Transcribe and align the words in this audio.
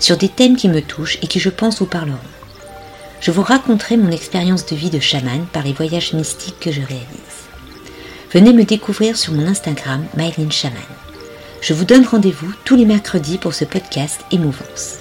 sur 0.00 0.16
des 0.16 0.28
thèmes 0.28 0.56
qui 0.56 0.68
me 0.68 0.82
touchent 0.82 1.18
et 1.22 1.26
qui 1.26 1.38
je 1.38 1.50
pense 1.50 1.78
vous 1.78 1.86
parleront. 1.86 2.18
Je 3.20 3.30
vous 3.30 3.42
raconterai 3.42 3.96
mon 3.96 4.10
expérience 4.10 4.66
de 4.66 4.74
vie 4.74 4.90
de 4.90 4.98
chaman 4.98 5.46
par 5.52 5.62
les 5.62 5.74
voyages 5.74 6.14
mystiques 6.14 6.58
que 6.58 6.72
je 6.72 6.80
réalise. 6.80 7.46
Venez 8.32 8.52
me 8.52 8.64
découvrir 8.64 9.16
sur 9.16 9.34
mon 9.34 9.46
Instagram 9.46 10.04
Mylene 10.16 10.50
Chaman. 10.50 10.80
Je 11.60 11.74
vous 11.74 11.84
donne 11.84 12.06
rendez-vous 12.06 12.52
tous 12.64 12.76
les 12.76 12.86
mercredis 12.86 13.36
pour 13.36 13.52
ce 13.52 13.66
podcast 13.66 14.22
Émouvance. 14.30 14.98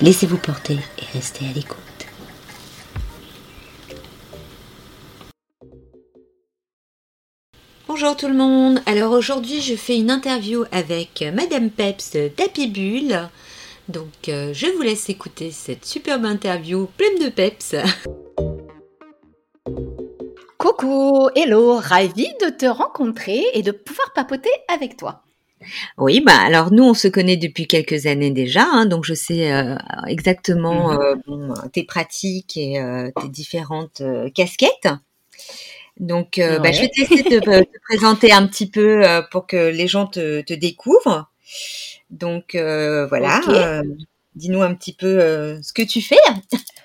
Laissez-vous 0.00 0.38
porter 0.38 0.78
et 0.98 1.04
restez 1.16 1.44
à 1.46 1.52
l'écoute. 1.52 1.78
Bonjour 7.86 8.16
tout 8.16 8.28
le 8.28 8.34
monde. 8.34 8.80
Alors 8.86 9.12
aujourd'hui, 9.12 9.60
je 9.60 9.74
fais 9.74 9.98
une 9.98 10.10
interview 10.10 10.64
avec 10.72 11.22
Madame 11.34 11.70
Peps 11.70 12.16
d'Happy 12.36 12.66
Bull 12.66 13.28
donc 13.90 14.28
euh, 14.28 14.52
je 14.54 14.66
vous 14.66 14.82
laisse 14.82 15.08
écouter 15.08 15.50
cette 15.50 15.84
superbe 15.84 16.24
interview 16.24 16.88
pleine 16.96 17.18
de 17.18 17.28
peps. 17.28 17.74
Coucou, 20.58 21.28
hello, 21.34 21.76
ravie 21.76 22.32
de 22.42 22.50
te 22.50 22.66
rencontrer 22.66 23.42
et 23.54 23.62
de 23.62 23.72
pouvoir 23.72 24.12
papoter 24.14 24.50
avec 24.72 24.96
toi. 24.96 25.22
Oui, 25.98 26.22
bah 26.24 26.38
alors 26.38 26.72
nous 26.72 26.84
on 26.84 26.94
se 26.94 27.08
connaît 27.08 27.36
depuis 27.36 27.66
quelques 27.66 28.06
années 28.06 28.30
déjà, 28.30 28.64
hein, 28.64 28.86
donc 28.86 29.04
je 29.04 29.12
sais 29.12 29.52
euh, 29.52 29.76
exactement 30.06 30.92
mhm. 30.92 31.22
euh, 31.28 31.68
tes 31.72 31.84
pratiques 31.84 32.56
et 32.56 32.80
tes 33.20 33.28
différentes 33.28 34.02
casquettes. 34.34 34.88
Donc 35.98 36.38
bah, 36.38 36.72
je 36.72 36.80
vais 36.80 36.88
te 36.88 37.00
laisser 37.00 37.22
te, 37.40 37.78
présenter 37.88 38.32
un 38.32 38.46
petit 38.46 38.70
peu 38.70 39.02
pour 39.30 39.46
que 39.46 39.68
les 39.68 39.86
gens 39.86 40.06
te, 40.06 40.40
te 40.40 40.54
découvrent. 40.54 41.30
Donc 42.10 42.54
euh, 42.54 43.06
voilà, 43.06 43.40
euh, 43.48 43.82
dis-nous 44.34 44.62
un 44.62 44.74
petit 44.74 44.92
peu 44.92 45.06
euh, 45.06 45.60
ce 45.62 45.72
que 45.72 45.82
tu 45.82 46.02
fais. 46.02 46.16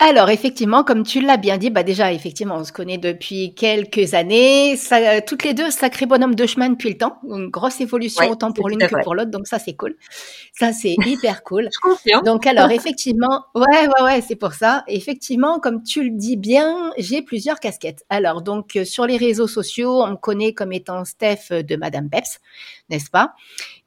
Alors 0.00 0.28
effectivement, 0.28 0.84
comme 0.84 1.02
tu 1.02 1.20
l'as 1.20 1.36
bien 1.36 1.56
dit, 1.56 1.70
bah 1.70 1.82
déjà 1.82 2.12
effectivement, 2.12 2.56
on 2.56 2.64
se 2.64 2.72
connaît 2.72 2.98
depuis 2.98 3.54
quelques 3.54 4.12
années. 4.12 4.76
Ça, 4.76 5.22
toutes 5.22 5.44
les 5.44 5.54
deux, 5.54 5.70
sacré 5.70 6.04
bonhomme 6.04 6.34
de 6.34 6.46
chemin 6.46 6.68
depuis 6.68 6.90
le 6.90 6.98
temps. 6.98 7.16
Une 7.22 7.48
grosse 7.48 7.80
évolution 7.80 8.28
autant 8.28 8.52
pour 8.52 8.68
l'une 8.68 8.80
que 8.80 9.02
pour 9.02 9.14
l'autre, 9.14 9.30
donc 9.30 9.46
ça 9.46 9.58
c'est 9.58 9.74
cool. 9.74 9.96
Ça 10.52 10.72
c'est 10.72 10.96
hyper 11.06 11.42
cool. 11.42 11.70
donc 12.24 12.46
alors 12.46 12.70
effectivement, 12.70 13.44
ouais 13.54 13.86
ouais 13.86 14.02
ouais, 14.04 14.20
c'est 14.20 14.36
pour 14.36 14.52
ça. 14.52 14.84
Effectivement, 14.88 15.58
comme 15.58 15.82
tu 15.82 16.02
le 16.02 16.10
dis 16.10 16.36
bien, 16.36 16.92
j'ai 16.98 17.22
plusieurs 17.22 17.58
casquettes. 17.58 18.04
Alors 18.10 18.42
donc 18.42 18.78
sur 18.84 19.06
les 19.06 19.16
réseaux 19.16 19.48
sociaux, 19.48 20.02
on 20.02 20.10
me 20.10 20.16
connaît 20.16 20.52
comme 20.52 20.72
étant 20.72 21.04
Steph 21.06 21.50
de 21.50 21.76
Madame 21.76 22.10
Peps, 22.10 22.40
n'est-ce 22.90 23.10
pas? 23.10 23.34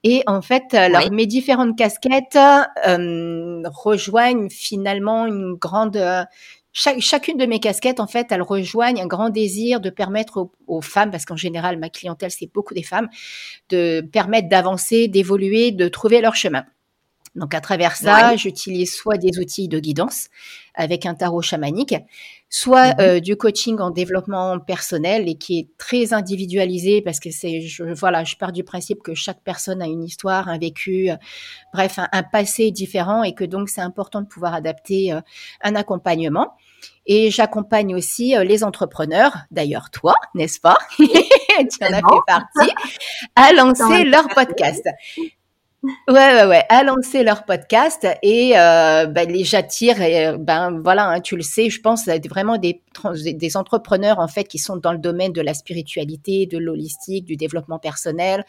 Et 0.03 0.23
en 0.27 0.41
fait, 0.41 0.73
alors 0.73 1.11
mes 1.11 1.25
différentes 1.25 1.77
casquettes 1.77 2.37
euh, 2.87 3.63
rejoignent 3.65 4.49
finalement 4.49 5.25
une 5.25 5.55
grande 5.55 5.97
euh, 5.97 6.23
chacune 6.77 7.37
de 7.37 7.45
mes 7.45 7.59
casquettes, 7.59 7.99
en 7.99 8.07
fait, 8.07 8.27
elles 8.31 8.41
rejoignent 8.41 9.01
un 9.01 9.07
grand 9.07 9.29
désir 9.29 9.79
de 9.79 9.89
permettre 9.89 10.49
aux, 10.67 10.81
femmes, 10.81 11.11
parce 11.11 11.25
qu'en 11.25 11.35
général, 11.35 11.77
ma 11.77 11.89
clientèle, 11.89 12.31
c'est 12.31 12.51
beaucoup 12.53 12.73
des 12.73 12.83
femmes, 12.83 13.09
de 13.69 14.01
permettre 14.01 14.47
d'avancer, 14.47 15.07
d'évoluer, 15.07 15.71
de 15.71 15.87
trouver 15.87 16.21
leur 16.21 16.35
chemin. 16.35 16.65
Donc 17.35 17.53
à 17.53 17.61
travers 17.61 17.95
ça, 17.95 18.35
j'utilise 18.35 18.93
soit 18.93 19.17
des 19.17 19.37
outils 19.39 19.67
de 19.67 19.79
guidance 19.79 20.29
avec 20.73 21.05
un 21.05 21.13
tarot 21.13 21.41
chamanique, 21.41 21.95
soit 22.49 22.93
mmh 22.93 22.95
euh, 22.99 23.19
du 23.19 23.35
coaching 23.35 23.79
en 23.79 23.89
développement 23.89 24.59
personnel 24.59 25.27
et 25.27 25.35
qui 25.35 25.59
est 25.59 25.67
très 25.77 26.13
individualisé 26.13 27.01
parce 27.01 27.19
que 27.19 27.29
c'est 27.29 27.61
je, 27.61 27.83
voilà, 27.83 28.23
je 28.23 28.35
pars 28.35 28.51
du 28.51 28.63
principe 28.63 29.03
que 29.03 29.13
chaque 29.13 29.41
personne 29.43 29.81
a 29.81 29.85
une 29.85 30.03
histoire, 30.03 30.47
un 30.47 30.57
vécu, 30.57 31.09
euh, 31.09 31.15
bref, 31.73 31.99
un, 32.11 32.23
passé 32.23 32.71
différent 32.71 33.23
et 33.23 33.33
que 33.33 33.43
donc 33.43 33.69
c'est 33.69 33.81
important 33.81 34.21
de 34.21 34.27
pouvoir 34.27 34.53
adapter 34.53 35.11
euh, 35.11 35.21
un 35.61 35.75
accompagnement. 35.75 36.53
Et 37.05 37.31
j'accompagne 37.31 37.95
aussi 37.95 38.35
les 38.43 38.63
entrepreneurs, 38.63 39.37
d'ailleurs 39.49 39.89
toi, 39.89 40.13
n'est-ce 40.35 40.59
pas? 40.59 40.77
Tu 41.57 41.83
en 41.83 41.87
as 41.87 41.95
fait 41.95 42.21
partie, 42.27 42.71
à 43.35 43.51
lancer 43.51 44.03
leur 44.03 44.27
podcast. 44.27 44.87
Ouais, 45.83 45.93
ouais, 46.07 46.45
ouais, 46.45 46.65
à 46.69 46.83
lancer 46.83 47.23
leur 47.23 47.45
podcast 47.45 48.07
et 48.23 48.57
euh, 48.57 49.05
ben, 49.05 49.29
les 49.31 49.43
j'attire 49.43 50.01
et 50.01 50.35
ben 50.37 50.79
voilà, 50.83 51.05
hein, 51.07 51.21
tu 51.21 51.35
le 51.35 51.43
sais, 51.43 51.69
je 51.69 51.79
pense 51.81 52.07
vraiment 52.29 52.57
des, 52.57 52.81
des 53.33 53.57
entrepreneurs 53.57 54.17
en 54.19 54.27
fait 54.27 54.45
qui 54.45 54.57
sont 54.57 54.77
dans 54.77 54.91
le 54.91 54.97
domaine 54.97 55.33
de 55.33 55.41
la 55.41 55.53
spiritualité, 55.53 56.47
de 56.47 56.57
l'holistique, 56.57 57.25
du 57.25 57.37
développement 57.37 57.77
personnel, 57.77 58.43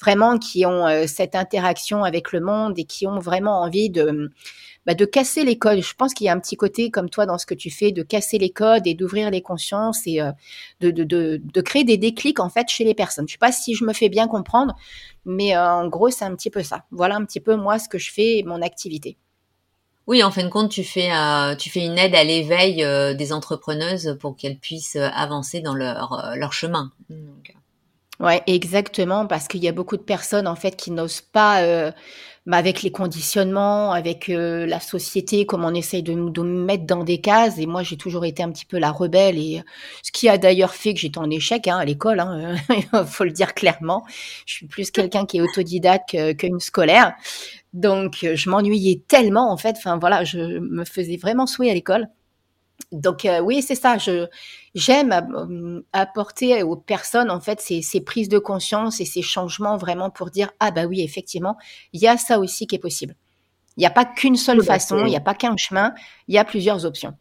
vraiment 0.00 0.38
qui 0.38 0.64
ont 0.64 0.86
euh, 0.86 1.04
cette 1.06 1.34
interaction 1.34 2.02
avec 2.02 2.32
le 2.32 2.40
monde 2.40 2.78
et 2.78 2.84
qui 2.84 3.06
ont 3.06 3.18
vraiment 3.18 3.60
envie 3.60 3.90
de 3.90 4.32
bah, 4.86 4.94
de 4.94 5.04
casser 5.04 5.44
les 5.44 5.58
codes. 5.58 5.80
Je 5.82 5.94
pense 5.94 6.14
qu'il 6.14 6.26
y 6.26 6.28
a 6.30 6.32
un 6.32 6.40
petit 6.40 6.56
côté 6.56 6.90
comme 6.90 7.10
toi 7.10 7.26
dans 7.26 7.38
ce 7.38 7.46
que 7.46 7.54
tu 7.54 7.70
fais, 7.70 7.92
de 7.92 8.02
casser 8.02 8.38
les 8.38 8.50
codes 8.50 8.86
et 8.86 8.94
d'ouvrir 8.94 9.30
les 9.30 9.42
consciences 9.42 10.06
et 10.06 10.20
euh, 10.20 10.32
de, 10.80 10.90
de, 10.90 11.04
de, 11.04 11.40
de, 11.42 11.60
créer 11.60 11.84
des 11.84 11.98
déclics 11.98 12.40
en 12.40 12.48
fait 12.48 12.68
chez 12.68 12.84
les 12.84 12.94
personnes. 12.94 13.28
Je 13.28 13.32
sais 13.32 13.38
pas 13.38 13.52
si 13.52 13.74
je 13.74 13.84
me 13.84 13.92
fais 13.92 14.08
bien 14.08 14.26
comprendre, 14.26 14.74
mais 15.24 15.54
euh, 15.54 15.70
en 15.70 15.88
gros 15.88 16.10
c'est 16.10 16.24
un 16.24 16.34
petit 16.34 16.50
peu 16.50 16.62
ça. 16.62 16.84
Voilà 16.90 17.16
un 17.16 17.24
petit 17.24 17.40
peu 17.40 17.56
moi 17.56 17.78
ce 17.78 17.88
que 17.88 17.98
je 17.98 18.10
fais 18.10 18.38
et 18.38 18.42
mon 18.42 18.62
activité. 18.62 19.16
Oui, 20.06 20.24
en 20.24 20.30
fin 20.32 20.42
de 20.42 20.48
compte, 20.48 20.70
tu 20.70 20.82
fais, 20.82 21.12
euh, 21.12 21.54
tu 21.54 21.70
fais 21.70 21.84
une 21.84 21.96
aide 21.96 22.16
à 22.16 22.24
l'éveil 22.24 22.84
des 23.14 23.32
entrepreneuses 23.32 24.16
pour 24.18 24.34
qu'elles 24.34 24.58
puissent 24.58 24.96
avancer 24.96 25.60
dans 25.60 25.74
leur, 25.74 26.32
leur 26.34 26.52
chemin. 26.52 26.90
Donc... 27.10 27.54
Ouais, 28.18 28.42
exactement, 28.46 29.26
parce 29.26 29.46
qu'il 29.46 29.62
y 29.62 29.68
a 29.68 29.72
beaucoup 29.72 29.96
de 29.96 30.02
personnes 30.02 30.48
en 30.48 30.56
fait 30.56 30.74
qui 30.76 30.90
n'osent 30.90 31.20
pas 31.20 31.92
mais 32.46 32.56
avec 32.56 32.82
les 32.82 32.90
conditionnements, 32.90 33.92
avec 33.92 34.28
euh, 34.28 34.66
la 34.66 34.80
société, 34.80 35.46
comme 35.46 35.64
on 35.64 35.74
essaye 35.74 36.02
de 36.02 36.12
nous 36.12 36.32
mettre 36.44 36.84
dans 36.84 37.04
des 37.04 37.20
cases. 37.20 37.58
Et 37.58 37.66
moi, 37.66 37.82
j'ai 37.82 37.96
toujours 37.96 38.24
été 38.24 38.42
un 38.42 38.50
petit 38.50 38.64
peu 38.64 38.78
la 38.78 38.90
rebelle, 38.90 39.38
et 39.38 39.58
euh, 39.58 39.62
ce 40.02 40.10
qui 40.12 40.28
a 40.28 40.38
d'ailleurs 40.38 40.74
fait 40.74 40.94
que 40.94 41.00
j'étais 41.00 41.18
en 41.18 41.30
échec 41.30 41.68
hein, 41.68 41.76
à 41.78 41.84
l'école. 41.84 42.20
Hein, 42.20 42.56
il 42.70 42.84
faut 43.06 43.24
le 43.24 43.32
dire 43.32 43.54
clairement. 43.54 44.04
Je 44.46 44.54
suis 44.54 44.66
plus 44.66 44.90
quelqu'un 44.90 45.26
qui 45.26 45.38
est 45.38 45.40
autodidacte 45.40 46.16
qu'une 46.36 46.60
scolaire. 46.60 47.14
Donc, 47.72 48.18
je 48.34 48.50
m'ennuyais 48.50 49.02
tellement 49.06 49.52
en 49.52 49.56
fait. 49.56 49.76
Enfin 49.76 49.98
voilà, 49.98 50.24
je 50.24 50.58
me 50.58 50.84
faisais 50.84 51.16
vraiment 51.16 51.46
souhaiter 51.46 51.70
à 51.70 51.74
l'école. 51.74 52.08
Donc 52.92 53.24
euh, 53.24 53.40
oui, 53.40 53.62
c'est 53.62 53.74
ça. 53.74 53.98
Je 53.98 54.26
j'aime 54.74 55.12
euh, 55.12 55.82
apporter 55.92 56.62
aux 56.62 56.76
personnes 56.76 57.30
en 57.30 57.40
fait 57.40 57.60
ces, 57.60 57.82
ces, 57.82 58.00
prises 58.00 58.28
de 58.28 58.38
conscience 58.38 59.00
et 59.00 59.04
ces 59.04 59.22
changements 59.22 59.76
vraiment 59.76 60.10
pour 60.10 60.30
dire 60.30 60.50
ah 60.60 60.70
bah 60.70 60.84
oui 60.84 61.00
effectivement 61.02 61.56
il 61.92 62.00
y 62.00 62.06
a 62.06 62.16
ça 62.16 62.38
aussi 62.38 62.66
qui 62.66 62.76
est 62.76 62.80
possible. 62.80 63.14
Il 63.76 63.80
n'y 63.80 63.86
a 63.86 63.90
pas 63.90 64.04
qu'une 64.04 64.36
seule 64.36 64.62
façon, 64.62 65.06
il 65.06 65.10
n'y 65.10 65.16
a 65.16 65.20
pas 65.20 65.34
qu'un 65.34 65.56
chemin, 65.56 65.94
il 66.28 66.34
y 66.34 66.38
a 66.38 66.44
plusieurs 66.44 66.84
options. 66.84 67.14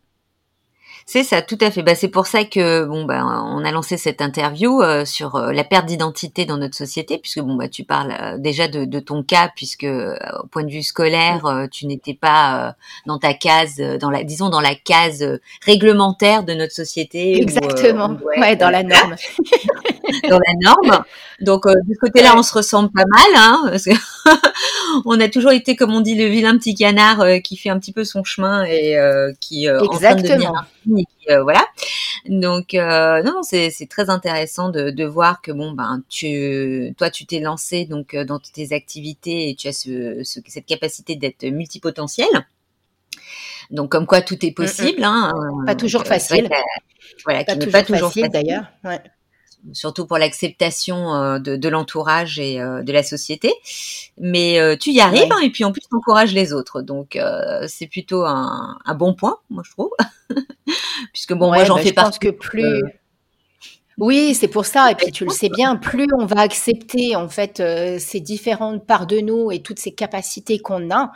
C'est 1.12 1.24
ça, 1.24 1.42
tout 1.42 1.58
à 1.62 1.72
fait. 1.72 1.82
Bah, 1.82 1.96
c'est 1.96 2.10
pour 2.10 2.28
ça 2.28 2.44
que 2.44 2.86
bon 2.86 3.04
bah 3.04 3.26
on 3.26 3.66
a 3.66 3.72
lancé 3.72 3.98
cette 3.98 4.22
interview 4.22 4.84
euh, 4.84 5.06
sur 5.06 5.38
euh, 5.38 5.52
la 5.52 5.64
perte 5.64 5.88
d'identité 5.88 6.46
dans 6.46 6.58
notre 6.58 6.76
société, 6.76 7.18
puisque 7.18 7.40
bon 7.40 7.56
bah 7.56 7.68
tu 7.68 7.84
parles 7.84 8.14
euh, 8.22 8.38
déjà 8.38 8.68
de, 8.68 8.86
de, 8.86 9.00
ton 9.00 9.24
cas, 9.24 9.50
puisque 9.56 9.88
au 9.88 10.46
point 10.52 10.64
de 10.64 10.70
vue 10.70 10.84
scolaire, 10.84 11.68
tu 11.72 11.88
n'étais 11.88 12.14
pas 12.14 12.76
dans 13.08 13.18
ta 13.18 13.34
case, 13.34 13.78
dans 14.00 14.12
la 14.12 14.24
disons 14.24 14.50
dans 14.50 14.62
la 14.62 14.76
case 14.76 15.26
réglementaire 15.66 16.44
de 16.44 16.54
notre 16.54 16.74
société. 16.74 17.42
Exactement. 17.42 18.16
ouais, 18.38 18.56
dans 18.56 18.70
la 18.70 18.84
norme. 18.84 19.16
dans 20.30 20.38
la 20.38 20.54
norme. 20.62 21.04
Donc 21.42 21.66
de 21.66 21.92
ce 21.92 22.00
côté-là, 22.00 22.36
on 22.38 22.44
se 22.44 22.54
ressemble 22.54 22.92
pas 22.92 23.06
mal, 23.10 23.32
hein, 23.36 23.62
parce 23.72 23.86
que 23.86 23.96
on 25.06 25.20
a 25.20 25.30
toujours 25.30 25.52
été, 25.52 25.76
comme 25.76 25.94
on 25.94 26.02
dit, 26.02 26.16
le 26.16 26.26
vilain 26.26 26.58
petit 26.58 26.76
canard 26.76 27.24
qui 27.44 27.58
fait 27.58 27.70
un 27.70 27.80
petit 27.80 27.94
peu 27.94 28.04
son 28.04 28.24
chemin 28.24 28.64
et 28.66 28.98
qui 29.40 29.68
Exactement. 29.68 30.54
Euh, 31.30 31.44
voilà. 31.44 31.66
Donc 32.28 32.74
euh, 32.74 33.24
non, 33.24 33.42
c'est 33.44 33.72
très 33.90 34.10
intéressant 34.10 34.70
de, 34.70 35.06
voir 35.06 35.42
que 35.42 35.52
bon 35.52 35.72
ben 35.72 36.04
tu 36.10 36.94
toi 36.98 37.10
tu 37.10 37.26
t'es 37.26 37.40
lancé 37.40 37.86
donc 37.86 38.14
euh, 38.14 38.26
dans 38.26 38.40
tes 38.40 38.74
activités 38.74 39.50
et 39.50 39.56
tu 39.56 39.68
as 39.68 39.74
ce, 39.74 40.22
cette 40.24 40.66
capacité 40.66 41.16
d'être 41.16 41.46
multipotentiel. 41.46 42.28
Donc 43.72 43.92
comme 43.92 44.06
quoi 44.06 44.22
tout 44.22 44.44
est 44.46 44.52
possible. 44.52 45.04
Hein, 45.04 45.34
pas 45.66 45.76
toujours 45.76 46.06
facile. 46.06 46.50
voilà, 47.24 47.44
pas, 47.44 47.56
toujours 47.56 48.12
facile 48.12 48.30
d'ailleurs. 48.30 48.66
Ouais 48.84 49.00
surtout 49.74 50.06
pour 50.06 50.18
l'acceptation 50.18 51.40
de, 51.40 51.56
de 51.56 51.70
l'entourage 51.70 52.40
et 52.40 52.58
de 52.58 52.92
la 52.92 53.04
société. 53.04 53.54
Mais 54.18 54.78
tu 54.80 54.92
y 54.92 55.00
arrives 55.02 55.32
hein, 55.32 55.40
et 55.44 55.50
puis 55.50 55.64
en 55.64 55.72
plus 55.72 55.82
t'encourages 55.90 56.34
les 56.34 56.54
autres, 56.54 56.82
donc 56.82 57.18
c'est 57.68 57.88
plutôt 57.88 58.26
un, 58.26 58.78
un, 58.86 58.96
bon 58.96 59.14
point, 59.14 59.38
moi 59.50 59.64
je 59.66 59.72
trouve. 59.72 59.92
Puisque 61.14 61.34
bon, 61.34 61.48
moi 61.48 61.64
j'en 61.64 61.76
bah, 61.76 61.82
fais. 61.82 61.90
Je 61.90 61.94
pense 61.94 62.20
que 62.20 62.30
plus 62.30 62.84
oui, 64.00 64.34
c'est 64.34 64.48
pour 64.48 64.66
ça. 64.66 64.92
Et 64.92 64.96
puis 64.96 65.12
tu 65.12 65.26
le 65.26 65.30
sais 65.30 65.50
bien, 65.50 65.76
plus 65.76 66.08
on 66.18 66.26
va 66.26 66.40
accepter 66.40 67.18
en 67.18 67.28
fait 67.28 67.60
euh, 67.60 67.98
ces 68.00 68.22
différentes 68.22 68.86
parts 68.86 69.06
de 69.06 69.20
nous 69.20 69.52
et 69.52 69.62
toutes 69.62 69.80
ces 69.80 69.92
capacités 69.92 70.58
qu'on 70.60 70.90
a, 70.90 71.12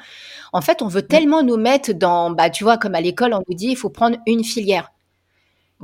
en 0.52 0.62
fait, 0.62 0.82
on 0.82 0.88
veut 0.88 1.02
mmh. 1.02 1.08
tellement 1.08 1.44
nous 1.44 1.56
mettre 1.56 1.94
dans, 1.94 2.30
bah, 2.30 2.50
tu 2.50 2.66
vois, 2.66 2.78
comme 2.78 2.94
à 2.94 3.02
l'école, 3.02 3.34
on 3.34 3.42
nous 3.48 3.56
dit, 3.56 3.70
il 3.70 3.78
faut 3.78 3.90
prendre 3.90 4.18
une 4.28 4.44
filière. 4.44 4.92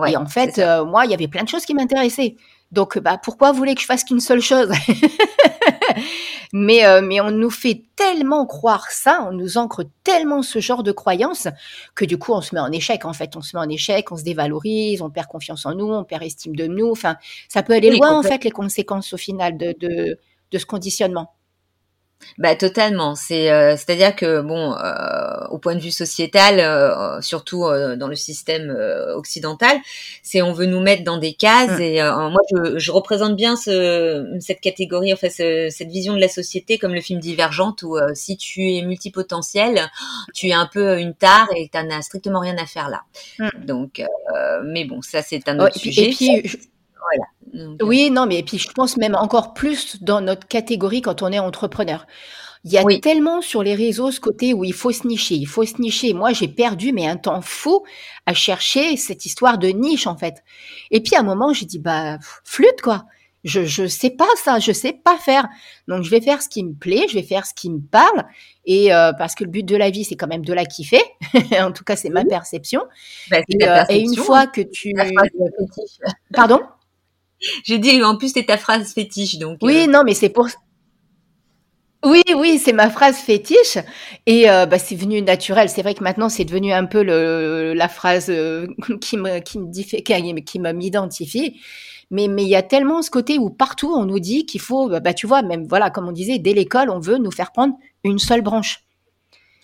Et 0.07 0.17
en 0.17 0.25
fait, 0.25 0.59
euh, 0.59 0.85
moi, 0.85 1.05
il 1.05 1.11
y 1.11 1.13
avait 1.13 1.27
plein 1.27 1.43
de 1.43 1.49
choses 1.49 1.65
qui 1.65 1.73
m'intéressaient. 1.73 2.35
Donc, 2.71 2.99
bah, 2.99 3.19
pourquoi 3.21 3.51
vous 3.51 3.57
voulez 3.57 3.75
que 3.75 3.81
je 3.81 3.85
fasse 3.85 4.03
qu'une 4.03 4.19
seule 4.19 4.41
chose? 4.41 4.69
Mais, 6.51 6.83
euh, 6.83 7.01
mais 7.03 7.21
on 7.21 7.29
nous 7.29 7.51
fait 7.51 7.83
tellement 7.95 8.47
croire 8.47 8.89
ça, 8.89 9.27
on 9.29 9.33
nous 9.33 9.59
ancre 9.59 9.83
tellement 10.03 10.41
ce 10.41 10.57
genre 10.59 10.81
de 10.81 10.91
croyances 10.91 11.47
que 11.93 12.05
du 12.05 12.17
coup, 12.17 12.33
on 12.33 12.41
se 12.41 12.55
met 12.55 12.61
en 12.61 12.71
échec. 12.71 13.05
En 13.05 13.13
fait, 13.13 13.35
on 13.35 13.41
se 13.41 13.55
met 13.55 13.61
en 13.61 13.69
échec, 13.69 14.11
on 14.11 14.17
se 14.17 14.23
dévalorise, 14.23 15.03
on 15.03 15.11
perd 15.11 15.27
confiance 15.27 15.67
en 15.67 15.75
nous, 15.75 15.91
on 15.91 16.03
perd 16.03 16.23
estime 16.23 16.55
de 16.55 16.65
nous. 16.65 16.89
Enfin, 16.89 17.17
ça 17.49 17.61
peut 17.61 17.73
aller 17.73 17.91
loin, 17.91 18.17
en 18.17 18.23
fait, 18.23 18.43
les 18.43 18.49
conséquences 18.49 19.13
au 19.13 19.17
final 19.17 19.57
de, 19.57 19.75
de, 19.79 20.17
de 20.51 20.57
ce 20.57 20.65
conditionnement. 20.65 21.31
Bah 22.37 22.55
totalement. 22.55 23.15
C'est 23.15 23.51
euh, 23.51 23.71
c'est-à-dire 23.71 24.15
que 24.15 24.41
bon, 24.41 24.73
euh, 24.73 25.47
au 25.49 25.57
point 25.57 25.75
de 25.75 25.79
vue 25.79 25.91
sociétal, 25.91 26.59
euh, 26.59 27.21
surtout 27.21 27.65
dans 27.97 28.07
le 28.07 28.15
système 28.15 28.75
occidental, 29.15 29.77
c'est 30.23 30.41
on 30.41 30.53
veut 30.53 30.65
nous 30.65 30.79
mettre 30.79 31.03
dans 31.03 31.17
des 31.17 31.33
cases 31.33 31.79
mmh. 31.79 31.81
et 31.81 32.01
moi 32.01 32.39
je, 32.51 32.77
je, 32.79 32.91
représente 32.91 33.35
bien 33.35 33.55
ce, 33.55 34.37
cette 34.39 34.61
catégorie, 34.61 35.13
enfin 35.13 35.29
cette 35.29 35.89
vision 35.89 36.15
de 36.15 36.21
la 36.21 36.27
société 36.29 36.77
comme 36.77 36.93
le 36.93 37.01
film 37.01 37.19
Divergente 37.19 37.83
où 37.83 37.97
si 38.13 38.37
tu 38.37 38.73
es 38.73 38.81
multipotentiel, 38.81 39.89
tu 40.33 40.47
es 40.47 40.53
un 40.53 40.69
peu 40.71 40.99
une 40.99 41.13
tare 41.13 41.47
et 41.55 41.69
tu 41.71 41.77
n'as 41.77 42.01
strictement 42.01 42.39
rien 42.39 42.57
à 42.57 42.65
faire 42.65 42.89
là. 42.89 43.01
Mmh. 43.39 43.65
Donc, 43.65 44.03
mais 44.63 44.85
bon, 44.85 45.01
ça 45.01 45.21
c'est 45.21 45.47
un 45.49 45.59
autre 45.59 45.77
sujet. 45.77 46.11
Euh, 47.55 47.75
oui, 47.81 48.09
non, 48.11 48.25
mais 48.25 48.43
puis 48.43 48.57
je 48.57 48.69
pense 48.71 48.97
même 48.97 49.15
encore 49.15 49.53
plus 49.53 50.01
dans 50.01 50.21
notre 50.21 50.47
catégorie 50.47 51.01
quand 51.01 51.21
on 51.21 51.31
est 51.31 51.39
entrepreneur. 51.39 52.05
Il 52.65 52.73
y 52.73 52.77
a 52.77 52.83
tellement 52.99 53.41
sur 53.41 53.63
les 53.63 53.73
réseaux 53.73 54.11
ce 54.11 54.19
côté 54.19 54.53
où 54.53 54.65
il 54.65 54.73
faut 54.73 54.91
se 54.91 55.07
nicher, 55.07 55.35
il 55.35 55.47
faut 55.47 55.65
se 55.65 55.81
nicher. 55.81 56.13
Moi, 56.13 56.33
j'ai 56.33 56.49
perdu 56.49 56.91
mais 56.91 57.07
un 57.07 57.15
temps 57.15 57.41
fou 57.41 57.85
à 58.25 58.33
chercher 58.33 58.97
cette 58.97 59.25
histoire 59.25 59.57
de 59.57 59.69
niche 59.69 60.07
en 60.07 60.17
fait. 60.17 60.43
Et 60.91 61.01
puis 61.01 61.15
à 61.15 61.21
un 61.21 61.23
moment, 61.23 61.53
j'ai 61.53 61.65
dit 61.65 61.79
bah 61.79 62.17
flûte 62.43 62.81
quoi. 62.81 63.05
Je 63.45 63.63
je 63.63 63.87
sais 63.87 64.09
pas 64.09 64.27
ça, 64.43 64.59
je 64.59 64.73
sais 64.73 64.91
pas 64.91 65.17
faire. 65.17 65.47
Donc 65.87 66.03
je 66.03 66.09
vais 66.09 66.19
faire 66.19 66.41
ce 66.41 66.49
qui 66.49 66.61
me 66.65 66.73
plaît, 66.73 67.05
je 67.07 67.13
vais 67.13 67.23
faire 67.23 67.45
ce 67.45 67.53
qui 67.53 67.69
me 67.69 67.79
parle 67.79 68.25
et 68.65 68.93
euh, 68.93 69.13
parce 69.13 69.35
que 69.35 69.45
le 69.45 69.49
but 69.49 69.63
de 69.63 69.77
la 69.77 69.89
vie 69.89 70.03
c'est 70.03 70.17
quand 70.17 70.27
même 70.27 70.43
de 70.43 70.53
la 70.53 70.65
kiffer. 70.65 71.01
en 71.61 71.71
tout 71.71 71.85
cas, 71.85 71.95
c'est 71.95 72.09
ma 72.09 72.25
perception. 72.25 72.81
Bah, 73.31 73.37
euh, 73.37 73.83
et, 73.87 74.01
une 74.01 74.17
fois 74.17 74.47
que 74.47 74.59
tu 74.59 74.93
Pardon? 76.33 76.59
J'ai 77.63 77.77
dit, 77.77 78.03
en 78.03 78.17
plus, 78.17 78.33
c'est 78.33 78.45
ta 78.45 78.57
phrase 78.57 78.93
fétiche, 78.93 79.37
donc. 79.37 79.59
Oui, 79.61 79.85
euh. 79.87 79.91
non, 79.91 80.03
mais 80.05 80.13
c'est 80.13 80.29
pour. 80.29 80.47
Oui, 82.05 82.23
oui, 82.33 82.59
c'est 82.63 82.71
ma 82.71 82.89
phrase 82.89 83.17
fétiche 83.17 83.77
et 84.25 84.49
euh, 84.49 84.65
bah, 84.65 84.79
c'est 84.79 84.95
venu 84.95 85.21
naturel. 85.21 85.67
C'est 85.67 85.81
vrai 85.81 85.93
que 85.93 86.01
maintenant 86.01 86.29
c'est 86.29 86.45
devenu 86.45 86.71
un 86.71 86.85
peu 86.85 87.03
le, 87.03 87.73
la 87.73 87.89
phrase 87.89 88.27
euh, 88.29 88.67
qui 89.01 89.17
me 89.17 89.39
qui 89.39 89.59
me 89.59 90.39
qui, 90.39 90.59
m'identifie. 90.59 91.59
Mais 92.09 92.29
mais 92.29 92.43
il 92.43 92.47
y 92.47 92.55
a 92.55 92.63
tellement 92.63 93.01
ce 93.01 93.11
côté 93.11 93.37
où 93.37 93.49
partout 93.49 93.93
on 93.93 94.05
nous 94.05 94.19
dit 94.19 94.45
qu'il 94.45 94.61
faut, 94.61 94.87
bah, 94.87 95.13
tu 95.13 95.27
vois, 95.27 95.41
même 95.41 95.67
voilà, 95.67 95.89
comme 95.89 96.07
on 96.07 96.13
disait, 96.13 96.39
dès 96.39 96.53
l'école, 96.53 96.89
on 96.89 96.99
veut 96.99 97.17
nous 97.17 97.31
faire 97.31 97.51
prendre 97.51 97.73
une 98.05 98.17
seule 98.17 98.41
branche. 98.41 98.79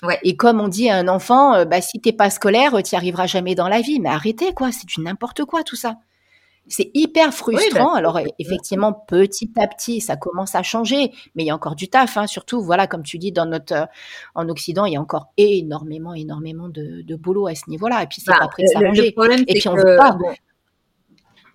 Ouais. 0.04 0.19
Et 0.24 0.36
comme 0.36 0.60
on 0.60 0.68
dit 0.68 0.89
à 0.89 0.98
un 0.98 1.07
enfant, 1.07 1.66
bah, 1.66 1.80
si 1.80 2.01
t'es 2.01 2.12
pas 2.12 2.30
scolaire, 2.30 2.72
tu 2.83 2.95
n'y 2.95 2.98
arriveras 2.98 3.27
jamais 3.27 3.56
dans 3.56 3.69
la 3.69 3.80
vie. 3.80 4.01
Mais 4.01 4.10
arrêtez 4.10 4.54
quoi, 4.54 4.74
c'est 4.74 4.86
du 4.86 5.00
n'importe 5.00 5.45
quoi 5.45 5.63
tout 5.63 5.77
ça. 5.77 5.95
C'est 6.67 6.89
hyper 6.94 7.33
frustrant. 7.33 7.94
Bah, 7.94 7.97
Alors 7.97 8.19
effectivement, 8.39 8.94
petit 8.94 9.51
à 9.57 9.67
petit, 9.67 10.01
ça 10.01 10.15
commence 10.15 10.56
à 10.56 10.63
changer, 10.63 11.12
mais 11.35 11.44
il 11.44 11.45
y 11.45 11.50
a 11.51 11.56
encore 11.56 11.75
du 11.75 11.89
taf. 11.89 12.17
Hein. 12.17 12.27
Surtout, 12.27 12.62
voilà, 12.62 12.88
comme 12.88 13.03
tu 13.03 13.17
dis, 13.17 13.31
dans 13.31 13.45
notre 13.45 13.73
euh, 13.73 13.85
en 14.33 14.50
Occident, 14.50 14.85
il 14.85 14.94
y 14.94 14.97
a 14.97 15.01
encore 15.01 15.31
énormément, 15.38 16.13
énormément 16.13 16.69
de, 16.69 17.01
de 17.03 17.15
boulot 17.15 17.47
à 17.47 17.56
ce 17.56 17.69
niveau-là. 17.69 18.03
Et 18.03 18.07
puis 18.07 18.21
c'est 18.21 18.31
bah, 18.31 18.39
pas 18.39 18.47
prêt 18.47 18.63
de 18.63 18.67
s'arranger. 18.67 19.15
Et 19.47 19.53
puis 19.53 19.67
on 19.67 19.75
veut 19.75 19.97
pas 19.97 20.17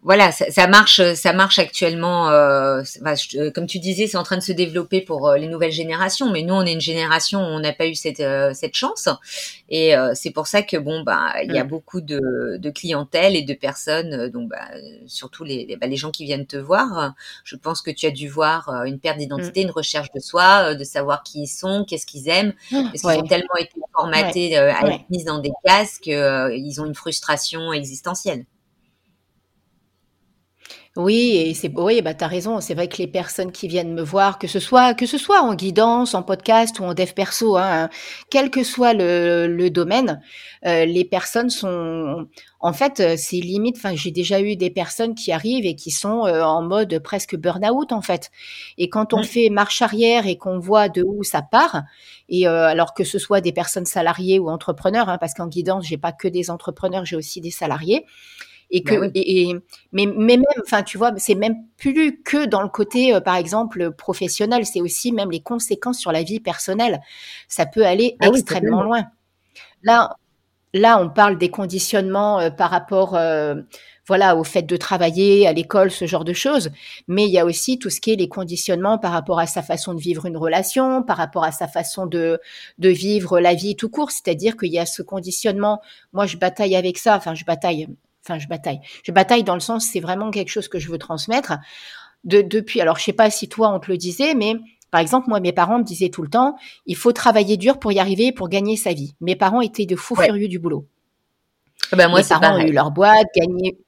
voilà, 0.03 0.33
ça, 0.33 0.51
ça, 0.51 0.67
marche, 0.67 1.03
ça 1.15 1.35
marche 1.35 1.59
actuellement. 1.59 2.31
Euh, 2.31 2.83
euh, 3.35 3.51
comme 3.51 3.67
tu 3.67 3.79
disais, 3.79 4.07
c'est 4.07 4.17
en 4.17 4.23
train 4.23 4.39
de 4.39 4.43
se 4.43 4.53
développer 4.53 5.03
pour 5.03 5.29
euh, 5.29 5.37
les 5.37 5.47
nouvelles 5.47 5.73
générations. 5.73 6.31
Mais 6.31 6.43
nous, 6.43 6.55
on 6.55 6.63
est 6.63 6.73
une 6.73 6.81
génération 6.81 7.41
où 7.41 7.43
on 7.43 7.61
n'a 7.61 7.75
pas 7.75 7.87
eu 7.87 7.95
cette, 7.95 8.21
euh, 8.21 8.53
cette 8.55 8.75
chance, 8.75 9.11
et 9.69 9.93
c'est 10.15 10.31
pour 10.31 10.47
ça 10.47 10.63
que 10.63 10.77
bon, 10.77 11.03
bah, 11.03 11.33
il 11.45 11.53
y 11.53 11.59
a 11.59 11.65
mm. 11.65 11.69
beaucoup 11.69 12.01
de, 12.01 12.57
de 12.59 12.71
clientèle 12.71 13.37
et 13.37 13.43
de 13.43 13.55
personnes, 13.55 14.29
donc 14.31 14.49
bah, 14.49 14.69
surtout 15.07 15.45
les, 15.45 15.67
les, 15.67 15.77
bah, 15.77 15.87
les, 15.87 15.97
gens 15.97 16.11
qui 16.11 16.25
viennent 16.25 16.47
te 16.47 16.57
voir. 16.57 17.15
Je 17.45 17.57
pense 17.57 17.83
que 17.83 17.91
tu 17.91 18.07
as 18.07 18.11
dû 18.11 18.29
voir 18.29 18.69
une 18.87 18.99
perte 18.99 19.19
d'identité, 19.19 19.61
mm. 19.61 19.69
une 19.69 19.73
recherche 19.73 20.09
de 20.13 20.21
soi, 20.21 20.75
de 20.75 20.85
savoir 20.85 21.23
qui 21.23 21.43
ils 21.43 21.47
sont, 21.47 21.85
qu'est-ce 21.87 22.07
qu'ils 22.07 22.29
aiment, 22.29 22.55
ah, 22.73 22.83
parce 22.85 23.03
qu'ils 23.03 23.23
ont 23.23 23.27
tellement 23.27 23.57
été 23.59 23.81
formatés 23.95 24.57
à 24.57 24.87
être 24.89 25.11
mis 25.11 25.25
dans 25.25 25.39
des 25.39 25.53
cases 25.65 25.99
qu'ils 25.99 26.81
ont 26.81 26.87
une 26.87 26.95
frustration 26.95 27.73
existentielle. 27.73 28.45
Oui, 31.03 31.37
et 31.37 31.55
c'est 31.55 31.73
oui, 31.77 32.03
bah, 32.03 32.13
tu 32.13 32.25
as 32.25 32.27
raison. 32.27 32.61
C'est 32.61 32.75
vrai 32.75 32.87
que 32.87 32.99
les 32.99 33.07
personnes 33.07 33.53
qui 33.53 33.69
viennent 33.69 33.95
me 33.95 34.03
voir, 34.03 34.39
que 34.39 34.47
ce 34.47 34.61
soit 34.61 34.93
que 34.93 35.07
ce 35.07 35.17
soit 35.17 35.41
en 35.41 35.55
guidance, 35.55 36.15
en 36.15 36.23
podcast 36.23 36.79
ou 36.79 36.85
en 36.85 36.93
dev 36.93 37.13
perso, 37.15 37.57
hein, 37.57 37.89
quel 38.29 38.51
que 38.51 38.63
soit 38.63 38.93
le, 38.93 39.47
le 39.47 39.71
domaine, 39.71 40.21
euh, 40.67 40.85
les 40.85 41.07
personnes 41.07 41.49
sont 41.49 42.27
en 42.61 42.73
fait, 42.75 43.01
euh, 43.01 43.15
c'est 43.17 43.37
limite. 43.37 43.77
Enfin, 43.79 43.95
j'ai 43.95 44.11
déjà 44.11 44.43
eu 44.43 44.57
des 44.57 44.69
personnes 44.69 45.15
qui 45.15 45.33
arrivent 45.33 45.65
et 45.65 45.75
qui 45.75 45.91
sont 45.91 46.27
euh, 46.27 46.43
en 46.43 46.61
mode 46.63 46.99
presque 46.99 47.35
burn-out 47.35 47.93
en 47.93 48.03
fait. 48.03 48.31
Et 48.77 48.91
quand 48.91 49.15
on 49.15 49.23
fait 49.23 49.49
marche 49.49 49.81
arrière 49.81 50.27
et 50.27 50.37
qu'on 50.37 50.59
voit 50.59 50.91
de 50.91 51.03
où 51.03 51.23
ça 51.25 51.41
part, 51.41 51.83
et 52.29 52.47
alors 52.47 52.93
que 52.95 53.05
ce 53.05 53.19
soit 53.19 53.41
des 53.41 53.53
personnes 53.53 53.87
salariées 53.87 54.39
ou 54.39 54.51
entrepreneurs, 54.51 55.09
hein, 55.09 55.19
parce 55.19 55.35
qu'en 55.35 55.49
guidance, 55.49 55.87
j'ai 55.87 55.99
pas 55.99 56.13
que 56.13 56.29
des 56.29 56.51
entrepreneurs, 56.51 57.07
j'ai 57.07 57.17
aussi 57.17 57.41
des 57.41 57.51
salariés 57.51 58.05
et 58.71 58.83
bah 58.83 58.91
que 58.91 59.11
et, 59.15 59.55
mais, 59.93 60.07
mais 60.07 60.37
même 60.37 60.45
enfin 60.63 60.83
tu 60.83 60.99
vois 60.99 61.13
c'est 61.17 61.35
même 61.35 61.57
plus 61.77 62.23
que 62.23 62.47
dans 62.47 62.63
le 62.63 62.69
côté 62.69 63.15
euh, 63.15 63.21
par 63.21 63.37
exemple 63.37 63.93
professionnel 63.93 64.65
c'est 64.65 64.81
aussi 64.81 65.13
même 65.13 65.31
les 65.31 65.41
conséquences 65.41 65.99
sur 65.99 66.13
la 66.13 66.23
vie 66.23 66.41
personnelle. 66.41 67.01
Ça 67.49 67.67
peut 67.67 67.85
aller 67.85 68.17
ah 68.21 68.29
extrêmement 68.29 68.83
loin. 68.83 69.05
Là 69.83 70.17
là 70.73 71.01
on 71.03 71.11
parle 71.11 71.39
des 71.39 71.51
conditionnements 71.51 72.41
euh, 72.41 72.51
par 72.51 72.71
rapport 72.71 73.17
euh, 73.17 73.57
voilà 74.07 74.37
au 74.37 74.45
fait 74.45 74.63
de 74.63 74.77
travailler 74.77 75.47
à 75.49 75.53
l'école 75.53 75.91
ce 75.91 76.07
genre 76.07 76.25
de 76.25 76.33
choses. 76.33 76.71
Mais 77.09 77.25
il 77.25 77.31
y 77.31 77.39
a 77.39 77.45
aussi 77.45 77.79
tout 77.79 77.91
ce 77.91 78.01
qui 78.01 78.13
est 78.13 78.17
les 78.17 78.29
conditionnements 78.29 78.99
par 78.99 79.13
rapport 79.13 79.41
à 79.41 79.47
sa 79.47 79.63
façon 79.63 79.95
de 79.95 80.01
vivre 80.01 80.27
une 80.27 80.37
relation 80.37 81.03
par 81.03 81.17
rapport 81.17 81.45
à 81.45 81.53
sa 81.53 81.67
façon 81.67 82.07
de 82.07 82.41
de 82.79 82.89
vivre 82.89 83.41
la 83.41 83.55
vie 83.55 83.75
tout 83.75 83.89
court. 83.89 84.13
C'est-à-dire 84.13 84.57
qu'il 84.57 84.73
y 84.73 84.79
a 84.79 84.87
ce 84.87 85.03
conditionnement. 85.03 85.81
Moi 86.13 86.27
je 86.27 86.37
bataille 86.37 86.77
avec 86.77 86.99
ça. 86.99 87.17
Enfin 87.17 87.35
je 87.35 87.45
bataille 87.45 87.89
enfin 88.31 88.39
je 88.39 88.49
bataille. 88.49 88.81
Je 89.03 89.13
bataille 89.13 89.45
dans 89.45 89.55
le 89.55 89.61
sens 89.61 89.87
c'est 89.93 90.01
vraiment 90.01 90.31
quelque 90.31 90.51
chose 90.51 90.69
que 90.69 90.79
je 90.79 90.91
veux 90.91 90.99
transmettre. 90.99 91.55
De, 92.25 92.43
depuis, 92.43 92.81
alors 92.81 92.99
je 92.99 93.05
sais 93.05 93.13
pas 93.13 93.31
si 93.31 93.49
toi 93.49 93.73
on 93.75 93.81
te 93.81 93.91
le 93.91 93.97
disait, 93.97 94.35
mais 94.35 94.55
par 94.91 95.01
exemple 95.01 95.29
moi 95.29 95.41
mes 95.41 95.53
parents 95.53 95.79
me 95.79 95.85
disaient 95.85 96.11
tout 96.11 96.23
le 96.23 96.29
temps, 96.29 96.57
il 96.87 96.97
faut 96.97 97.13
travailler 97.13 97.57
dur 97.57 97.79
pour 97.79 97.93
y 97.93 97.99
arriver, 97.99 98.33
pour 98.33 98.49
gagner 98.49 98.77
sa 98.77 98.93
vie. 98.93 99.15
Mes 99.21 99.37
parents 99.37 99.61
étaient 99.61 99.87
de 99.87 99.97
fous 99.97 100.17
furieux 100.17 100.49
du 100.49 100.59
boulot. 100.59 100.87
Ah 101.93 101.97
ben 101.97 102.09
moi, 102.09 102.21
mes 102.21 102.27
parents 102.27 102.57
ont 102.57 102.61
eu 102.61 102.73
leur 102.73 102.91
boîte, 102.93 103.27
gagné. 103.35 103.79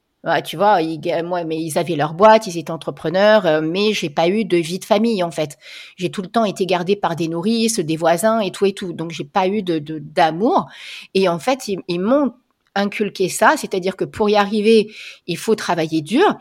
tu 0.43 0.57
vois, 0.57 0.81
ils, 0.81 0.99
moi, 1.23 1.43
mais 1.45 1.57
ils 1.61 1.77
avaient 1.77 1.95
leur 1.95 2.15
boîte, 2.15 2.47
ils 2.47 2.57
étaient 2.57 2.71
entrepreneurs, 2.71 3.45
euh, 3.45 3.61
mais 3.61 3.93
j'ai 3.93 4.09
pas 4.09 4.27
eu 4.27 4.43
de 4.43 4.57
vie 4.57 4.79
de 4.79 4.85
famille 4.85 5.23
en 5.23 5.31
fait. 5.31 5.57
J'ai 5.95 6.09
tout 6.09 6.21
le 6.21 6.27
temps 6.27 6.43
été 6.43 6.65
gardée 6.65 6.95
par 6.95 7.15
des 7.15 7.27
nourrices, 7.27 7.79
des 7.79 7.95
voisins 7.95 8.39
et 8.39 8.51
tout 8.51 8.65
et 8.65 8.73
tout, 8.73 8.93
donc 8.93 9.11
j'ai 9.11 9.23
pas 9.23 9.47
eu 9.47 9.61
de 9.61 9.79
d'amour. 9.99 10.67
Et 11.13 11.29
en 11.29 11.39
fait, 11.39 11.67
ils, 11.67 11.79
ils 11.87 12.01
m'ont 12.01 12.33
inculquer 12.75 13.29
ça, 13.29 13.55
c'est-à-dire 13.57 13.95
que 13.95 14.05
pour 14.05 14.29
y 14.29 14.35
arriver, 14.35 14.91
il 15.27 15.37
faut 15.37 15.55
travailler 15.55 16.01
dur. 16.01 16.37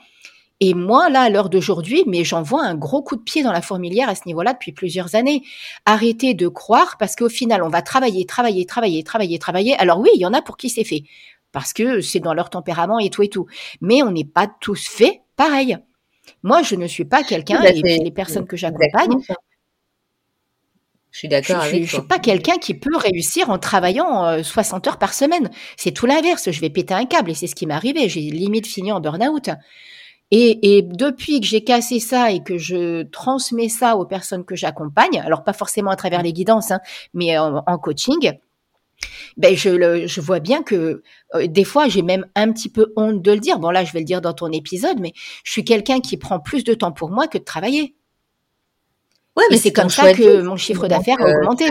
Et 0.60 0.74
moi, 0.74 1.10
là, 1.10 1.22
à 1.22 1.28
l'heure 1.28 1.50
d'aujourd'hui, 1.50 2.04
mais 2.06 2.22
j'envoie 2.22 2.64
un 2.64 2.76
gros 2.76 3.02
coup 3.02 3.16
de 3.16 3.22
pied 3.22 3.42
dans 3.42 3.50
la 3.50 3.62
fourmilière 3.62 4.08
à 4.08 4.14
ce 4.14 4.22
niveau-là 4.26 4.52
depuis 4.52 4.70
plusieurs 4.70 5.16
années. 5.16 5.42
Arrêtez 5.86 6.34
de 6.34 6.46
croire 6.46 6.98
parce 6.98 7.16
qu'au 7.16 7.28
final, 7.28 7.64
on 7.64 7.68
va 7.68 7.82
travailler, 7.82 8.26
travailler, 8.26 8.64
travailler, 8.64 9.02
travailler, 9.02 9.38
travailler. 9.40 9.76
Alors 9.78 9.98
oui, 9.98 10.10
il 10.14 10.20
y 10.20 10.26
en 10.26 10.32
a 10.32 10.40
pour 10.40 10.56
qui 10.56 10.70
c'est 10.70 10.84
fait 10.84 11.02
parce 11.50 11.72
que 11.72 12.00
c'est 12.00 12.20
dans 12.20 12.32
leur 12.32 12.48
tempérament 12.48 13.00
et 13.00 13.10
tout 13.10 13.22
et 13.22 13.28
tout. 13.28 13.46
Mais 13.80 14.04
on 14.04 14.12
n'est 14.12 14.24
pas 14.24 14.48
tous 14.60 14.86
faits 14.86 15.20
pareil. 15.34 15.78
Moi, 16.44 16.62
je 16.62 16.76
ne 16.76 16.86
suis 16.86 17.04
pas 17.04 17.24
quelqu'un, 17.24 17.60
bah, 17.60 17.70
et 17.70 17.98
les 17.98 18.10
personnes 18.12 18.46
que 18.46 18.56
j'accompagne, 18.56 19.18
je 21.12 21.18
suis 21.18 21.28
d'accord 21.28 21.60
avec 21.60 21.72
toi. 21.72 21.84
Je 21.84 21.96
suis 21.96 22.02
pas 22.02 22.18
quelqu'un 22.18 22.56
qui 22.56 22.74
peut 22.74 22.96
réussir 22.96 23.50
en 23.50 23.58
travaillant 23.58 24.42
60 24.42 24.86
euh, 24.86 24.90
heures 24.90 24.98
par 24.98 25.12
semaine. 25.12 25.50
C'est 25.76 25.92
tout 25.92 26.06
l'inverse. 26.06 26.50
Je 26.50 26.60
vais 26.60 26.70
péter 26.70 26.94
un 26.94 27.04
câble 27.04 27.30
et 27.30 27.34
c'est 27.34 27.46
ce 27.46 27.54
qui 27.54 27.66
m'est 27.66 27.74
arrivé. 27.74 28.08
J'ai 28.08 28.20
limite 28.22 28.66
fini 28.66 28.90
en 28.90 29.00
burn-out. 29.00 29.50
Et, 30.30 30.78
et 30.78 30.82
depuis 30.82 31.40
que 31.40 31.46
j'ai 31.46 31.62
cassé 31.62 32.00
ça 32.00 32.32
et 32.32 32.42
que 32.42 32.56
je 32.56 33.02
transmets 33.02 33.68
ça 33.68 33.96
aux 33.96 34.06
personnes 34.06 34.46
que 34.46 34.56
j'accompagne, 34.56 35.20
alors 35.20 35.44
pas 35.44 35.52
forcément 35.52 35.90
à 35.90 35.96
travers 35.96 36.22
les 36.22 36.32
guidances, 36.32 36.70
hein, 36.70 36.80
mais 37.12 37.36
en, 37.36 37.62
en 37.66 37.78
coaching, 37.78 38.32
ben 39.36 39.54
je, 39.54 39.68
le, 39.68 40.06
je 40.06 40.20
vois 40.22 40.40
bien 40.40 40.62
que 40.62 41.02
euh, 41.34 41.46
des 41.46 41.64
fois 41.64 41.88
j'ai 41.88 42.00
même 42.00 42.26
un 42.34 42.50
petit 42.50 42.70
peu 42.70 42.94
honte 42.96 43.20
de 43.20 43.32
le 43.32 43.40
dire. 43.40 43.58
Bon 43.58 43.70
là 43.70 43.84
je 43.84 43.92
vais 43.92 43.98
le 43.98 44.06
dire 44.06 44.22
dans 44.22 44.32
ton 44.32 44.50
épisode, 44.50 45.00
mais 45.00 45.12
je 45.44 45.52
suis 45.52 45.64
quelqu'un 45.64 46.00
qui 46.00 46.16
prend 46.16 46.40
plus 46.40 46.64
de 46.64 46.72
temps 46.72 46.92
pour 46.92 47.10
moi 47.10 47.28
que 47.28 47.36
de 47.36 47.44
travailler. 47.44 47.94
Ouais, 49.36 49.44
mais 49.50 49.56
c'est 49.56 49.72
comme 49.72 49.88
ça 49.88 50.12
que 50.12 50.42
mon 50.42 50.56
chiffre 50.56 50.88
d'affaires 50.88 51.20
a 51.20 51.30
augmenté. 51.30 51.66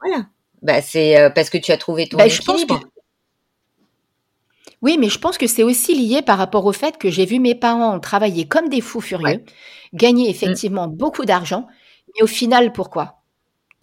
voilà. 0.00 0.26
Bah, 0.62 0.80
c'est 0.80 1.18
euh, 1.18 1.30
parce 1.30 1.50
que 1.50 1.58
tu 1.58 1.72
as 1.72 1.76
trouvé 1.76 2.08
ton 2.08 2.18
équilibre. 2.18 2.80
Oui, 4.82 4.98
mais 4.98 5.08
je 5.08 5.18
pense 5.18 5.38
que 5.38 5.46
c'est 5.46 5.62
aussi 5.62 5.94
lié 5.94 6.20
par 6.20 6.36
rapport 6.36 6.66
au 6.66 6.72
fait 6.72 6.98
que 6.98 7.10
j'ai 7.10 7.24
vu 7.24 7.38
mes 7.38 7.54
parents 7.54 7.98
travailler 8.00 8.46
comme 8.46 8.68
des 8.68 8.82
fous 8.82 9.00
furieux, 9.00 9.42
gagner 9.94 10.26
mmh. 10.26 10.30
effectivement 10.30 10.88
beaucoup 10.88 11.24
d'argent, 11.24 11.66
mais 12.14 12.22
au 12.22 12.26
final, 12.26 12.72
pourquoi? 12.72 13.23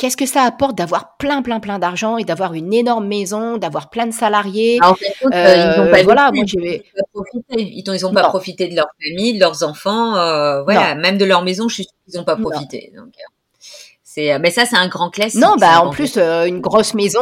Qu'est-ce 0.01 0.17
que 0.17 0.25
ça 0.25 0.41
apporte 0.41 0.75
d'avoir 0.75 1.15
plein, 1.17 1.43
plein, 1.43 1.59
plein 1.59 1.77
d'argent 1.77 2.17
et 2.17 2.23
d'avoir 2.23 2.55
une 2.55 2.73
énorme 2.73 3.05
maison, 3.05 3.57
d'avoir 3.57 3.91
plein 3.91 4.07
de 4.07 4.11
salariés? 4.11 4.79
Ah, 4.81 4.89
En 4.89 4.95
fait, 4.95 5.13
euh, 5.31 5.73
ils 5.75 5.79
n'ont 5.79 5.91
pas 5.91 6.01
voilà, 6.01 6.31
moi, 6.33 6.43
Ils 6.43 8.01
n'ont 8.01 8.11
pas 8.11 8.23
profité 8.29 8.67
de 8.67 8.75
leur 8.75 8.87
famille, 8.99 9.35
de 9.35 9.39
leurs 9.39 9.61
enfants, 9.61 10.15
euh, 10.15 10.63
voilà, 10.63 10.95
même 10.95 11.19
de 11.19 11.25
leur 11.25 11.43
maison, 11.43 11.69
je 11.69 11.75
suis 11.75 11.85
qu'ils 11.85 12.17
n'ont 12.17 12.23
pas 12.23 12.35
profité. 12.35 12.91
Donc, 12.97 13.13
euh, 14.17 14.39
mais 14.41 14.49
ça, 14.49 14.65
c'est 14.65 14.75
un 14.75 14.87
grand 14.87 15.11
classique. 15.11 15.39
Non, 15.39 15.55
bah 15.59 15.83
en 15.83 15.91
plus, 15.91 16.17
une 16.17 16.61
grosse 16.61 16.95
maison, 16.95 17.21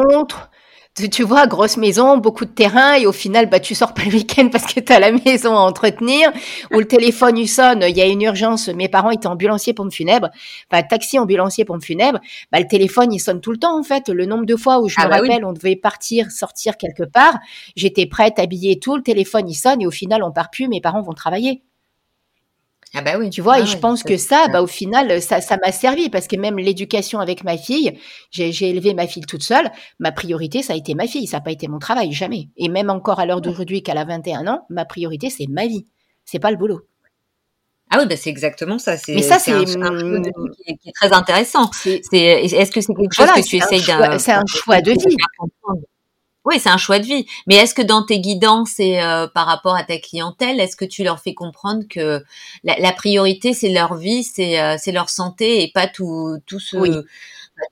tu, 0.95 1.23
vois, 1.23 1.47
grosse 1.47 1.77
maison, 1.77 2.17
beaucoup 2.17 2.45
de 2.45 2.51
terrain, 2.51 2.95
et 2.95 3.05
au 3.05 3.11
final, 3.11 3.49
bah, 3.49 3.59
tu 3.59 3.75
sors 3.75 3.93
pas 3.93 4.03
le 4.03 4.11
week-end 4.11 4.49
parce 4.51 4.73
que 4.73 4.79
tu 4.79 4.91
as 4.91 4.99
la 4.99 5.11
maison 5.25 5.55
à 5.55 5.59
entretenir, 5.59 6.31
ou 6.71 6.79
le 6.79 6.85
téléphone, 6.85 7.37
il 7.37 7.47
sonne, 7.47 7.83
il 7.87 7.95
y 7.95 8.01
a 8.01 8.05
une 8.05 8.21
urgence, 8.21 8.67
mes 8.69 8.89
parents 8.89 9.11
étaient 9.11 9.27
ambulanciers 9.27 9.73
pour 9.73 9.85
me 9.85 9.91
funèbre, 9.91 10.29
enfin, 10.71 10.83
taxi 10.83 11.17
ambulancier 11.17 11.65
pour 11.65 11.75
me 11.75 11.81
funèbre, 11.81 12.19
bah, 12.51 12.59
le 12.59 12.67
téléphone, 12.67 13.13
il 13.13 13.19
sonne 13.19 13.41
tout 13.41 13.51
le 13.51 13.57
temps, 13.57 13.79
en 13.79 13.83
fait. 13.83 14.09
Le 14.09 14.25
nombre 14.25 14.45
de 14.45 14.55
fois 14.55 14.79
où 14.81 14.89
je 14.89 14.95
ah 14.97 15.05
me 15.05 15.09
bah 15.09 15.17
rappelle, 15.17 15.45
on 15.45 15.53
devait 15.53 15.75
partir, 15.75 16.31
sortir 16.31 16.77
quelque 16.77 17.03
part, 17.03 17.37
j'étais 17.75 18.05
prête, 18.05 18.39
habillée 18.39 18.79
tout, 18.79 18.95
le 18.95 19.03
téléphone, 19.03 19.49
il 19.49 19.55
sonne, 19.55 19.81
et 19.81 19.87
au 19.87 19.91
final, 19.91 20.23
on 20.23 20.31
part 20.31 20.49
plus, 20.49 20.67
mes 20.67 20.81
parents 20.81 21.01
vont 21.01 21.13
travailler. 21.13 21.63
Ah 22.95 23.01
bah 23.01 23.17
oui. 23.19 23.29
Tu 23.29 23.41
vois, 23.41 23.59
et 23.59 23.63
ah 23.63 23.65
je 23.65 23.77
pense 23.77 24.01
que 24.01 24.17
ça, 24.17 24.47
bah, 24.51 24.63
au 24.63 24.67
final, 24.67 25.21
ça, 25.21 25.41
ça 25.41 25.57
m'a 25.63 25.71
servi 25.71 26.09
parce 26.09 26.27
que 26.27 26.35
même 26.35 26.57
l'éducation 26.57 27.19
avec 27.19 27.43
ma 27.43 27.57
fille, 27.57 27.99
j'ai 28.31 28.69
élevé 28.69 28.93
ma 28.93 29.05
fille 29.05 29.23
toute 29.23 29.43
seule. 29.43 29.69
Ma 29.99 30.11
priorité, 30.11 30.63
ça 30.63 30.73
a 30.73 30.75
été 30.75 30.95
ma 30.95 31.05
fille, 31.05 31.27
ça 31.27 31.37
n'a 31.37 31.41
pas 31.41 31.51
été 31.51 31.67
mon 31.67 31.79
travail, 31.79 32.11
jamais. 32.13 32.49
Et 32.57 32.67
même 32.67 32.89
encore 32.89 33.19
à 33.19 33.25
l'heure 33.25 33.41
d'aujourd'hui, 33.41 33.83
qu'elle 33.83 33.97
a 33.97 34.05
21 34.05 34.47
ans, 34.47 34.65
ma 34.69 34.85
priorité, 34.85 35.29
c'est 35.29 35.47
ma 35.47 35.67
vie. 35.67 35.85
C'est 36.25 36.39
pas 36.39 36.51
le 36.51 36.57
boulot. 36.57 36.81
Ah 37.91 37.97
oui, 37.99 38.05
bah 38.07 38.15
c'est 38.15 38.29
exactement 38.29 38.77
ça. 38.77 38.95
Mais 39.07 39.23
ça, 39.23 39.39
c'est 39.39 39.51
un, 39.51 39.61
un 39.61 40.21
qui, 40.21 40.31
qui, 40.77 40.89
est 40.89 40.93
très 40.93 41.11
intéressant. 41.11 41.71
Est-ce 41.85 42.71
que 42.71 42.81
c'est 42.81 42.93
quelque 42.93 43.13
chose 43.13 43.31
que 43.31 43.47
tu 43.47 43.55
essayes 43.57 43.83
d'un 43.83 44.19
C'est 44.19 44.31
un 44.31 44.43
choix 44.47 44.81
de 44.81 44.91
vie. 44.91 45.17
Oui, 46.45 46.55
c'est 46.59 46.69
un 46.69 46.77
choix 46.77 46.99
de 46.99 47.05
vie. 47.05 47.25
Mais 47.47 47.55
est-ce 47.55 47.73
que 47.73 47.81
dans 47.81 48.03
tes 48.03 48.19
guidances 48.19 48.79
et 48.79 49.01
euh, 49.01 49.27
par 49.27 49.45
rapport 49.45 49.75
à 49.75 49.83
ta 49.83 49.97
clientèle, 49.97 50.59
est-ce 50.59 50.75
que 50.75 50.85
tu 50.85 51.03
leur 51.03 51.19
fais 51.19 51.33
comprendre 51.33 51.83
que 51.89 52.23
la, 52.63 52.91
priorité 52.93 53.53
c'est 53.53 53.69
leur 53.69 53.95
vie, 53.95 54.23
c'est 54.23 54.59
euh, 54.61 54.75
c'est 54.79 54.91
leur 54.91 55.09
santé 55.09 55.63
et 55.63 55.71
pas 55.71 55.87
tout 55.87 56.37
tout 56.45 56.59
ce 56.59 56.77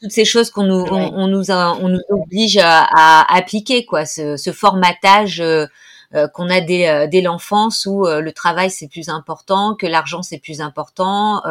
toutes 0.02 0.12
ces 0.12 0.26
choses 0.26 0.50
qu'on 0.50 0.64
nous 0.64 0.86
on, 0.92 1.28
nous 1.28 1.50
on 1.50 1.88
nous 1.88 2.02
oblige 2.10 2.58
à, 2.58 2.84
à 2.84 3.38
appliquer 3.38 3.86
quoi, 3.86 4.06
ce, 4.06 4.36
ce 4.36 4.52
formatage 4.52 5.40
euh, 5.40 5.66
qu'on 6.34 6.50
a 6.50 6.62
dès, 6.62 6.90
euh, 6.90 7.08
dès 7.08 7.22
l'enfance 7.22 7.86
où 7.86 8.06
euh, 8.06 8.22
le 8.22 8.32
travail 8.32 8.72
c'est 8.72 8.88
plus 8.88 9.10
important, 9.10 9.76
que 9.76 9.86
l'argent 9.86 10.22
c'est 10.22 10.40
plus 10.40 10.62
important, 10.62 11.44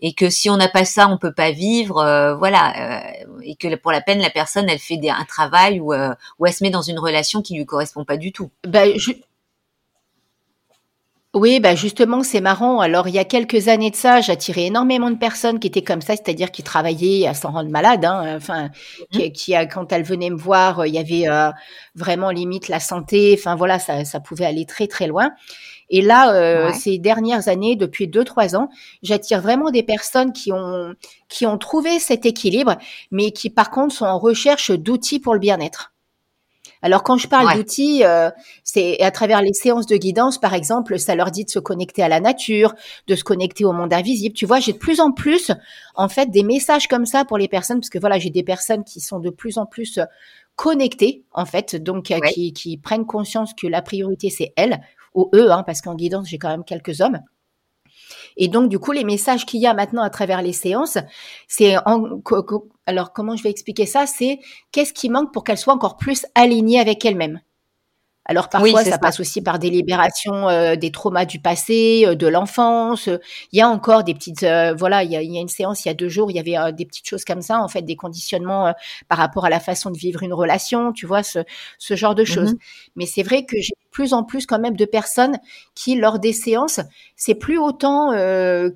et 0.00 0.14
que 0.14 0.30
si 0.30 0.50
on 0.50 0.56
n'a 0.56 0.68
pas 0.68 0.84
ça, 0.84 1.08
on 1.08 1.18
peut 1.18 1.32
pas 1.32 1.50
vivre, 1.50 2.36
voilà, 2.38 3.04
et 3.42 3.56
que 3.56 3.74
pour 3.76 3.92
la 3.92 4.00
peine 4.00 4.20
la 4.20 4.30
personne 4.30 4.68
elle 4.68 4.78
fait 4.78 4.96
des, 4.96 5.10
un 5.10 5.24
travail 5.24 5.80
ou 5.80 5.92
ou 5.92 6.46
elle 6.46 6.52
se 6.52 6.64
met 6.64 6.70
dans 6.70 6.82
une 6.82 6.98
relation 6.98 7.42
qui 7.42 7.54
lui 7.54 7.66
correspond 7.66 8.04
pas 8.04 8.16
du 8.16 8.32
tout. 8.32 8.50
Ben, 8.66 8.92
je, 8.96 9.12
oui, 11.34 11.60
bah 11.60 11.74
justement, 11.74 12.22
c'est 12.22 12.42
marrant. 12.42 12.80
Alors, 12.80 13.08
il 13.08 13.14
y 13.14 13.18
a 13.18 13.24
quelques 13.24 13.68
années 13.68 13.90
de 13.90 13.96
ça, 13.96 14.20
j'attirais 14.20 14.66
énormément 14.66 15.10
de 15.10 15.16
personnes 15.16 15.58
qui 15.58 15.66
étaient 15.66 15.82
comme 15.82 16.02
ça, 16.02 16.14
c'est-à-dire 16.14 16.50
qui 16.50 16.62
travaillaient 16.62 17.26
à 17.26 17.32
s'en 17.32 17.52
rendre 17.52 17.70
malade. 17.70 18.04
Hein, 18.04 18.36
enfin, 18.36 18.68
mmh 19.14 19.30
qui, 19.30 19.54
quand 19.72 19.92
elles 19.92 20.02
venaient 20.02 20.28
me 20.28 20.36
voir, 20.36 20.86
il 20.86 20.94
y 20.94 20.98
avait 20.98 21.28
euh, 21.28 21.50
vraiment 21.94 22.30
limite 22.30 22.68
la 22.68 22.80
santé. 22.80 23.34
Enfin, 23.38 23.56
voilà, 23.56 23.78
ça, 23.78 24.04
ça 24.04 24.20
pouvait 24.20 24.44
aller 24.44 24.66
très 24.66 24.86
très 24.88 25.06
loin. 25.06 25.30
Et 25.88 26.02
là, 26.02 26.34
euh, 26.34 26.70
ces 26.74 26.98
dernières 26.98 27.48
années, 27.48 27.76
depuis 27.76 28.08
deux 28.08 28.24
trois 28.24 28.54
ans, 28.54 28.68
j'attire 29.02 29.40
vraiment 29.40 29.70
des 29.70 29.82
personnes 29.82 30.32
qui 30.32 30.52
ont 30.52 30.94
qui 31.28 31.46
ont 31.46 31.56
trouvé 31.56 31.98
cet 31.98 32.26
équilibre, 32.26 32.76
mais 33.10 33.30
qui 33.30 33.48
par 33.48 33.70
contre 33.70 33.94
sont 33.94 34.06
en 34.06 34.18
recherche 34.18 34.70
d'outils 34.70 35.20
pour 35.20 35.32
le 35.32 35.40
bien-être. 35.40 35.91
Alors 36.82 37.04
quand 37.04 37.16
je 37.16 37.28
parle 37.28 37.56
d'outils, 37.56 38.04
euh, 38.04 38.30
c'est 38.64 39.00
à 39.00 39.12
travers 39.12 39.40
les 39.40 39.52
séances 39.52 39.86
de 39.86 39.96
guidance, 39.96 40.38
par 40.38 40.52
exemple, 40.52 40.98
ça 40.98 41.14
leur 41.14 41.30
dit 41.30 41.44
de 41.44 41.50
se 41.50 41.60
connecter 41.60 42.02
à 42.02 42.08
la 42.08 42.18
nature, 42.18 42.74
de 43.06 43.14
se 43.14 43.22
connecter 43.22 43.64
au 43.64 43.72
monde 43.72 43.92
invisible. 43.92 44.34
Tu 44.34 44.46
vois, 44.46 44.58
j'ai 44.58 44.72
de 44.72 44.78
plus 44.78 45.00
en 45.00 45.12
plus, 45.12 45.52
en 45.94 46.08
fait, 46.08 46.30
des 46.30 46.42
messages 46.42 46.88
comme 46.88 47.06
ça 47.06 47.24
pour 47.24 47.38
les 47.38 47.48
personnes, 47.48 47.78
parce 47.78 47.90
que 47.90 48.00
voilà, 48.00 48.18
j'ai 48.18 48.30
des 48.30 48.42
personnes 48.42 48.82
qui 48.82 49.00
sont 49.00 49.20
de 49.20 49.30
plus 49.30 49.58
en 49.58 49.66
plus 49.66 49.98
euh, 49.98 50.04
connectées, 50.56 51.24
en 51.32 51.46
fait, 51.46 51.76
donc 51.76 52.10
euh, 52.10 52.18
qui, 52.32 52.52
qui, 52.52 52.76
prennent 52.76 53.06
conscience 53.06 53.54
que 53.54 53.68
la 53.68 53.80
priorité 53.80 54.28
c'est 54.28 54.52
elles 54.56 54.80
ou 55.14 55.30
eux, 55.34 55.52
hein, 55.52 55.62
parce 55.64 55.80
qu'en 55.80 55.94
guidance 55.94 56.28
j'ai 56.28 56.38
quand 56.38 56.50
même 56.50 56.64
quelques 56.64 57.00
hommes. 57.00 57.20
Et 58.36 58.48
donc, 58.48 58.68
du 58.68 58.78
coup, 58.78 58.92
les 58.92 59.04
messages 59.04 59.46
qu'il 59.46 59.60
y 59.60 59.66
a 59.66 59.74
maintenant 59.74 60.02
à 60.02 60.10
travers 60.10 60.42
les 60.42 60.52
séances, 60.52 60.98
c'est 61.48 61.76
alors 62.86 63.12
comment 63.12 63.36
je 63.36 63.42
vais 63.42 63.50
expliquer 63.50 63.86
ça? 63.86 64.06
C'est 64.06 64.40
qu'est-ce 64.72 64.92
qui 64.92 65.08
manque 65.08 65.32
pour 65.32 65.44
qu'elle 65.44 65.58
soit 65.58 65.74
encore 65.74 65.96
plus 65.96 66.26
alignée 66.34 66.80
avec 66.80 67.04
elle-même 67.04 67.40
alors 68.24 68.48
parfois, 68.48 68.84
ça, 68.84 68.98
passe 68.98 69.18
aussi 69.18 69.42
par 69.42 69.58
des 69.58 69.68
libérations 69.68 70.48
euh, 70.48 70.76
des 70.76 70.92
traumas 70.92 71.24
du 71.24 71.40
passé, 71.40 72.04
euh, 72.06 72.14
de 72.14 72.28
l'enfance. 72.28 73.08
Il 73.50 73.58
y 73.58 73.60
a 73.60 73.68
encore 73.68 74.04
des 74.04 74.14
petites, 74.14 74.44
euh, 74.44 74.74
voilà, 74.74 75.02
il 75.02 75.10
y, 75.10 75.16
a, 75.16 75.20
une 75.20 75.48
séance 75.48 75.84
il 75.84 75.88
y 75.88 75.90
a 75.90 75.94
deux 75.94 76.08
jours, 76.08 76.30
il 76.30 76.36
y 76.36 76.38
avait 76.38 76.72
des 76.72 76.86
petites 76.86 77.08
choses 77.08 77.24
comme 77.24 77.42
ça, 77.42 77.58
en 77.58 77.66
fait, 77.66 77.82
des 77.82 77.96
conditionnements 77.96 78.72
par 79.08 79.18
rapport 79.18 79.44
à 79.44 79.50
la 79.50 79.58
façon 79.58 79.90
de 79.90 79.98
vivre 79.98 80.22
une 80.22 80.32
relation, 80.32 80.92
tu 80.92 81.04
vois, 81.04 81.24
ce, 81.24 81.40
ce 81.78 81.96
genre 81.96 82.14
de 82.14 82.24
choses. 82.24 82.52
Mmh 82.54 82.58
Mais 82.96 83.06
c'est 83.06 83.24
vrai 83.24 83.44
que 83.44 83.60
j'ai 83.60 83.74
plus 83.92 84.12
en 84.12 84.24
plus 84.24 84.46
quand 84.46 84.58
même 84.58 84.76
de 84.76 84.84
personnes 84.84 85.38
qui, 85.76 85.94
lors 85.94 86.18
des 86.18 86.32
séances, 86.32 86.80
c'est 87.14 87.36
plus 87.36 87.58
autant 87.58 88.10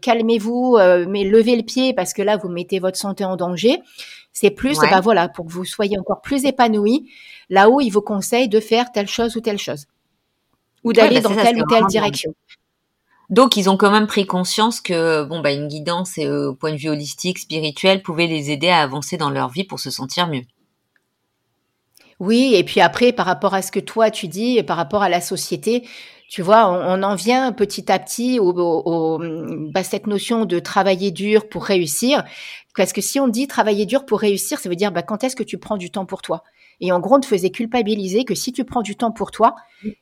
calmez-vous, 0.01 0.79
mais 1.09 1.25
levez 1.25 1.57
le 1.57 1.63
pied 1.63 1.95
parce 1.95 2.13
que 2.13 2.23
là, 2.23 2.37
vous 2.37 2.49
mettez 2.49 2.79
votre 2.79 2.99
santé 2.99 3.25
en 3.25 3.37
danger. 3.37 3.81
C'est 4.33 4.51
plus, 4.51 4.79
bah 4.79 5.01
voilà, 5.01 5.31
pour 5.31 5.47
que 5.47 5.51
vous 5.51 5.65
soyez 5.65 5.99
encore 5.99 6.21
plus 6.21 6.45
épanoui, 6.45 7.11
là 7.49 7.71
où 7.71 7.81
il 7.81 7.91
vous 7.91 8.03
conseille 8.03 8.51
de 8.51 8.61
faire 8.61 8.93
telle 8.93 9.09
chose 9.09 9.35
ou 9.35 9.41
telle 9.41 9.59
chose. 9.59 9.87
Ou 10.85 10.93
d'aller 10.93 11.23
bah, 11.23 11.31
dans 11.31 11.35
telle 11.35 11.63
ou 11.63 11.67
telle 11.67 11.87
direction. 11.87 12.35
Donc, 13.31 13.57
ils 13.57 13.69
ont 13.69 13.77
quand 13.77 13.91
même 13.91 14.07
pris 14.07 14.27
conscience 14.27 14.81
que, 14.81 15.25
bon, 15.25 15.41
bah, 15.41 15.53
une 15.53 15.69
guidance, 15.69 16.19
euh, 16.19 16.51
au 16.51 16.55
point 16.55 16.71
de 16.71 16.77
vue 16.77 16.91
holistique, 16.91 17.39
spirituel, 17.39 18.03
pouvait 18.03 18.27
les 18.27 18.51
aider 18.51 18.69
à 18.69 18.83
avancer 18.83 19.17
dans 19.17 19.31
leur 19.31 19.49
vie 19.49 19.65
pour 19.65 19.81
se 19.81 19.91
sentir 19.91 20.29
mieux. 20.29 20.43
Oui, 22.19 22.55
et 22.55 22.65
puis 22.65 22.81
après, 22.81 23.13
par 23.13 23.27
rapport 23.27 23.55
à 23.55 23.63
ce 23.63 23.71
que 23.71 23.81
toi 23.81 24.11
tu 24.11 24.29
dis, 24.29 24.57
et 24.57 24.63
par 24.63 24.77
rapport 24.77 25.03
à 25.03 25.09
la 25.09 25.21
société, 25.21 25.87
tu 26.29 26.43
vois, 26.43 26.69
on, 26.69 27.03
en 27.03 27.15
vient 27.15 27.53
petit 27.53 27.91
à 27.93 27.99
petit 27.99 28.41
au, 28.41 28.51
au, 28.51 29.19
bah, 29.73 29.85
cette 29.85 30.07
notion 30.07 30.45
de 30.45 30.59
travailler 30.59 31.11
dur 31.13 31.49
pour 31.49 31.65
réussir. 31.65 32.25
Parce 32.75 32.93
que 32.93 33.01
si 33.01 33.21
on 33.21 33.29
dit 33.29 33.47
travailler 33.47 33.87
dur 33.87 34.05
pour 34.05 34.21
réussir, 34.21 34.59
ça 34.59 34.69
veut 34.69 34.77
dire 34.77 34.93
bah, 34.93 35.03
quand 35.03 35.23
est-ce 35.25 35.37
que 35.37 35.45
tu 35.45 35.59
prends 35.59 35.77
du 35.77 35.91
temps 35.91 36.05
pour 36.05 36.23
toi? 36.23 36.43
Et 36.81 36.93
en 36.93 37.01
gros, 37.01 37.17
on 37.17 37.21
te 37.21 37.27
faisait 37.27 37.51
culpabiliser 37.51 38.25
que 38.25 38.35
si 38.35 38.53
tu 38.53 38.65
prends 38.65 38.83
du 38.83 38.97
temps 38.97 39.13
pour 39.13 39.31
toi, 39.31 39.55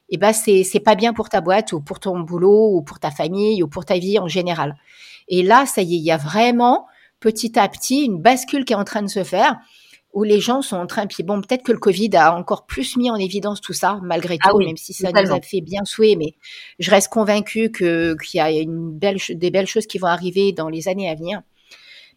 eh 0.09 0.17
ben 0.17 0.33
c'est 0.33 0.65
c'est 0.65 0.81
pas 0.81 0.97
bien 0.97 1.13
pour 1.13 1.29
ta 1.29 1.41
boîte 1.41 1.73
ou 1.73 1.81
pour 1.81 2.01
ton 2.01 2.19
boulot 2.21 2.75
ou 2.75 2.83
pour 2.83 2.99
ta 2.99 3.11
famille 3.11 3.63
ou 3.63 3.69
pour 3.69 3.85
ta 3.85 3.99
vie 3.99 4.19
en 4.19 4.27
général. 4.27 4.77
Et 5.29 5.43
là, 5.43 5.67
ça 5.67 5.83
y 5.83 5.95
est, 5.95 5.99
il 5.99 6.05
y 6.05 6.11
a 6.11 6.17
vraiment 6.17 6.87
petit 7.21 7.59
à 7.59 7.69
petit 7.69 8.05
une 8.05 8.19
bascule 8.19 8.65
qui 8.65 8.73
est 8.73 8.77
en 8.77 8.85
train 8.85 9.03
de 9.03 9.09
se 9.09 9.25
faire 9.25 9.57
où 10.15 10.23
les 10.23 10.41
gens 10.41 10.63
sont 10.63 10.77
en 10.77 10.87
train, 10.87 11.07
puis 11.07 11.25
bon, 11.25 11.41
peut-être 11.41 11.65
que 11.65 11.73
le 11.73 11.79
Covid 11.79 12.11
a 12.17 12.35
encore 12.37 12.67
plus 12.67 12.97
mis 12.97 13.11
en 13.11 13.17
évidence 13.17 13.61
tout 13.61 13.73
ça, 13.73 13.99
malgré 14.03 14.39
ah 14.43 14.51
tout, 14.51 14.59
même 14.59 14.77
si 14.77 14.95
ça 14.95 15.11
nous 15.11 15.33
a 15.33 15.41
fait 15.41 15.61
bien 15.61 15.85
souhaiter, 15.85 16.17
mais 16.17 16.35
je 16.79 16.91
reste 16.91 17.09
convaincue 17.09 17.71
que 17.71 18.17
qu'il 18.23 18.39
y 18.39 18.41
a 18.41 18.51
une 18.51 18.93
belle, 18.93 19.19
des 19.31 19.51
belles 19.51 19.67
choses 19.67 19.87
qui 19.87 19.99
vont 19.99 20.07
arriver 20.07 20.53
dans 20.53 20.69
les 20.69 20.87
années 20.89 21.11
à 21.11 21.17
venir. 21.17 21.43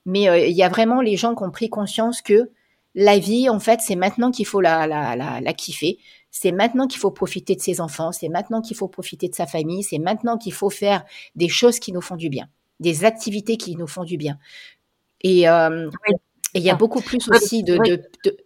Mais 0.06 0.30
euh, 0.30 0.38
il 0.40 0.56
y 0.56 0.64
a 0.64 0.70
vraiment 0.70 1.02
les 1.02 1.18
gens 1.18 1.36
qui 1.36 1.44
ont 1.44 1.52
pris 1.52 1.70
conscience 1.70 2.22
que 2.22 2.52
la 2.94 3.18
vie, 3.18 3.50
en 3.50 3.60
fait, 3.60 3.82
c'est 3.82 3.96
maintenant 3.96 4.32
qu'il 4.32 4.46
faut 4.46 4.62
la, 4.62 4.88
la, 4.88 5.16
la, 5.16 5.42
la 5.42 5.54
kiffer. 5.54 5.98
C'est 6.30 6.52
maintenant 6.52 6.88
qu'il 6.88 7.00
faut 7.00 7.12
profiter 7.12 7.56
de 7.56 7.62
ses 7.62 7.82
enfants. 7.82 8.12
C'est 8.12 8.30
maintenant 8.30 8.62
qu'il 8.62 8.78
faut 8.78 8.88
profiter 8.88 9.28
de 9.28 9.36
sa 9.36 9.48
famille. 9.48 9.84
C'est 9.84 10.00
maintenant 10.00 10.38
qu'il 10.38 10.54
faut 10.54 10.70
faire 10.70 11.04
des 11.36 11.50
choses 11.50 11.80
qui 11.80 11.92
nous 11.92 12.02
font 12.02 12.16
du 12.16 12.30
bien, 12.30 12.48
des 12.80 13.06
activités 13.06 13.58
qui 13.58 13.76
nous 13.76 13.88
font 13.88 14.04
du 14.04 14.18
bien. 14.18 14.38
Et 15.22 15.50
euh, 15.50 15.90
il 16.58 16.64
y 16.64 16.70
a 16.70 16.76
beaucoup 16.76 17.02
plus 17.02 17.28
aussi 17.30 17.64
de, 17.64 17.78
de, 17.78 18.38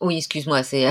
Oui, 0.00 0.18
excuse-moi, 0.18 0.62
c'est. 0.62 0.86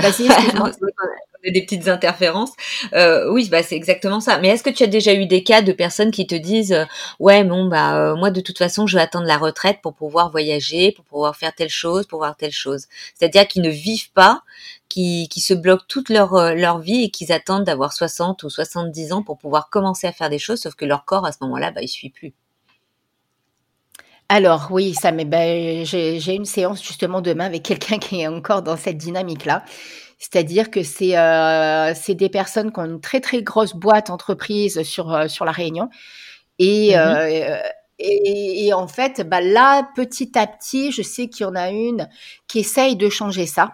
Des 1.44 1.62
petites 1.62 1.86
interférences. 1.86 2.50
Euh, 2.92 3.30
oui, 3.30 3.48
bah 3.48 3.62
c'est 3.62 3.76
exactement 3.76 4.18
ça. 4.18 4.38
Mais 4.38 4.48
est-ce 4.48 4.64
que 4.64 4.70
tu 4.70 4.82
as 4.82 4.88
déjà 4.88 5.14
eu 5.14 5.26
des 5.26 5.44
cas 5.44 5.62
de 5.62 5.70
personnes 5.70 6.10
qui 6.10 6.26
te 6.26 6.34
disent 6.34 6.72
euh, 6.72 6.84
ouais 7.20 7.44
bon 7.44 7.66
bah 7.66 7.96
euh, 7.96 8.16
moi 8.16 8.32
de 8.32 8.40
toute 8.40 8.58
façon 8.58 8.88
je 8.88 8.96
vais 8.96 9.02
attendre 9.02 9.26
la 9.26 9.38
retraite 9.38 9.78
pour 9.80 9.94
pouvoir 9.94 10.32
voyager, 10.32 10.90
pour 10.90 11.04
pouvoir 11.04 11.36
faire 11.36 11.54
telle 11.54 11.68
chose, 11.68 12.06
pour 12.06 12.18
voir 12.18 12.36
telle 12.36 12.50
chose. 12.50 12.86
C'est-à-dire 13.14 13.46
qu'ils 13.46 13.62
ne 13.62 13.70
vivent 13.70 14.10
pas, 14.12 14.42
qui, 14.88 15.28
qui 15.28 15.40
se 15.40 15.54
bloquent 15.54 15.84
toute 15.86 16.08
leur 16.08 16.34
leur 16.56 16.80
vie 16.80 17.04
et 17.04 17.10
qu'ils 17.10 17.30
attendent 17.30 17.64
d'avoir 17.64 17.92
60 17.92 18.42
ou 18.42 18.50
70 18.50 19.12
ans 19.12 19.22
pour 19.22 19.38
pouvoir 19.38 19.70
commencer 19.70 20.08
à 20.08 20.12
faire 20.12 20.30
des 20.30 20.40
choses, 20.40 20.60
sauf 20.62 20.74
que 20.74 20.84
leur 20.84 21.04
corps 21.04 21.26
à 21.26 21.30
ce 21.32 21.38
moment-là 21.42 21.70
bah 21.70 21.82
il 21.82 21.88
suit 21.88 22.10
plus. 22.10 22.34
Alors 24.28 24.68
oui, 24.70 24.94
ça 24.94 25.12
mais 25.12 25.24
ben, 25.24 25.84
j'ai 25.84 26.34
une 26.34 26.44
séance 26.44 26.82
justement 26.82 27.20
demain 27.20 27.46
avec 27.46 27.62
quelqu'un 27.62 27.98
qui 28.00 28.20
est 28.20 28.26
encore 28.26 28.62
dans 28.62 28.76
cette 28.76 28.98
dynamique-là. 28.98 29.64
C'est-à-dire 30.18 30.70
que 30.70 30.82
c'est 30.82 31.16
euh, 31.16 31.92
des 32.08 32.28
personnes 32.30 32.72
qui 32.72 32.80
ont 32.80 32.86
une 32.86 33.00
très 33.00 33.20
très 33.20 33.42
grosse 33.42 33.74
boîte 33.74 34.08
entreprise 34.10 34.82
sur 34.82 35.12
euh, 35.12 35.28
sur 35.28 35.44
la 35.44 35.52
Réunion 35.52 35.90
et 36.58 36.96
mmh 36.96 36.98
euh, 36.98 37.58
et, 37.98 38.66
et, 38.66 38.74
en 38.74 38.88
fait, 38.88 39.26
bah 39.26 39.40
là, 39.40 39.88
petit 39.94 40.38
à 40.38 40.46
petit, 40.46 40.92
je 40.92 41.02
sais 41.02 41.28
qu'il 41.28 41.46
y 41.46 41.48
en 41.48 41.54
a 41.54 41.70
une 41.70 42.08
qui 42.46 42.58
essaye 42.58 42.96
de 42.96 43.08
changer 43.08 43.46
ça, 43.46 43.72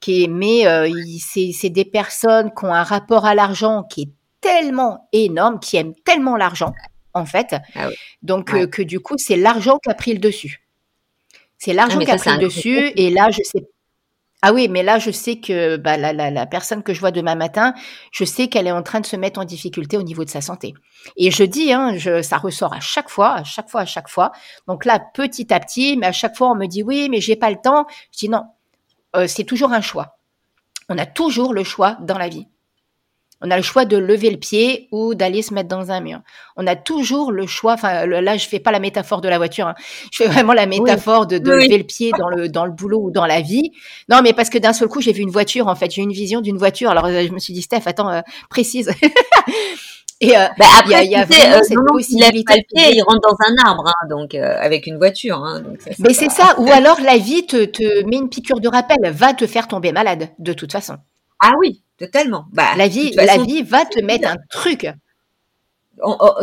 qui 0.00 0.24
est, 0.24 0.28
mais 0.28 0.66
euh, 0.66 0.90
c'est 1.20 1.68
des 1.68 1.84
personnes 1.84 2.52
qui 2.58 2.64
ont 2.64 2.72
un 2.72 2.82
rapport 2.82 3.26
à 3.26 3.34
l'argent 3.34 3.82
qui 3.84 4.02
est 4.02 4.10
tellement 4.40 5.08
énorme, 5.12 5.60
qui 5.60 5.76
aiment 5.76 5.94
tellement 6.04 6.36
l'argent, 6.36 6.72
en 7.14 7.26
fait. 7.26 7.56
Ah 7.74 7.88
Donc, 8.22 8.54
euh, 8.54 8.66
que 8.66 8.82
du 8.82 9.00
coup, 9.00 9.16
c'est 9.18 9.36
l'argent 9.36 9.78
qui 9.78 9.90
a 9.90 9.94
pris 9.94 10.12
le 10.12 10.18
dessus. 10.18 10.62
C'est 11.58 11.72
l'argent 11.72 11.98
ah, 12.00 12.04
qui 12.04 12.10
a 12.10 12.16
pris 12.16 12.30
le 12.32 12.38
dessus. 12.38 12.92
Et 12.96 13.10
là, 13.10 13.30
je 13.30 13.42
sais. 13.42 13.66
Ah 14.42 14.54
oui, 14.54 14.68
mais 14.68 14.82
là, 14.82 14.98
je 14.98 15.10
sais 15.10 15.36
que 15.36 15.76
bah, 15.76 15.98
la, 15.98 16.14
la, 16.14 16.30
la, 16.30 16.46
personne 16.46 16.82
que 16.82 16.94
je 16.94 17.00
vois 17.00 17.10
demain 17.10 17.34
matin, 17.34 17.74
je 18.10 18.24
sais 18.24 18.48
qu'elle 18.48 18.66
est 18.66 18.72
en 18.72 18.82
train 18.82 19.00
de 19.00 19.06
se 19.06 19.16
mettre 19.16 19.38
en 19.38 19.44
difficulté 19.44 19.98
au 19.98 20.02
niveau 20.02 20.24
de 20.24 20.30
sa 20.30 20.40
santé. 20.40 20.72
Et 21.18 21.30
je 21.30 21.44
dis, 21.44 21.74
hein, 21.74 21.92
je, 21.96 22.22
ça 22.22 22.38
ressort 22.38 22.72
à 22.72 22.80
chaque 22.80 23.10
fois, 23.10 23.34
à 23.34 23.44
chaque 23.44 23.68
fois, 23.68 23.82
à 23.82 23.86
chaque 23.86 24.08
fois. 24.08 24.32
Donc 24.66 24.86
là, 24.86 24.98
petit 25.12 25.52
à 25.52 25.60
petit, 25.60 25.98
mais 25.98 26.06
à 26.06 26.12
chaque 26.12 26.36
fois, 26.36 26.50
on 26.50 26.54
me 26.54 26.66
dit 26.66 26.82
oui, 26.82 27.08
mais 27.10 27.20
j'ai 27.20 27.36
pas 27.36 27.50
le 27.50 27.58
temps. 27.62 27.86
Je 28.12 28.18
dis 28.20 28.28
non, 28.30 28.44
euh, 29.14 29.26
c'est 29.26 29.44
toujours 29.44 29.72
un 29.72 29.82
choix. 29.82 30.16
On 30.88 30.96
a 30.96 31.04
toujours 31.04 31.52
le 31.52 31.62
choix 31.62 31.98
dans 32.00 32.16
la 32.16 32.28
vie. 32.28 32.46
On 33.42 33.50
a 33.50 33.56
le 33.56 33.62
choix 33.62 33.84
de 33.86 33.96
lever 33.96 34.30
le 34.30 34.36
pied 34.36 34.88
ou 34.92 35.14
d'aller 35.14 35.40
se 35.40 35.54
mettre 35.54 35.68
dans 35.68 35.90
un 35.90 36.00
mur. 36.00 36.20
On 36.56 36.66
a 36.66 36.76
toujours 36.76 37.32
le 37.32 37.46
choix. 37.46 37.72
Enfin, 37.72 38.04
là, 38.06 38.36
je 38.36 38.46
fais 38.46 38.60
pas 38.60 38.70
la 38.70 38.80
métaphore 38.80 39.22
de 39.22 39.28
la 39.28 39.38
voiture. 39.38 39.66
Hein. 39.66 39.74
Je 40.12 40.22
fais 40.22 40.28
vraiment 40.28 40.52
la 40.52 40.66
métaphore 40.66 41.26
de, 41.26 41.36
lever 41.36 41.78
le 41.78 41.84
pied 41.84 42.12
dans 42.18 42.28
le 42.28 42.48
dans 42.48 42.66
le 42.66 42.72
boulot 42.72 43.00
ou 43.00 43.10
dans 43.10 43.26
la 43.26 43.40
vie. 43.40 43.72
Non, 44.08 44.20
mais 44.22 44.34
parce 44.34 44.50
que 44.50 44.58
d'un 44.58 44.74
seul 44.74 44.88
coup, 44.88 45.00
j'ai 45.00 45.12
vu 45.12 45.22
une 45.22 45.30
voiture. 45.30 45.68
En 45.68 45.74
fait, 45.74 45.90
j'ai 45.90 46.02
eu 46.02 46.04
une 46.04 46.12
vision 46.12 46.40
d'une 46.40 46.58
voiture. 46.58 46.90
Alors, 46.90 47.06
euh, 47.06 47.24
je 47.26 47.32
me 47.32 47.38
suis 47.38 47.54
dit, 47.54 47.62
Steph, 47.62 47.82
attends, 47.86 48.10
euh, 48.10 48.20
précise. 48.50 48.90
Et 50.22 50.36
euh, 50.36 50.44
bah 50.58 50.66
après, 50.78 51.06
il 51.06 51.10
y 51.10 51.14
a, 51.14 51.24
y 51.24 51.32
a 51.32 51.62
cette 51.62 51.78
possibilité. 51.88 52.52
Il, 52.54 52.64
pied, 52.76 52.94
il 52.94 53.02
rentre 53.02 53.20
dans 53.22 53.36
un 53.46 53.66
arbre, 53.66 53.84
hein, 53.86 54.06
donc 54.10 54.34
avec 54.34 54.86
une 54.86 54.98
voiture. 54.98 55.42
Hein, 55.42 55.60
donc 55.60 55.80
ça, 55.80 55.92
Mais 55.98 56.12
c'est 56.12 56.30
ça. 56.30 56.54
Ou 56.60 56.70
alors 56.70 57.00
la 57.00 57.16
vie 57.16 57.46
te, 57.46 57.64
te 57.64 58.04
met 58.04 58.18
une 58.18 58.28
piqûre 58.28 58.60
de 58.60 58.68
rappel, 58.68 58.98
va 59.12 59.32
te 59.32 59.46
faire 59.46 59.66
tomber 59.66 59.92
malade, 59.92 60.28
de 60.38 60.52
toute 60.52 60.72
façon. 60.72 60.98
Ah 61.42 61.52
oui, 61.58 61.82
totalement. 62.00 62.46
Bah, 62.52 62.70
la 62.76 62.88
vie, 62.88 63.12
la 63.12 63.38
vie 63.38 63.62
va 63.62 63.84
te 63.84 64.00
mettre 64.00 64.28
un 64.28 64.36
truc. 64.48 64.88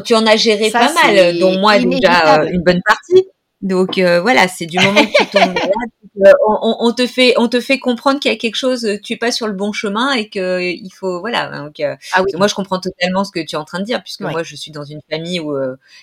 tu 0.06 0.16
en 0.16 0.26
as 0.28 0.38
géré 0.38 0.70
pas 0.70 0.94
mal, 0.94 1.40
dont 1.40 1.60
moi 1.60 1.80
déjà 1.80 2.42
euh, 2.42 2.50
une 2.50 2.62
bonne 2.62 2.82
partie. 2.86 3.28
Donc 3.64 3.98
euh, 3.98 4.22
voilà, 4.22 4.48
c'est 4.48 4.68
du 4.68 4.78
moment 4.78 5.02
que 5.04 5.18
tu 5.18 5.26
tombes 5.32 5.56
là, 6.16 6.32
on, 6.62 6.92
te 6.94 7.08
fait, 7.08 7.34
on 7.38 7.48
te 7.48 7.60
fait 7.60 7.80
comprendre 7.80 8.20
qu'il 8.20 8.32
y 8.32 8.34
a 8.34 8.38
quelque 8.38 8.56
chose, 8.56 8.88
tu 9.04 9.14
es 9.14 9.18
pas 9.18 9.32
sur 9.32 9.48
le 9.48 9.54
bon 9.54 9.72
chemin 9.72 10.12
et 10.12 10.30
que 10.30 10.62
il 10.62 10.92
faut, 10.92 11.20
voilà. 11.22 11.64
Donc, 11.64 11.80
euh, 11.80 11.96
ah 12.14 12.22
moi 12.36 12.48
je 12.48 12.54
comprends 12.54 12.80
totalement 12.80 13.24
ce 13.24 13.32
que 13.32 13.40
tu 13.40 13.56
es 13.56 13.58
en 13.58 13.66
train 13.66 13.80
de 13.80 13.86
dire, 13.86 14.04
puisque 14.04 14.22
moi 14.22 14.44
je 14.44 14.56
suis 14.56 14.72
dans 14.72 14.84
une 14.84 15.02
famille 15.10 15.40
où 15.40 15.56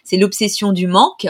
c'est 0.02 0.16
l'obsession 0.16 0.72
du 0.72 0.88
manque, 0.88 1.28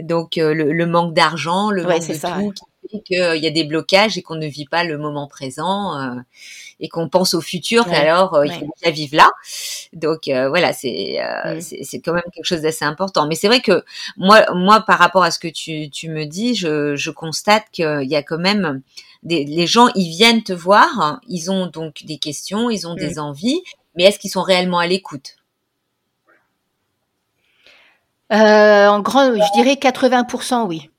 donc 0.00 0.32
le, 0.36 0.86
manque 0.86 1.14
d'argent, 1.14 1.70
le 1.70 1.84
manque 1.84 2.00
de 2.00 2.14
tout, 2.14 2.52
qui 2.88 2.96
fait 2.96 3.02
qu'il 3.04 3.42
y 3.42 3.46
a 3.46 3.50
des 3.50 3.64
blocages 3.64 4.18
et 4.18 4.22
qu'on 4.22 4.36
ne 4.36 4.46
vit 4.46 4.66
pas 4.66 4.82
le 4.82 4.98
moment 4.98 5.28
présent 5.28 6.16
et 6.80 6.88
qu'on 6.88 7.08
pense 7.08 7.34
au 7.34 7.40
futur, 7.40 7.86
alors 7.88 8.34
euh, 8.34 8.46
il 8.46 8.52
faut 8.52 8.66
déjà 8.80 8.92
vivre 8.92 9.16
là. 9.16 9.30
Donc 9.92 10.28
euh, 10.28 10.48
voilà, 10.48 10.70
euh, 10.70 11.58
c'est 11.60 11.82
c'est 11.82 12.00
quand 12.00 12.12
même 12.12 12.22
quelque 12.32 12.44
chose 12.44 12.62
d'assez 12.62 12.84
important. 12.84 13.26
Mais 13.26 13.34
c'est 13.34 13.48
vrai 13.48 13.60
que 13.60 13.84
moi 14.16 14.44
moi 14.54 14.80
par 14.80 14.98
rapport 14.98 15.22
à 15.22 15.30
ce 15.30 15.38
que 15.38 15.48
tu 15.48 15.90
tu 15.90 16.08
me 16.08 16.24
dis, 16.24 16.54
je 16.54 16.94
je 16.96 17.10
constate 17.10 17.64
qu'il 17.72 18.08
y 18.08 18.16
a 18.16 18.22
quand 18.22 18.38
même 18.38 18.82
des, 19.22 19.44
les 19.44 19.66
gens 19.66 19.88
ils 19.94 20.10
viennent 20.10 20.42
te 20.42 20.52
voir, 20.52 21.20
ils 21.26 21.50
ont 21.50 21.66
donc 21.66 22.04
des 22.04 22.18
questions, 22.18 22.70
ils 22.70 22.86
ont 22.86 22.94
des 22.94 23.18
envies, 23.18 23.62
mais 23.96 24.04
est-ce 24.04 24.18
qu'ils 24.18 24.30
sont 24.30 24.42
réellement 24.42 24.78
à 24.78 24.86
l'écoute? 24.86 25.36
En 28.30 29.00
grand, 29.00 29.34
je 29.34 29.52
dirais 29.54 29.74
80% 29.74 30.66
oui. 30.66 30.90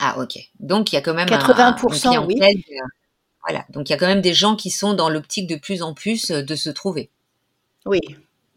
Ah 0.00 0.18
ok. 0.18 0.38
Donc 0.60 0.92
il 0.92 0.96
y 0.96 0.98
a 0.98 1.02
quand 1.02 1.14
même 1.14 1.28
80% 1.28 2.16
un, 2.16 2.24
oui. 2.24 2.40
Donc 3.70 3.88
il 3.88 3.92
y 3.92 3.94
a 3.94 3.98
quand 3.98 4.06
même 4.06 4.20
des 4.20 4.34
gens 4.34 4.56
qui 4.56 4.70
sont 4.70 4.94
dans 4.94 5.08
l'optique 5.08 5.46
de 5.46 5.56
plus 5.56 5.82
en 5.82 5.94
plus 5.94 6.30
euh, 6.30 6.42
de 6.42 6.54
se 6.54 6.70
trouver. 6.70 7.10
Oui. 7.86 8.00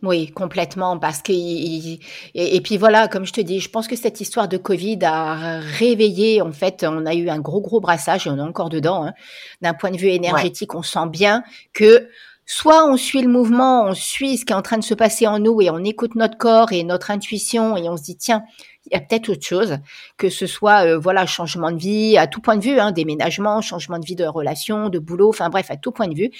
Oui, 0.03 0.31
complètement, 0.31 0.97
parce 0.97 1.21
que 1.21 1.31
et, 1.31 2.61
puis 2.61 2.77
voilà, 2.77 3.07
comme 3.07 3.23
je 3.23 3.33
te 3.33 3.41
dis, 3.41 3.59
je 3.59 3.69
pense 3.69 3.87
que 3.87 3.95
cette 3.95 4.19
histoire 4.19 4.47
de 4.47 4.57
Covid 4.57 4.97
a 5.03 5.59
réveillé. 5.59 6.41
En 6.41 6.51
fait, 6.51 6.83
on 6.83 7.05
a 7.05 7.13
eu 7.13 7.29
un 7.29 7.37
gros 7.37 7.61
gros 7.61 7.79
brassage 7.79 8.25
et 8.25 8.31
on 8.31 8.37
est 8.37 8.41
encore 8.41 8.69
dedans. 8.69 9.05
Hein. 9.05 9.13
D'un 9.61 9.75
point 9.75 9.91
de 9.91 9.97
vue 9.97 10.09
énergétique, 10.09 10.73
on 10.73 10.81
sent 10.81 11.07
bien 11.11 11.43
que 11.73 12.09
soit 12.47 12.85
on 12.89 12.97
suit 12.97 13.21
le 13.21 13.27
mouvement, 13.27 13.85
on 13.85 13.93
suit 13.93 14.37
ce 14.37 14.45
qui 14.45 14.53
est 14.53 14.55
en 14.55 14.63
train 14.63 14.79
de 14.79 14.83
se 14.83 14.95
passer 14.95 15.27
en 15.27 15.37
nous 15.37 15.61
et 15.61 15.69
on 15.69 15.83
écoute 15.83 16.15
notre 16.15 16.37
corps 16.37 16.71
et 16.71 16.83
notre 16.83 17.11
intuition 17.11 17.77
et 17.77 17.87
on 17.87 17.95
se 17.95 18.01
dit 18.03 18.17
tiens, 18.17 18.43
il 18.85 18.93
y 18.93 18.95
a 18.95 18.99
peut-être 18.99 19.29
autre 19.29 19.45
chose, 19.45 19.77
que 20.17 20.29
ce 20.29 20.47
soit 20.47 20.85
euh, 20.85 20.97
voilà 20.97 21.25
changement 21.25 21.71
de 21.71 21.77
vie 21.77 22.17
à 22.17 22.27
tout 22.27 22.41
point 22.41 22.57
de 22.57 22.63
vue, 22.63 22.79
hein, 22.79 22.91
déménagement, 22.91 23.61
changement 23.61 23.99
de 23.99 24.05
vie 24.05 24.15
de 24.15 24.25
relation, 24.25 24.89
de 24.89 24.99
boulot, 24.99 25.29
enfin 25.29 25.49
bref 25.49 25.69
à 25.69 25.77
tout 25.77 25.91
point 25.91 26.07
de 26.07 26.15
vue. 26.15 26.31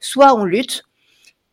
Soit 0.00 0.34
on 0.34 0.44
lutte 0.44 0.84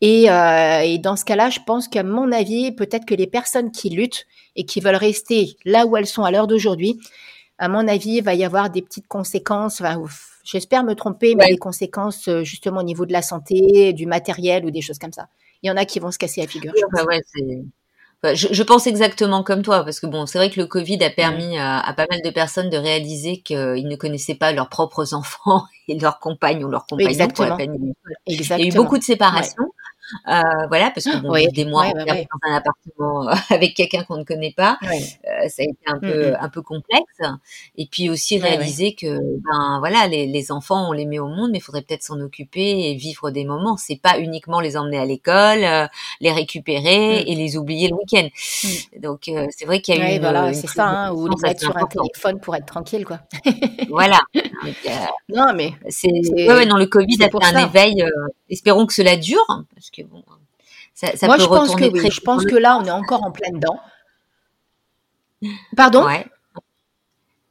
et, 0.00 0.30
euh, 0.30 0.80
et 0.80 0.98
dans 0.98 1.16
ce 1.16 1.24
cas-là, 1.24 1.50
je 1.50 1.60
pense 1.66 1.88
qu'à 1.88 2.02
mon 2.02 2.30
avis, 2.30 2.72
peut-être 2.72 3.06
que 3.06 3.14
les 3.14 3.26
personnes 3.26 3.70
qui 3.70 3.90
luttent 3.90 4.26
et 4.54 4.64
qui 4.64 4.80
veulent 4.80 4.94
rester 4.94 5.56
là 5.64 5.86
où 5.86 5.96
elles 5.96 6.06
sont 6.06 6.22
à 6.22 6.30
l'heure 6.30 6.46
d'aujourd'hui, 6.46 7.00
à 7.58 7.68
mon 7.68 7.88
avis, 7.88 8.16
il 8.16 8.22
va 8.22 8.34
y 8.34 8.44
avoir 8.44 8.68
des 8.68 8.82
petites 8.82 9.08
conséquences. 9.08 9.82
J'espère 10.44 10.84
me 10.84 10.94
tromper, 10.94 11.34
mais 11.34 11.46
des 11.48 11.56
conséquences 11.56 12.28
euh, 12.28 12.44
justement 12.44 12.80
au 12.80 12.84
niveau 12.84 13.06
de 13.06 13.12
la 13.12 13.22
santé, 13.22 13.92
du 13.94 14.06
matériel 14.06 14.66
ou 14.66 14.70
des 14.70 14.82
choses 14.82 14.98
comme 14.98 15.12
ça. 15.12 15.28
Il 15.62 15.68
y 15.68 15.70
en 15.70 15.76
a 15.76 15.86
qui 15.86 15.98
vont 15.98 16.10
se 16.10 16.18
casser 16.18 16.42
la 16.42 16.46
figure. 16.46 16.72
ouais, 17.08 17.20
je, 17.34 17.62
je, 18.24 18.62
pense 18.62 18.86
exactement 18.86 19.42
comme 19.42 19.62
toi, 19.62 19.84
parce 19.84 20.00
que 20.00 20.06
bon, 20.06 20.26
c'est 20.26 20.38
vrai 20.38 20.50
que 20.50 20.60
le 20.60 20.66
Covid 20.66 21.02
a 21.04 21.10
permis 21.10 21.58
à, 21.58 21.78
à, 21.78 21.92
pas 21.92 22.06
mal 22.10 22.20
de 22.22 22.30
personnes 22.30 22.70
de 22.70 22.76
réaliser 22.76 23.38
qu'ils 23.42 23.86
ne 23.86 23.96
connaissaient 23.96 24.34
pas 24.34 24.52
leurs 24.52 24.68
propres 24.68 25.14
enfants 25.14 25.64
et 25.88 25.98
leurs 25.98 26.18
compagnes 26.18 26.64
ou 26.64 26.68
leurs 26.68 26.86
compagnons 26.86 27.10
Exactement. 27.10 27.56
Il 28.26 28.42
y 28.42 28.52
a 28.52 28.66
eu 28.66 28.72
beaucoup 28.72 28.98
de 28.98 29.04
séparations. 29.04 29.70
Voilà, 30.26 30.90
parce 30.90 31.04
que 31.04 31.16
bon, 31.18 31.32
des 31.52 31.64
mois 31.64 31.92
dans 31.92 32.50
un 32.50 32.54
appartement 32.54 33.28
euh, 33.28 33.34
avec 33.50 33.74
quelqu'un 33.74 34.04
qu'on 34.04 34.18
ne 34.18 34.24
connaît 34.24 34.54
pas, 34.56 34.78
euh, 34.82 35.48
ça 35.48 35.62
a 35.62 35.64
été 35.64 35.78
un 35.86 35.98
peu 35.98 36.34
un 36.38 36.48
peu 36.48 36.62
complexe. 36.62 37.20
Et 37.76 37.86
puis 37.86 38.08
aussi 38.10 38.38
réaliser 38.38 38.94
que 38.94 39.18
ben 39.18 39.78
voilà, 39.80 40.06
les, 40.06 40.26
les, 40.26 40.52
enfants 40.52 40.88
on 40.88 40.92
les 40.92 41.06
met 41.06 41.18
au 41.18 41.28
monde, 41.28 41.50
mais 41.52 41.58
il 41.58 41.62
faudrait 41.62 41.82
peut-être 41.82 42.02
s'en 42.02 42.20
occuper 42.20 42.90
et 42.90 42.94
vivre 42.94 43.30
des 43.30 43.44
moments. 43.44 43.76
C'est 43.76 44.00
pas 44.00 44.18
uniquement 44.18 44.60
les 44.60 44.76
emmener 44.76 44.98
à 44.98 45.04
l'école, 45.04 45.64
euh, 45.64 45.86
les 46.20 46.32
récupérer 46.32 47.24
mm. 47.24 47.28
et 47.28 47.34
les 47.34 47.56
oublier 47.56 47.88
le 47.88 47.94
week-end. 47.94 48.28
Mm. 48.64 49.00
Donc 49.00 49.28
euh, 49.28 49.46
c'est 49.50 49.64
vrai 49.64 49.80
qu'il 49.80 49.96
y 49.96 50.00
a 50.00 50.14
eu 50.14 50.20
voilà, 50.20 50.52
c'est 50.52 50.68
ça, 50.68 50.86
hein, 50.86 51.12
ou 51.12 51.28
les 51.28 51.36
mettre 51.42 51.60
sur 51.60 51.76
un 51.76 51.86
téléphone 51.86 52.40
pour 52.40 52.54
être 52.56 52.66
tranquille 52.66 53.04
quoi. 53.04 53.20
voilà. 53.88 54.18
non 55.28 55.52
mais 55.54 55.72
c'est 55.88 56.10
ouais, 56.10 56.66
non 56.66 56.76
le 56.76 56.86
Covid 56.86 57.22
a 57.22 57.28
fait 57.28 57.56
un 57.56 57.66
éveil. 57.66 58.04
espérons 58.48 58.86
que 58.86 58.94
cela 58.94 59.16
dure 59.16 59.44
parce 59.74 59.90
que 59.96 60.02
ça, 60.94 61.26
Moi, 61.26 61.38
je 61.38 61.46
pense 61.46 61.74
que 61.74 61.84
oui. 61.84 62.10
Je 62.10 62.20
pense 62.20 62.44
que 62.44 62.56
là, 62.56 62.78
on 62.78 62.84
est 62.84 62.90
encore 62.90 63.24
en 63.24 63.30
plein 63.30 63.50
dedans. 63.50 63.78
Pardon? 65.76 66.06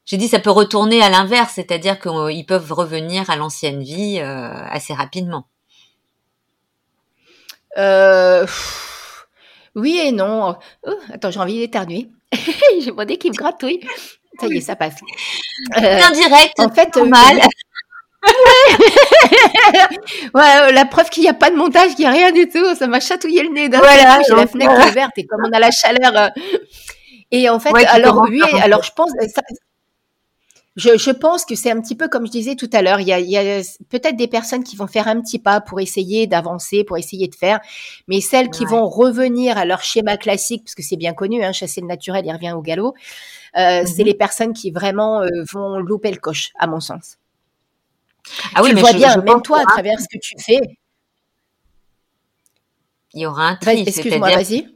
J'ai 0.06 0.18
dit 0.18 0.28
ça 0.28 0.40
peut 0.40 0.52
retourner 0.52 1.02
à 1.02 1.10
l'inverse, 1.10 1.54
c'est-à-dire 1.56 2.00
qu'ils 2.00 2.46
peuvent 2.46 2.72
revenir 2.72 3.30
à 3.30 3.36
l'ancienne 3.36 3.82
vie 3.82 4.20
euh, 4.20 4.66
assez 4.70 4.94
rapidement. 4.94 5.48
Euh, 7.78 8.46
oui 9.76 10.00
et 10.02 10.12
non. 10.12 10.58
Oh, 10.88 10.94
attends, 11.12 11.32
j'ai 11.32 11.40
envie 11.40 11.60
d'éternuer. 11.60 12.10
j'ai 12.82 12.92
mon 12.92 13.04
nez 13.04 13.18
qui 13.18 13.30
me 13.30 13.36
gratouille. 13.36 13.82
Ça 14.40 14.48
y 14.48 14.58
est, 14.58 14.62
ça 14.62 14.76
passe. 14.76 14.96
Euh, 15.78 16.12
direct, 16.14 16.60
en 16.60 16.70
fait, 16.70 16.96
mal. 16.98 17.42
Ouais, 20.34 20.72
la 20.74 20.86
preuve 20.86 21.10
qu'il 21.10 21.24
n'y 21.24 21.30
a 21.30 21.34
pas 21.34 21.50
de 21.50 21.56
montage, 21.56 21.96
qu'il 21.96 22.00
n'y 22.00 22.06
a 22.06 22.12
rien 22.12 22.32
du 22.32 22.48
tout. 22.50 22.76
Ça 22.76 22.88
m'a 22.88 23.00
chatouillé 23.00 23.44
le 23.44 23.50
nez. 23.50 23.70
Voilà, 23.70 24.20
j'ai 24.28 24.36
la 24.36 24.48
fenêtre 24.48 24.90
ouverte 24.90 25.14
et 25.18 25.26
comme 25.26 25.42
on 25.46 25.52
a 25.52 25.60
la 25.60 25.72
chaleur. 25.72 26.16
Euh, 26.16 26.30
et 27.32 27.50
en 27.50 27.60
fait, 27.60 27.74
alors 27.88 28.26
oui, 28.30 28.42
alors 28.62 28.84
je 28.84 28.92
pense. 28.96 29.12
je, 30.76 31.12
pense 31.12 31.46
que 31.46 31.56
c'est 31.56 31.72
un 31.72 31.82
petit 31.82 31.96
peu 31.96 32.08
comme 32.08 32.28
je 32.28 32.32
disais 32.32 32.56
tout 32.56 32.70
à 32.72 32.82
l'heure, 32.82 33.00
il 33.00 33.08
y 33.08 33.38
a, 33.38 33.62
peut-être 33.90 34.16
des 34.16 34.28
personnes 34.28 34.64
qui 34.64 34.76
vont 34.76 34.88
faire 34.88 35.08
un 35.08 35.20
petit 35.22 35.40
pas 35.40 35.60
pour 35.60 35.80
essayer 35.80 36.28
d'avancer, 36.28 36.84
pour 36.84 36.98
essayer 36.98 37.28
de 37.28 37.36
faire, 37.36 37.60
mais 38.08 38.22
celles 38.22 38.50
qui 38.50 38.66
vont 38.66 38.88
revenir 38.88 39.58
à 39.58 39.66
leur 39.66 39.82
schéma 39.82 40.18
classique, 40.18 40.64
parce 40.66 40.76
que 40.76 40.84
c'est 40.84 40.98
bien 40.98 41.14
connu, 41.14 41.44
hein, 41.44 41.52
chasser 41.52 41.82
le 41.82 41.88
naturel, 41.88 42.26
il 42.26 42.32
revient 42.32 42.52
au 42.52 42.62
galop, 42.62 42.94
euh, 43.58 43.84
c'est 43.86 44.04
mhm. 44.04 44.08
les 44.08 44.14
personnes 44.14 44.54
qui 44.54 44.72
vraiment 44.72 45.22
euh, 45.22 45.28
vont 45.52 45.80
louper 45.80 46.12
le 46.12 46.18
coche, 46.18 46.52
à 46.60 46.68
mon 46.68 46.80
sens. 46.80 47.18
Ah 48.54 48.62
oui, 48.64 48.70
tu 48.70 48.76
mais 48.76 48.82
vois 48.82 48.94
bien, 48.94 49.18
même 49.18 49.42
toi, 49.42 49.62
à 49.62 49.66
travers 49.66 50.00
ce 50.00 50.08
que 50.12 50.20
tu 50.22 50.36
fais. 50.40 50.60
Il 53.14 53.22
y 53.22 53.26
aura 53.26 53.48
un 53.48 53.56
tri. 53.56 53.84
Excuse-moi, 53.88 54.30
vas-y 54.30 54.76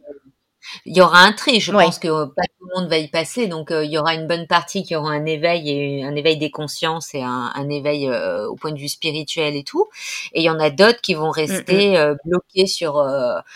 il 0.86 0.96
y 0.96 1.02
aura 1.02 1.22
un 1.24 1.34
tri. 1.34 1.60
Je 1.60 1.72
pense 1.72 2.00
que 2.00 2.26
pas 2.26 2.42
tout 2.60 2.68
le 2.68 2.80
monde 2.80 2.90
va 2.90 2.98
y 2.98 3.08
passer, 3.08 3.48
donc 3.48 3.72
euh, 3.72 3.84
il 3.86 3.92
y 3.92 3.98
aura 3.98 4.14
une 4.14 4.28
bonne 4.28 4.48
partie 4.48 4.84
qui 4.84 4.96
aura 4.96 5.12
un 5.12 5.26
éveil 5.26 5.70
et 5.70 6.04
un 6.04 6.16
éveil 6.16 6.38
des 6.38 6.52
consciences 6.52 7.14
et 7.14 7.22
un, 7.24 7.70
éveil 7.70 8.08
euh, 8.08 8.48
au 8.48 8.56
point 8.56 8.72
de 8.72 8.80
vue 8.80 8.90
spirituel 8.90 9.56
et 9.56 9.64
tout. 9.64 9.88
Et 10.34 10.42
il 10.42 10.44
y 10.44 10.50
en 10.50 10.60
a 10.60 10.70
d'autres 10.70 11.02
qui 11.02 11.14
vont 11.14 11.32
rester 11.32 11.98
euh, 11.98 12.16
bloqués 12.26 12.68
sur 12.68 13.06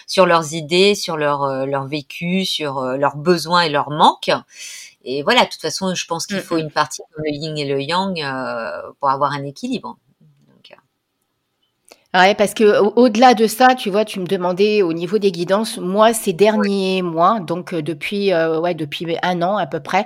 sur 0.07 0.25
leurs 0.25 0.53
idées, 0.53 0.95
sur 0.95 1.17
leur 1.17 1.65
leur 1.65 1.87
vécu, 1.87 2.45
sur 2.45 2.81
leurs 2.81 3.17
besoins 3.17 3.61
et 3.61 3.69
leurs 3.69 3.89
manques. 3.89 4.31
Et 5.03 5.21
voilà, 5.23 5.41
de 5.41 5.49
toute 5.49 5.61
façon, 5.61 5.93
je 5.93 6.05
pense 6.05 6.25
qu'il 6.25 6.39
faut 6.39 6.57
une 6.57 6.71
partie 6.71 7.01
comme 7.11 7.23
le 7.25 7.31
yin 7.31 7.57
et 7.57 7.65
le 7.65 7.81
yang 7.81 8.23
pour 8.99 9.09
avoir 9.09 9.31
un 9.33 9.43
équilibre. 9.43 9.97
Ouais, 12.15 12.35
parce 12.35 12.53
que 12.53 12.79
au-delà 12.95 13.33
de 13.33 13.47
ça, 13.47 13.73
tu 13.73 13.89
vois, 13.89 14.05
tu 14.05 14.19
me 14.19 14.27
demandais 14.27 14.83
au 14.83 14.93
niveau 14.93 15.17
des 15.17 15.31
guidances, 15.31 15.79
moi 15.79 16.13
ces 16.13 16.31
derniers 16.31 17.01
mois, 17.01 17.39
donc 17.39 17.73
euh, 17.73 17.81
depuis 17.81 18.31
euh, 18.31 18.59
ouais 18.59 18.75
depuis 18.75 19.17
un 19.23 19.41
an 19.41 19.57
à 19.57 19.65
peu 19.65 19.79
près, 19.79 20.05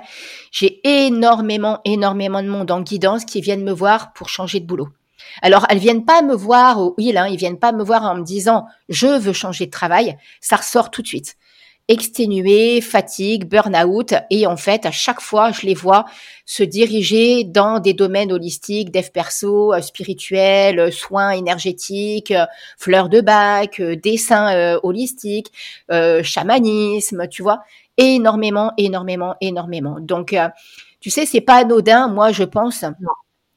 j'ai 0.50 0.80
énormément 0.88 1.80
énormément 1.84 2.42
de 2.42 2.48
monde 2.48 2.70
en 2.70 2.80
guidance 2.80 3.26
qui 3.26 3.42
viennent 3.42 3.62
me 3.62 3.72
voir 3.72 4.14
pour 4.14 4.30
changer 4.30 4.58
de 4.58 4.64
boulot. 4.64 4.88
Alors 5.42 5.66
elles 5.68 5.78
viennent 5.78 6.06
pas 6.06 6.22
me 6.22 6.34
voir 6.34 6.80
au 6.80 6.94
il, 6.96 7.18
hein, 7.18 7.26
ils 7.26 7.36
viennent 7.36 7.58
pas 7.58 7.72
me 7.72 7.84
voir 7.84 8.04
en 8.04 8.14
me 8.14 8.24
disant 8.24 8.64
je 8.88 9.18
veux 9.18 9.34
changer 9.34 9.66
de 9.66 9.70
travail, 9.70 10.16
ça 10.40 10.56
ressort 10.56 10.90
tout 10.90 11.02
de 11.02 11.08
suite 11.08 11.36
exténués, 11.88 12.80
fatigue, 12.80 13.48
burn-out. 13.48 14.14
Et 14.30 14.46
en 14.46 14.56
fait, 14.56 14.86
à 14.86 14.90
chaque 14.90 15.20
fois, 15.20 15.50
je 15.52 15.66
les 15.66 15.74
vois 15.74 16.04
se 16.44 16.62
diriger 16.62 17.44
dans 17.44 17.80
des 17.80 17.94
domaines 17.94 18.30
holistiques, 18.30 18.90
dev 18.90 19.08
perso, 19.12 19.72
euh, 19.72 19.80
spirituel, 19.80 20.78
euh, 20.78 20.90
soins 20.90 21.30
énergétiques, 21.30 22.30
euh, 22.30 22.46
fleurs 22.76 23.08
de 23.08 23.20
bac, 23.20 23.80
dessin 23.80 24.78
holistique, 24.82 25.50
chamanisme, 26.22 27.26
tu 27.28 27.42
vois, 27.42 27.60
énormément, 27.96 28.72
énormément, 28.76 29.34
énormément. 29.40 29.96
Donc, 30.00 30.36
tu 31.00 31.10
sais, 31.10 31.26
c'est 31.26 31.40
pas 31.40 31.56
anodin. 31.56 32.08
Moi, 32.08 32.32
je 32.32 32.44
pense. 32.44 32.84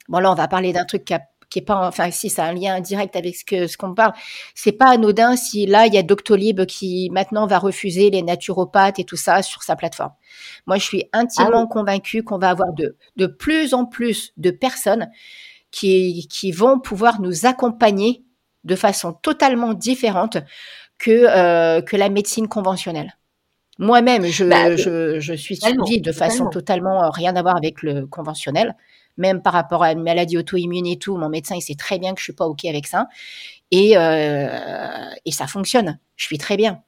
Bon, 0.09 0.19
là, 0.19 0.31
on 0.31 0.35
va 0.35 0.47
parler 0.47 0.73
d'un 0.73 0.85
truc 0.85 1.05
qui 1.05 1.13
a 1.13 1.21
qui 1.51 1.59
est 1.59 1.61
pas, 1.61 1.87
enfin, 1.87 2.09
si 2.09 2.33
a 2.37 2.45
un 2.45 2.53
lien 2.53 2.79
direct 2.79 3.15
avec 3.15 3.35
ce 3.35 3.45
que 3.45 3.67
ce 3.67 3.77
qu'on 3.77 3.93
parle, 3.93 4.13
c'est 4.55 4.71
pas 4.71 4.89
anodin 4.89 5.35
si 5.35 5.67
là 5.67 5.85
il 5.85 5.93
y 5.93 5.97
a 5.97 6.03
Doctolib 6.03 6.65
qui 6.65 7.09
maintenant 7.11 7.45
va 7.45 7.59
refuser 7.59 8.09
les 8.09 8.23
naturopathes 8.23 8.99
et 8.99 9.03
tout 9.03 9.17
ça 9.17 9.43
sur 9.43 9.61
sa 9.61 9.75
plateforme. 9.75 10.13
Moi, 10.65 10.77
je 10.77 10.83
suis 10.83 11.05
intimement 11.13 11.67
ah 11.69 11.69
convaincue 11.69 12.23
qu'on 12.23 12.39
va 12.39 12.49
avoir 12.49 12.73
de 12.73 12.95
de 13.17 13.27
plus 13.27 13.73
en 13.73 13.85
plus 13.85 14.31
de 14.37 14.49
personnes 14.49 15.09
qui 15.71 16.27
qui 16.29 16.51
vont 16.51 16.79
pouvoir 16.79 17.21
nous 17.21 17.45
accompagner 17.45 18.23
de 18.63 18.75
façon 18.75 19.13
totalement 19.13 19.73
différente 19.73 20.37
que 20.97 21.11
euh, 21.11 21.81
que 21.81 21.97
la 21.97 22.09
médecine 22.09 22.47
conventionnelle. 22.47 23.17
Moi-même, 23.77 24.25
je, 24.25 24.45
bah, 24.45 24.75
je, 24.75 25.19
je, 25.19 25.33
suis 25.33 25.55
suivie 25.55 26.01
de 26.01 26.11
façon 26.11 26.49
totalement 26.49 27.09
rien 27.09 27.35
à 27.35 27.41
voir 27.41 27.55
avec 27.55 27.81
le 27.81 28.05
conventionnel 28.05 28.75
même 29.17 29.41
par 29.41 29.53
rapport 29.53 29.83
à 29.83 29.91
une 29.91 30.03
maladie 30.03 30.37
auto-immune 30.37 30.87
et 30.87 30.97
tout, 30.97 31.17
mon 31.17 31.29
médecin, 31.29 31.55
il 31.55 31.61
sait 31.61 31.75
très 31.75 31.99
bien 31.99 32.13
que 32.13 32.19
je 32.19 32.25
suis 32.25 32.33
pas 32.33 32.45
OK 32.45 32.65
avec 32.65 32.87
ça. 32.87 33.07
Et, 33.71 33.97
euh, 33.97 35.09
et 35.25 35.31
ça 35.31 35.47
fonctionne. 35.47 35.99
Je 36.15 36.25
suis 36.25 36.37
très 36.37 36.57
bien. 36.57 36.83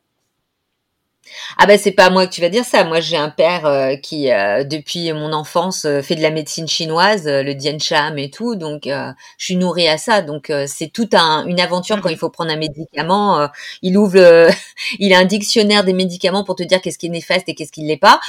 Ah 1.58 1.66
ben 1.66 1.78
c'est 1.78 1.92
pas 1.92 2.06
à 2.06 2.10
moi 2.10 2.28
que 2.28 2.34
tu 2.34 2.42
vas 2.42 2.50
dire 2.50 2.66
ça. 2.66 2.84
Moi 2.84 3.00
j'ai 3.00 3.18
un 3.18 3.30
père 3.30 3.66
euh, 3.66 3.96
qui 3.96 4.32
euh, 4.32 4.64
depuis 4.64 5.12
mon 5.14 5.34
enfance 5.34 5.86
euh, 5.86 6.02
fait 6.02 6.16
de 6.16 6.22
la 6.22 6.32
médecine 6.32 6.68
chinoise, 6.68 7.26
le 7.26 7.54
Dian 7.54 7.78
Cham 7.80 8.18
et 8.18 8.30
tout, 8.30 8.56
donc 8.56 8.84
je 8.86 9.14
suis 9.38 9.56
nourrie 9.56 9.88
à 9.88 9.98
ça. 9.98 10.22
Donc 10.22 10.52
c'est 10.68 10.92
toute 10.92 11.14
un, 11.14 11.46
une 11.46 11.60
aventure 11.60 12.00
quand 12.02 12.10
il 12.10 12.18
faut 12.18 12.30
prendre 12.30 12.52
un 12.52 12.58
médicament. 12.58 13.48
il 13.82 13.98
ouvre, 13.98 14.50
il 15.00 15.14
a 15.14 15.20
un 15.20 15.26
dictionnaire 15.26 15.84
des 15.84 15.94
médicaments 15.94 16.44
pour 16.44 16.56
te 16.56 16.64
dire 16.64 16.82
qu'est-ce 16.82 16.98
qui 16.98 17.08
est 17.08 17.10
néfaste 17.10 17.48
et 17.48 17.56
qu'est-ce 17.56 17.72
qui 17.72 17.84
ne 17.84 17.88
l'est 17.88 17.98
pas. 17.98 18.20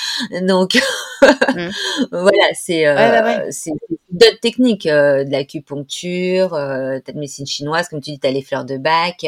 Donc 0.42 0.74
mmh. 1.22 1.68
voilà, 2.12 2.44
c'est 2.54 2.85
c'est 3.50 3.72
d'autres 4.11 4.40
techniques, 4.40 4.87
de 4.87 5.30
l'acupuncture, 5.30 6.54
euh, 6.54 7.00
de 7.07 7.18
médecine 7.18 7.46
chinoise, 7.46 7.88
comme 7.88 8.00
tu 8.00 8.11
dis, 8.12 8.18
tu 8.18 8.26
as 8.26 8.30
les 8.30 8.42
fleurs 8.42 8.64
de 8.64 8.76
bac, 8.76 9.26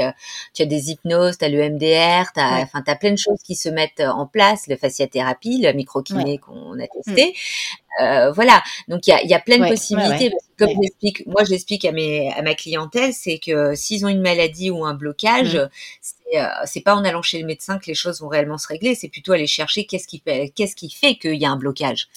tu 0.54 0.62
as 0.62 0.66
des 0.66 0.90
hypnoses, 0.90 1.38
tu 1.38 1.44
as 1.44 1.48
le 1.48 1.58
MDR, 1.70 2.32
tu 2.32 2.40
as, 2.40 2.62
enfin, 2.62 2.82
plein 2.98 3.12
de 3.12 3.18
choses 3.18 3.40
qui 3.44 3.55
se 3.56 3.68
mettent 3.68 4.00
en 4.00 4.26
place, 4.26 4.66
le 4.68 4.76
fasciathérapie, 4.76 5.60
le 5.62 5.72
microkiné 5.72 6.38
qu'on 6.38 6.78
a 6.78 6.86
testé. 6.86 7.28
Mm. 7.28 8.02
Euh, 8.02 8.30
voilà, 8.32 8.62
donc 8.88 9.06
il 9.06 9.10
y 9.10 9.12
a, 9.14 9.24
y 9.24 9.32
a 9.32 9.38
plein 9.38 9.58
de 9.58 9.68
possibilités. 9.68 10.30
comme 10.58 10.68
j'explique, 10.68 11.26
moi 11.26 11.44
j'explique 11.44 11.84
à 11.86 11.92
mes 11.92 12.30
à 12.34 12.42
ma 12.42 12.54
clientèle, 12.54 13.14
c'est 13.14 13.38
que 13.38 13.74
s'ils 13.74 14.04
ont 14.04 14.08
une 14.08 14.20
maladie 14.20 14.70
ou 14.70 14.84
un 14.84 14.92
blocage, 14.92 15.56
mm. 15.56 15.68
c'est 16.66 16.80
euh, 16.80 16.82
pas 16.84 16.94
en 16.94 17.04
allant 17.04 17.22
chez 17.22 17.38
le 17.38 17.46
médecin 17.46 17.78
que 17.78 17.86
les 17.86 17.94
choses 17.94 18.20
vont 18.20 18.28
réellement 18.28 18.58
se 18.58 18.68
régler, 18.68 18.94
c'est 18.94 19.08
plutôt 19.08 19.32
aller 19.32 19.46
chercher 19.46 19.86
qu'est-ce 19.86 20.06
qui 20.06 20.18
fait 20.18 20.52
qu'est-ce 20.54 20.76
qui 20.76 20.90
fait 20.90 21.16
qu'il 21.16 21.36
y 21.36 21.46
a 21.46 21.50
un 21.50 21.56
blocage. 21.56 22.08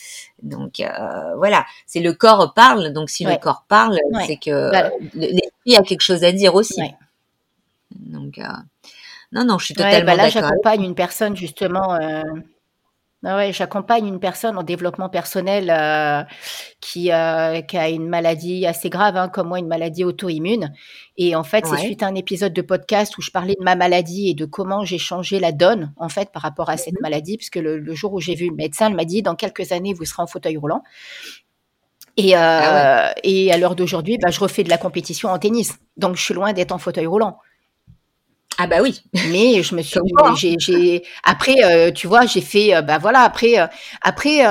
Donc 0.44 0.82
euh, 0.82 1.36
voilà, 1.38 1.66
c'est 1.86 2.02
le 2.02 2.14
corps 2.14 2.54
parle, 2.54 2.92
donc 2.92 3.10
si 3.10 3.24
le 3.24 3.38
corps 3.38 3.64
parle, 3.68 3.98
c'est 4.28 4.38
que 4.38 4.72
l'esprit 5.14 5.76
a 5.78 5.82
quelque 5.82 6.02
chose 6.02 6.24
à 6.24 6.34
dire 6.34 6.56
aussi. 6.56 6.82
Donc 7.92 8.38
euh, 8.38 8.44
non, 9.32 9.46
non, 9.46 9.58
je 9.58 9.66
suis 9.66 9.74
totalement 9.74 10.06
bah 10.06 10.16
là, 10.16 10.30
j'accompagne 10.30 10.84
une 10.84 10.96
personne 10.96 11.36
justement. 11.36 11.94
Euh... 11.96 12.24
Ah 13.26 13.36
ouais, 13.36 13.52
j'accompagne 13.52 14.08
une 14.08 14.22
personne 14.22 14.58
en 14.58 14.64
développement 14.64 15.10
personnel 15.10 15.70
euh, 15.70 16.24
qui, 16.80 17.12
euh, 17.12 17.60
qui 17.62 17.78
a 17.78 17.90
une 17.90 18.08
maladie 18.08 18.66
assez 18.66 18.90
grave, 18.90 19.18
hein, 19.18 19.28
comme 19.28 19.50
moi, 19.50 19.60
une 19.60 19.68
maladie 19.68 20.06
auto-immune. 20.06 20.74
Et 21.18 21.36
en 21.36 21.44
fait, 21.44 21.66
c'est 21.66 21.78
suite 21.80 22.02
à 22.02 22.08
un 22.08 22.16
épisode 22.16 22.54
de 22.54 22.62
podcast 22.62 23.18
où 23.18 23.22
je 23.22 23.30
parlais 23.30 23.56
de 23.60 23.64
ma 23.64 23.76
maladie 23.76 24.30
et 24.30 24.36
de 24.36 24.46
comment 24.46 24.86
j'ai 24.86 25.00
changé 25.00 25.42
la 25.42 25.52
donne, 25.52 25.92
en 25.98 26.08
fait, 26.08 26.32
par 26.32 26.44
rapport 26.44 26.70
à 26.70 26.78
cette 26.78 26.94
mmh 26.94 27.02
maladie, 27.02 27.36
puisque 27.36 27.58
le, 27.58 27.78
le 27.78 27.94
jour 27.94 28.14
où 28.14 28.22
j'ai 28.22 28.36
vu 28.36 28.48
le 28.48 28.56
médecin, 28.56 28.88
elle 28.88 28.96
m'a 28.96 29.04
dit, 29.04 29.22
dans 29.22 29.36
quelques 29.36 29.74
années, 29.74 29.94
vous 29.94 30.06
serez 30.06 30.24
en 30.24 30.28
fauteuil 30.28 30.56
roulant. 30.56 30.82
Et, 32.16 32.38
euh, 32.38 32.40
ah 32.40 33.14
et 33.24 33.52
à 33.52 33.58
l'heure 33.58 33.76
d'aujourd'hui, 33.76 34.18
bah, 34.18 34.30
je 34.32 34.40
refais 34.40 34.64
de 34.64 34.70
la 34.70 34.78
compétition 34.78 35.28
en 35.28 35.40
tennis. 35.40 35.78
Donc, 35.98 36.16
je 36.16 36.24
suis 36.24 36.34
loin 36.34 36.54
d'être 36.54 36.72
en 36.72 36.78
fauteuil 36.78 37.06
roulant. 37.06 37.40
Ah 38.62 38.68
bah 38.68 38.82
oui. 38.82 39.02
Mais 39.32 39.64
je 39.64 39.74
me 39.74 39.82
suis, 39.82 40.02
j'ai, 40.60 41.04
après, 41.24 41.56
euh, 41.64 41.92
tu 41.92 42.08
vois, 42.08 42.26
j'ai 42.26 42.42
fait, 42.42 42.76
euh, 42.76 42.82
bah 42.82 42.98
voilà, 42.98 43.22
après, 43.22 43.58
euh, 43.58 43.68
après, 44.02 44.46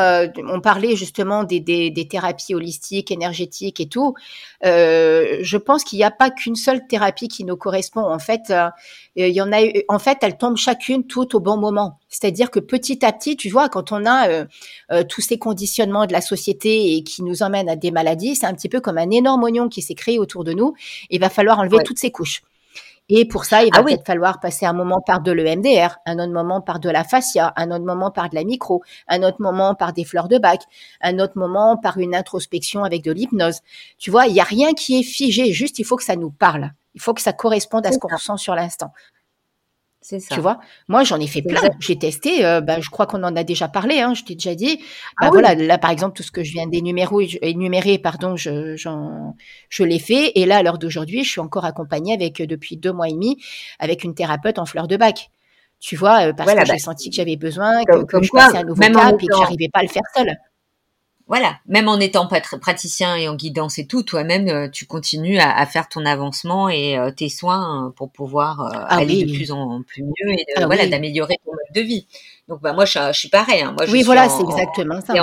on 0.51 0.63
parlait 0.63 0.97
justement 0.97 1.45
des, 1.45 1.61
des, 1.61 1.91
des, 1.91 2.09
thérapies 2.09 2.55
holistiques, 2.55 3.11
énergétiques 3.11 3.81
et 3.81 3.87
tout. 3.87 4.15
je 4.63 5.57
pense 5.59 5.85
qu'il 5.85 5.99
n'y 5.99 6.07
a 6.07 6.11
pas 6.11 6.31
qu'une 6.31 6.57
seule 6.57 6.87
thérapie 6.87 7.29
qui 7.29 7.45
nous 7.45 7.59
correspond. 7.59 8.01
En 8.01 8.19
fait, 8.19 8.51
il 9.15 9.29
y 9.29 9.43
en 9.43 9.53
a, 9.53 9.59
en 9.89 9.99
fait, 9.99 10.17
elles 10.23 10.39
tombent 10.39 10.57
chacune 10.57 11.07
tout 11.07 11.37
au 11.37 11.41
bon 11.41 11.59
moment. 11.59 11.99
C'est-à-dire 12.09 12.51
que 12.51 12.61
petit 12.61 13.05
à 13.05 13.13
petit, 13.13 13.37
tu 13.37 13.51
vois, 13.51 13.69
quand 13.69 13.93
on 13.93 14.07
a 14.07 14.47
tous 15.05 15.21
ces 15.21 15.39
conditionnements 15.39 16.07
de 16.07 16.15
la 16.15 16.23
société 16.23 16.95
et 16.95 17.03
qui 17.03 17.23
nous 17.23 17.43
emmènent 17.43 17.69
à 17.69 17.77
des 17.77 17.91
maladies, 17.91 18.37
c'est 18.37 18.47
un 18.47 18.55
petit 18.55 18.71
peu 18.71 18.81
comme 18.81 18.97
un 18.97 19.11
énorme 19.11 19.43
oignon 19.43 19.69
qui 19.69 19.83
s'est 19.83 19.95
créé 19.95 20.19
autour 20.19 20.45
de 20.45 20.55
nous. 20.55 20.73
Il 21.11 21.21
va 21.21 21.29
falloir 21.29 21.59
enlever 21.59 21.77
toutes 21.85 21.99
ces 21.99 22.11
couches. 22.11 22.43
Et 23.11 23.27
pour 23.27 23.47
ça, 23.47 23.63
il 23.65 23.73
va 23.73 23.81
ah 23.81 23.83
peut-être 23.83 24.05
falloir 24.07 24.39
passer 24.39 24.67
un 24.67 24.75
moment 24.75 25.01
par 25.01 25.23
de 25.23 25.33
l'EMDR, 25.33 25.97
un 26.05 26.19
autre 26.19 26.33
moment 26.33 26.61
par 26.61 26.79
de 26.79 26.91
la 26.91 27.05
fascia, 27.05 27.55
un 27.57 27.71
autre 27.71 27.85
moment 27.85 28.11
par 28.11 28.29
de 28.29 28.35
la 28.35 28.45
micro, 28.45 28.83
un 29.09 29.23
autre 29.23 29.41
moment 29.41 29.75
par 29.75 29.95
des 29.95 30.05
fleurs 30.05 30.29
de 30.29 30.37
bac, 30.37 30.61
un 31.01 31.19
autre 31.19 31.37
moment 31.37 31.79
par 31.79 31.97
une 31.97 32.15
introspection 32.15 32.85
avec 32.85 33.03
de 33.03 33.13
l'hypnose. 33.13 33.61
Tu 33.97 34.11
vois, 34.11 34.27
il 34.27 34.35
n'y 34.35 34.41
a 34.41 34.45
rien 34.45 34.75
qui 34.75 35.01
est 35.01 35.03
figé, 35.03 35.53
juste 35.53 35.79
il 35.79 35.85
faut 35.85 35.97
que 35.97 36.05
ça 36.05 36.17
nous 36.17 36.31
parle. 36.31 36.73
Il 36.95 37.01
faut 37.01 37.15
que 37.15 37.23
ça 37.23 37.33
corresponde 37.33 37.87
à 37.87 37.93
ce 37.93 37.99
qu'on 37.99 38.09
ressent 38.09 38.37
sur 38.37 38.55
l'instant. 38.55 38.93
C'est 40.01 40.21
ça. 40.21 40.35
Tu 40.35 40.41
vois, 40.41 40.61
moi 40.87 41.03
j'en 41.03 41.19
ai 41.19 41.27
fait 41.27 41.43
plein. 41.43 41.61
J'ai 41.81 41.99
testé. 41.99 42.45
Euh, 42.45 42.61
bah, 42.61 42.81
je 42.81 42.89
crois 42.89 43.07
qu'on 43.07 43.23
en 43.25 43.35
a 43.35 43.45
déjà 43.45 43.69
parlé. 43.69 44.01
Hein, 44.01 44.15
je 44.15 44.25
t'ai 44.25 44.35
déjà 44.35 44.55
dit. 44.55 44.79
Bah, 45.21 45.27
ah 45.27 45.31
voilà, 45.31 45.55
là 45.55 45.77
par 45.77 45.91
exemple 45.91 46.17
tout 46.17 46.23
ce 46.23 46.31
que 46.31 46.45
je 46.45 46.53
viens 46.53 46.67
d'énumérer, 46.67 47.99
pardon, 47.99 48.37
je, 48.37 48.77
je 48.77 49.85
l'ai 49.85 49.99
fait. 49.99 50.33
Et 50.37 50.47
là 50.47 50.59
à 50.59 50.63
l'heure 50.63 50.79
d'aujourd'hui, 50.79 51.25
je 51.25 51.31
suis 51.31 51.41
encore 51.41 51.65
accompagnée 51.65 52.15
avec 52.15 52.41
depuis 52.41 52.77
deux 52.77 52.93
mois 52.93 53.09
et 53.09 53.13
demi 53.13 53.43
avec 53.79 54.05
une 54.05 54.15
thérapeute 54.15 54.59
en 54.59 54.67
fleurs 54.67 54.89
de 54.89 54.97
bac. 54.97 55.31
Tu 55.81 55.95
vois, 55.95 56.29
euh, 56.29 56.33
parce 56.33 56.51
que 56.51 56.57
bah 56.57 56.65
j'ai 56.65 56.79
senti 56.79 57.09
que 57.11 57.17
j'avais 57.17 57.37
besoin, 57.37 57.85
que, 57.85 58.23
je 58.23 58.31
passais 58.33 58.59
un 58.59 58.65
nouveau 58.65 58.81
cap 58.81 59.15
et 59.21 59.27
que 59.27 59.37
j'arrivais 59.37 59.69
pas 59.73 59.81
à 59.81 59.83
le 59.83 59.89
faire 59.89 60.03
seule 60.17 60.37
voilà, 61.29 61.59
même 61.67 61.89
en 61.89 62.01
étant 62.01 62.27
praticien 62.27 63.15
et 63.17 63.29
en 63.29 63.35
guidance 63.35 63.79
et 63.79 63.87
tout, 63.87 64.03
toi-même, 64.03 64.49
euh, 64.49 64.69
tu 64.69 64.87
continues 64.87 65.39
à, 65.39 65.67
faire 65.67 65.91
ton 65.91 66.07
avancement 66.07 66.71
et 66.71 66.99
euh, 66.99 67.11
tes 67.11 67.29
soins 67.29 67.89
euh, 67.89 67.91
pour 67.91 68.11
pouvoir 68.11 68.71
ah 68.73 68.97
aller 68.97 69.25
de 69.25 69.35
plus 69.35 69.53
en 69.53 69.83
plus 69.83 70.03
mieux 70.05 70.33
et 70.33 70.47
ah 70.57 70.65
voilà, 70.65 70.87
d'améliorer 70.87 71.37
ton 71.45 71.51
mode 71.51 71.75
de 71.75 71.83
vie. 71.83 72.07
Donc, 72.49 72.63
bah, 72.63 72.73
moi, 72.73 72.87
je, 72.87 73.13
suis 73.13 73.29
pareil. 73.29 73.61
Hein. 73.61 73.75
Moi, 73.77 73.85
je 73.85 73.93
oui, 73.93 74.03
voilà, 74.05 74.31
c'est 74.31 74.43
exactement 74.43 75.03
ça. 75.03 75.13
je 75.13 75.21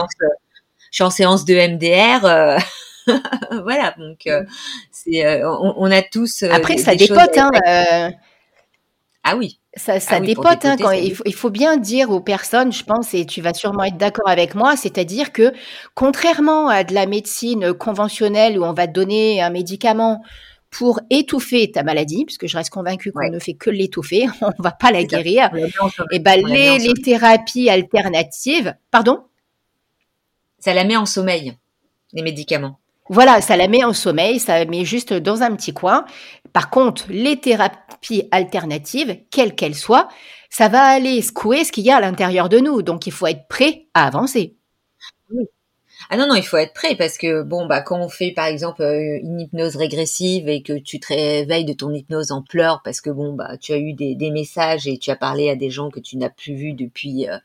suis 0.91 1.03
en 1.03 1.09
séance 1.09 1.43
de 1.43 1.55
MDR. 1.55 2.59
voilà, 3.63 3.95
donc 3.97 4.29
c'est, 4.91 5.43
on, 5.43 5.91
a 5.91 6.03
tous. 6.03 6.43
Après, 6.43 6.77
ça 6.77 6.95
dépote, 6.95 7.35
hein. 7.35 8.11
Ah 9.23 9.35
oui. 9.35 9.59
Ça, 9.77 9.99
ça 9.99 10.15
ah 10.15 10.19
dépote. 10.21 10.63
Hein, 10.63 10.77
quand 10.79 10.91
il, 10.91 11.13
faut, 11.13 11.23
il, 11.25 11.33
faut, 11.33 11.49
bien 11.49 11.75
dire 11.75 12.09
aux 12.09 12.21
personnes, 12.21 12.71
je 12.71 12.83
pense, 12.83 13.13
et 13.13 13.25
tu 13.25 13.41
vas 13.41 13.53
sûrement 13.53 13.83
être 13.83 13.97
d'accord 13.97 14.29
avec 14.29 14.55
moi, 14.55 14.77
c'est-à-dire 14.77 15.33
que 15.33 15.51
contrairement 15.95 16.69
à 16.69 16.85
de 16.85 16.93
la 16.93 17.05
médecine 17.05 17.73
conventionnelle 17.73 18.57
où 18.57 18.63
on 18.63 18.71
va 18.71 18.87
te 18.87 18.93
donner 18.93 19.41
un 19.41 19.49
médicament 19.49 20.21
pour 20.69 21.01
étouffer 21.09 21.71
ta 21.71 21.83
maladie, 21.83 22.25
puisque 22.25 22.47
je 22.47 22.57
reste 22.57 22.69
convaincue 22.69 23.11
qu'on 23.11 23.29
ne 23.29 23.39
fait 23.39 23.53
que 23.53 23.69
l'étouffer, 23.69 24.27
on 24.41 24.47
ne 24.47 24.63
va 24.63 24.71
pas 24.71 24.91
la 24.91 25.03
guérir. 25.03 25.49
Et 25.55 25.71
eh 26.11 26.19
ben 26.19 26.45
les, 26.45 26.79
les 26.79 26.93
thérapies 26.93 27.69
alternatives, 27.69 28.75
pardon? 28.91 29.25
Ça 30.59 30.73
la 30.73 30.85
met 30.85 30.97
en 30.97 31.05
sommeil, 31.05 31.53
les 32.13 32.21
médicaments. 32.21 32.79
Voilà, 33.07 33.39
ça 33.39 33.55
la 33.55 33.67
met 33.67 33.83
en 33.83 33.93
sommeil, 33.93 34.39
ça 34.39 34.57
la 34.57 34.65
met 34.65 34.83
juste 34.83 35.13
dans 35.13 35.43
un 35.43 35.55
petit 35.55 35.73
coin. 35.73 36.05
Par 36.55 36.69
contre, 36.69 37.07
les 37.09 37.41
thérapies 37.41 38.29
alternatives, 38.31 39.19
quelles 39.29 39.55
qu'elles 39.55 39.75
soient, 39.75 40.07
ça 40.49 40.69
va 40.69 40.83
aller 40.83 41.21
secouer 41.21 41.65
ce 41.65 41.73
qu'il 41.73 41.83
y 41.83 41.91
a 41.91 41.97
à 41.97 41.99
l'intérieur 41.99 42.47
de 42.47 42.59
nous. 42.59 42.81
Donc, 42.81 43.07
il 43.07 43.11
faut 43.11 43.27
être 43.27 43.49
prêt 43.49 43.87
à 43.93 44.07
avancer. 44.07 44.55
Ah 46.09 46.17
non, 46.17 46.27
non, 46.27 46.35
il 46.35 46.43
faut 46.43 46.57
être 46.57 46.73
prêt 46.73 46.95
parce 46.95 47.17
que, 47.17 47.41
bon, 47.41 47.65
bah, 47.65 47.81
quand 47.81 47.99
on 47.99 48.09
fait, 48.09 48.31
par 48.31 48.45
exemple, 48.45 48.83
euh, 48.83 49.19
une 49.23 49.39
hypnose 49.41 49.75
régressive 49.75 50.47
et 50.47 50.61
que 50.61 50.73
tu 50.73 50.99
te 50.99 51.07
réveilles 51.07 51.65
de 51.65 51.73
ton 51.73 51.91
hypnose 51.91 52.31
en 52.31 52.43
pleurs 52.43 52.81
parce 52.83 53.01
que, 53.01 53.09
bon, 53.09 53.33
bah, 53.33 53.57
tu 53.59 53.73
as 53.73 53.77
eu 53.77 53.93
des, 53.93 54.13
des 54.15 54.29
messages 54.29 54.87
et 54.87 54.97
tu 54.97 55.09
as 55.09 55.15
parlé 55.15 55.49
à 55.49 55.55
des 55.55 55.69
gens 55.69 55.89
que 55.89 55.99
tu 55.99 56.17
n'as 56.17 56.29
plus 56.29 56.53
vus 56.53 56.73
depuis, 56.73 57.27
euh, 57.27 57.37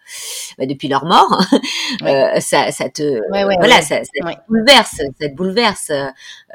bah, 0.58 0.66
depuis 0.66 0.88
leur 0.88 1.06
mort, 1.06 1.40
euh, 2.02 2.40
ça, 2.40 2.70
ça 2.70 2.90
te, 2.90 3.20
voilà, 3.30 3.80
ça, 3.82 4.02
ça 4.04 4.32
te 4.34 4.38
bouleverse, 4.48 4.96
ça 5.18 5.28
te 5.28 5.34
bouleverse. 5.34 5.92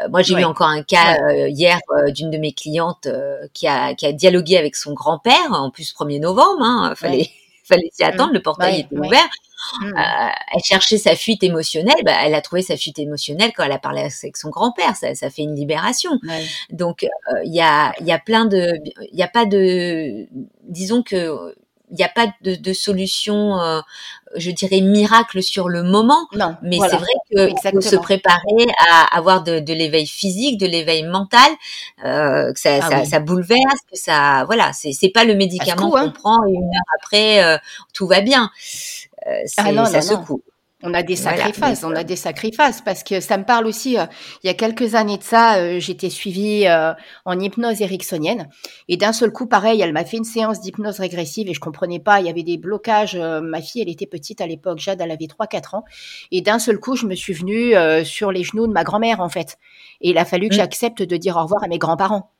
moi, 0.09 0.21
j'ai 0.21 0.35
eu 0.35 0.43
encore 0.43 0.67
un 0.67 0.83
cas 0.83 1.17
hier 1.47 1.79
d'une 2.09 2.29
de 2.29 2.37
mes 2.37 2.53
clientes 2.53 3.07
qui 3.53 3.67
a, 3.67 3.95
qui 3.95 4.05
a 4.05 4.11
dialogué 4.11 4.57
avec 4.57 4.75
son 4.75 4.93
grand-père, 4.93 5.51
en 5.51 5.71
plus 5.71 5.93
1er 5.93 6.19
novembre, 6.19 6.61
hein, 6.61 6.93
fallait, 6.95 7.29
fallait 7.67 7.89
s'y 7.91 8.03
attendre, 8.03 8.33
le 8.33 8.41
portail 8.41 8.81
était 8.81 8.97
ouvert. 8.97 9.29
Mmh. 9.81 9.85
Euh, 9.87 10.29
elle 10.53 10.63
cherchait 10.63 10.99
sa 10.99 11.15
fuite 11.15 11.43
émotionnelle, 11.43 11.95
bah, 12.03 12.13
elle 12.23 12.35
a 12.35 12.41
trouvé 12.41 12.61
sa 12.61 12.77
fuite 12.77 12.99
émotionnelle 12.99 13.51
quand 13.55 13.63
elle 13.63 13.71
a 13.71 13.79
parlé 13.79 14.01
avec 14.01 14.37
son 14.37 14.49
grand-père. 14.49 14.95
Ça, 14.95 15.15
ça 15.15 15.29
fait 15.29 15.41
une 15.41 15.55
libération. 15.55 16.11
Donc 16.69 17.03
euh, 17.03 17.07
il 17.45 17.53
y 17.53 17.61
a, 17.61 17.93
y 18.01 18.11
a 18.11 18.19
plein 18.19 18.45
de, 18.45 18.73
il 19.11 19.17
y 19.17 19.23
a 19.23 19.27
pas 19.27 19.45
de, 19.45 20.27
disons 20.67 21.01
que 21.01 21.55
il 21.91 21.95
n'y 21.95 22.03
a 22.03 22.09
pas 22.09 22.27
de, 22.41 22.55
de 22.55 22.73
solution, 22.73 23.59
euh, 23.59 23.81
je 24.35 24.51
dirais 24.51 24.81
miracle 24.81 25.41
sur 25.43 25.69
le 25.69 25.83
moment. 25.83 26.27
Non, 26.33 26.55
mais 26.61 26.77
c'est 26.79 26.97
vrai 26.97 27.13
que 27.31 27.49
faut 27.71 27.81
se 27.81 27.95
préparer 27.95 28.65
à 28.89 29.15
avoir 29.15 29.43
de, 29.43 29.59
de 29.59 29.73
l'éveil 29.73 30.07
physique, 30.07 30.59
de 30.59 30.65
l'éveil 30.65 31.03
mental, 31.03 31.51
euh, 32.03 32.51
que 32.53 32.59
ça, 32.59 32.79
ah 32.81 32.89
ça, 32.89 33.05
ça, 33.05 33.19
bouleverse, 33.19 33.79
que 33.91 33.97
ça, 33.97 34.43
voilà, 34.45 34.71
c'est 34.73 35.09
pas 35.09 35.23
le 35.23 35.35
médicament 35.35 35.89
qu'on 35.89 35.97
hein. 35.97 36.09
prend 36.09 36.45
et 36.47 36.53
une 36.53 36.63
heure 36.63 36.95
après 37.01 37.43
euh, 37.43 37.57
tout 37.93 38.07
va 38.07 38.21
bien. 38.21 38.51
Euh, 39.27 39.43
ah 39.57 39.71
non, 39.71 39.85
ça 39.85 40.01
secoue. 40.01 40.41
On 40.83 40.93
a 40.93 41.03
des 41.03 41.15
sacrifices, 41.15 41.85
on 41.85 41.95
a 41.95 42.03
des 42.03 42.17
sacrifices 42.17 42.81
parce 42.83 43.01
que 43.03 43.21
ça 43.21 43.37
me 43.37 43.45
parle 43.45 43.65
aussi. 43.65 43.97
Euh, 43.97 44.05
il 44.43 44.47
y 44.47 44.49
a 44.49 44.53
quelques 44.53 44.93
années 44.95 45.17
de 45.17 45.23
ça, 45.23 45.57
euh, 45.57 45.79
j'étais 45.79 46.09
suivie 46.09 46.65
en 47.23 47.39
hypnose 47.39 47.81
ericksonienne 47.81 48.49
et 48.89 48.97
d'un 48.97 49.13
seul 49.13 49.31
coup, 49.31 49.47
pareil, 49.47 49.79
elle 49.81 49.93
m'a 49.93 50.03
fait 50.03 50.17
une 50.17 50.25
séance 50.25 50.59
d'hypnose 50.59 50.99
régressive 50.99 51.47
et 51.49 51.53
je 51.53 51.61
comprenais 51.61 51.99
pas. 51.99 52.19
Il 52.19 52.27
y 52.27 52.29
avait 52.29 52.43
des 52.43 52.57
blocages. 52.57 53.15
ma 53.15 53.61
fille, 53.61 53.81
elle 53.81 53.89
était 53.89 54.05
petite 54.05 54.41
à 54.41 54.47
l'époque, 54.47 54.79
Jade, 54.79 54.99
elle 54.99 55.11
avait 55.11 55.27
3-4 55.27 55.77
ans 55.77 55.85
et 56.31 56.41
d'un 56.41 56.59
seul 56.59 56.77
coup, 56.77 56.95
je 56.95 57.05
me 57.05 57.15
suis 57.15 57.33
venue 57.33 57.73
sur 58.05 58.31
les 58.31 58.43
genoux 58.43 58.67
de 58.67 58.73
ma 58.73 58.83
grand-mère 58.83 59.21
en 59.21 59.29
fait. 59.29 59.57
Et 60.01 60.09
il 60.09 60.17
a 60.17 60.25
fallu 60.25 60.49
que 60.49 60.55
mmh. 60.55 60.57
j'accepte 60.57 61.01
de 61.01 61.17
dire 61.17 61.37
au 61.37 61.43
revoir 61.43 61.63
à 61.63 61.67
mes 61.67 61.77
grands-parents. 61.77 62.31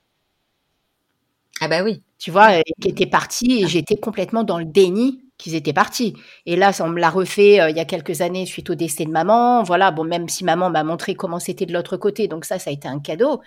Ah 1.62 1.70
bah 1.70 1.84
oui. 1.84 2.04
Tu 2.20 2.32
vois, 2.32 2.62
qui 2.82 2.90
était 2.90 3.06
partie 3.06 3.64
et 3.64 3.68
j'étais 3.68 3.96
complètement 3.96 4.44
dans 4.44 4.60
le 4.60 4.66
déni 4.66 5.25
qu'ils 5.38 5.56
étaient 5.56 5.74
partis. 5.74 6.16
Et 6.46 6.56
là, 6.56 6.72
on 6.80 6.88
me 6.88 7.00
l'a 7.00 7.10
refait 7.10 7.60
euh, 7.60 7.70
il 7.70 7.78
y 7.78 7.80
a 7.80 7.86
quelques 7.86 8.22
années 8.22 8.46
suite 8.46 8.70
au 8.70 8.76
décès 8.76 9.06
de 9.06 9.10
maman. 9.10 9.64
Voilà, 9.64 9.92
bon, 9.92 10.04
même 10.04 10.30
si 10.30 10.44
maman 10.44 10.70
m'a 10.70 10.84
montré 10.84 11.16
comment 11.16 11.40
c'était 11.40 11.66
de 11.66 11.74
l'autre 11.74 11.98
côté, 11.98 12.28
donc 12.28 12.46
ça, 12.46 12.60
ça 12.60 12.70
a 12.70 12.74
été 12.74 12.88
un 12.88 13.00
cadeau. 13.00 13.42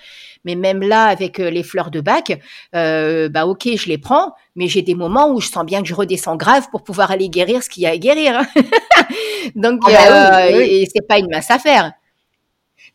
Mais 0.44 0.54
même 0.54 0.80
là, 0.80 1.04
avec 1.06 1.40
euh, 1.40 1.50
les 1.50 1.62
fleurs 1.62 1.90
de 1.90 2.00
bac, 2.00 2.38
euh, 2.74 3.28
bah 3.28 3.46
ok, 3.46 3.68
je 3.76 3.88
les 3.88 3.98
prends, 3.98 4.34
mais 4.54 4.68
j'ai 4.68 4.82
des 4.82 4.94
moments 4.94 5.30
où 5.32 5.40
je 5.40 5.48
sens 5.48 5.64
bien 5.64 5.82
que 5.82 5.88
je 5.88 5.94
redescends 5.94 6.36
grave 6.36 6.68
pour 6.70 6.82
pouvoir 6.82 7.10
aller 7.10 7.28
guérir 7.28 7.62
ce 7.62 7.68
qu'il 7.68 7.84
y 7.84 7.86
a 7.86 7.90
à 7.90 7.96
guérir. 7.96 8.42
donc, 9.54 9.80
ah 9.86 9.90
bah 9.90 10.50
et 10.50 10.86
c'est 10.92 11.06
pas 11.06 11.18
une 11.18 11.28
mince 11.30 11.50
affaire. 11.50 11.92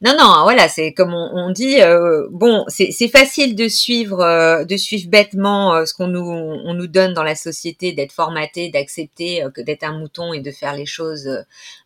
Non, 0.02 0.16
non, 0.18 0.44
voilà, 0.44 0.68
c'est 0.68 0.94
comme 0.94 1.14
on, 1.14 1.52
dit. 1.52 1.82
Euh, 1.82 2.28
bon, 2.32 2.66
c'est 2.68 3.08
facile 3.08 3.56
de 3.56 3.68
suivre, 3.68 4.22
euh, 4.22 4.66
de 4.66 4.76
suivre 4.76 5.10
bêtement 5.10 5.76
euh, 5.76 5.86
ce 5.86 5.94
qu'on 5.94 6.08
nous, 6.08 6.22
on 6.22 6.74
nous 6.74 6.88
donne 6.88 7.14
dans 7.14 7.24
la 7.24 7.36
société, 7.36 7.94
d'être 7.94 8.12
formaté, 8.12 8.70
d'accepter 8.70 9.46
que 9.54 9.62
d'être 9.62 9.84
un 9.84 9.98
mouton 9.98 10.34
et 10.34 10.40
de 10.40 10.52
faire 10.52 10.74
les 10.76 10.86
choses, 10.86 11.30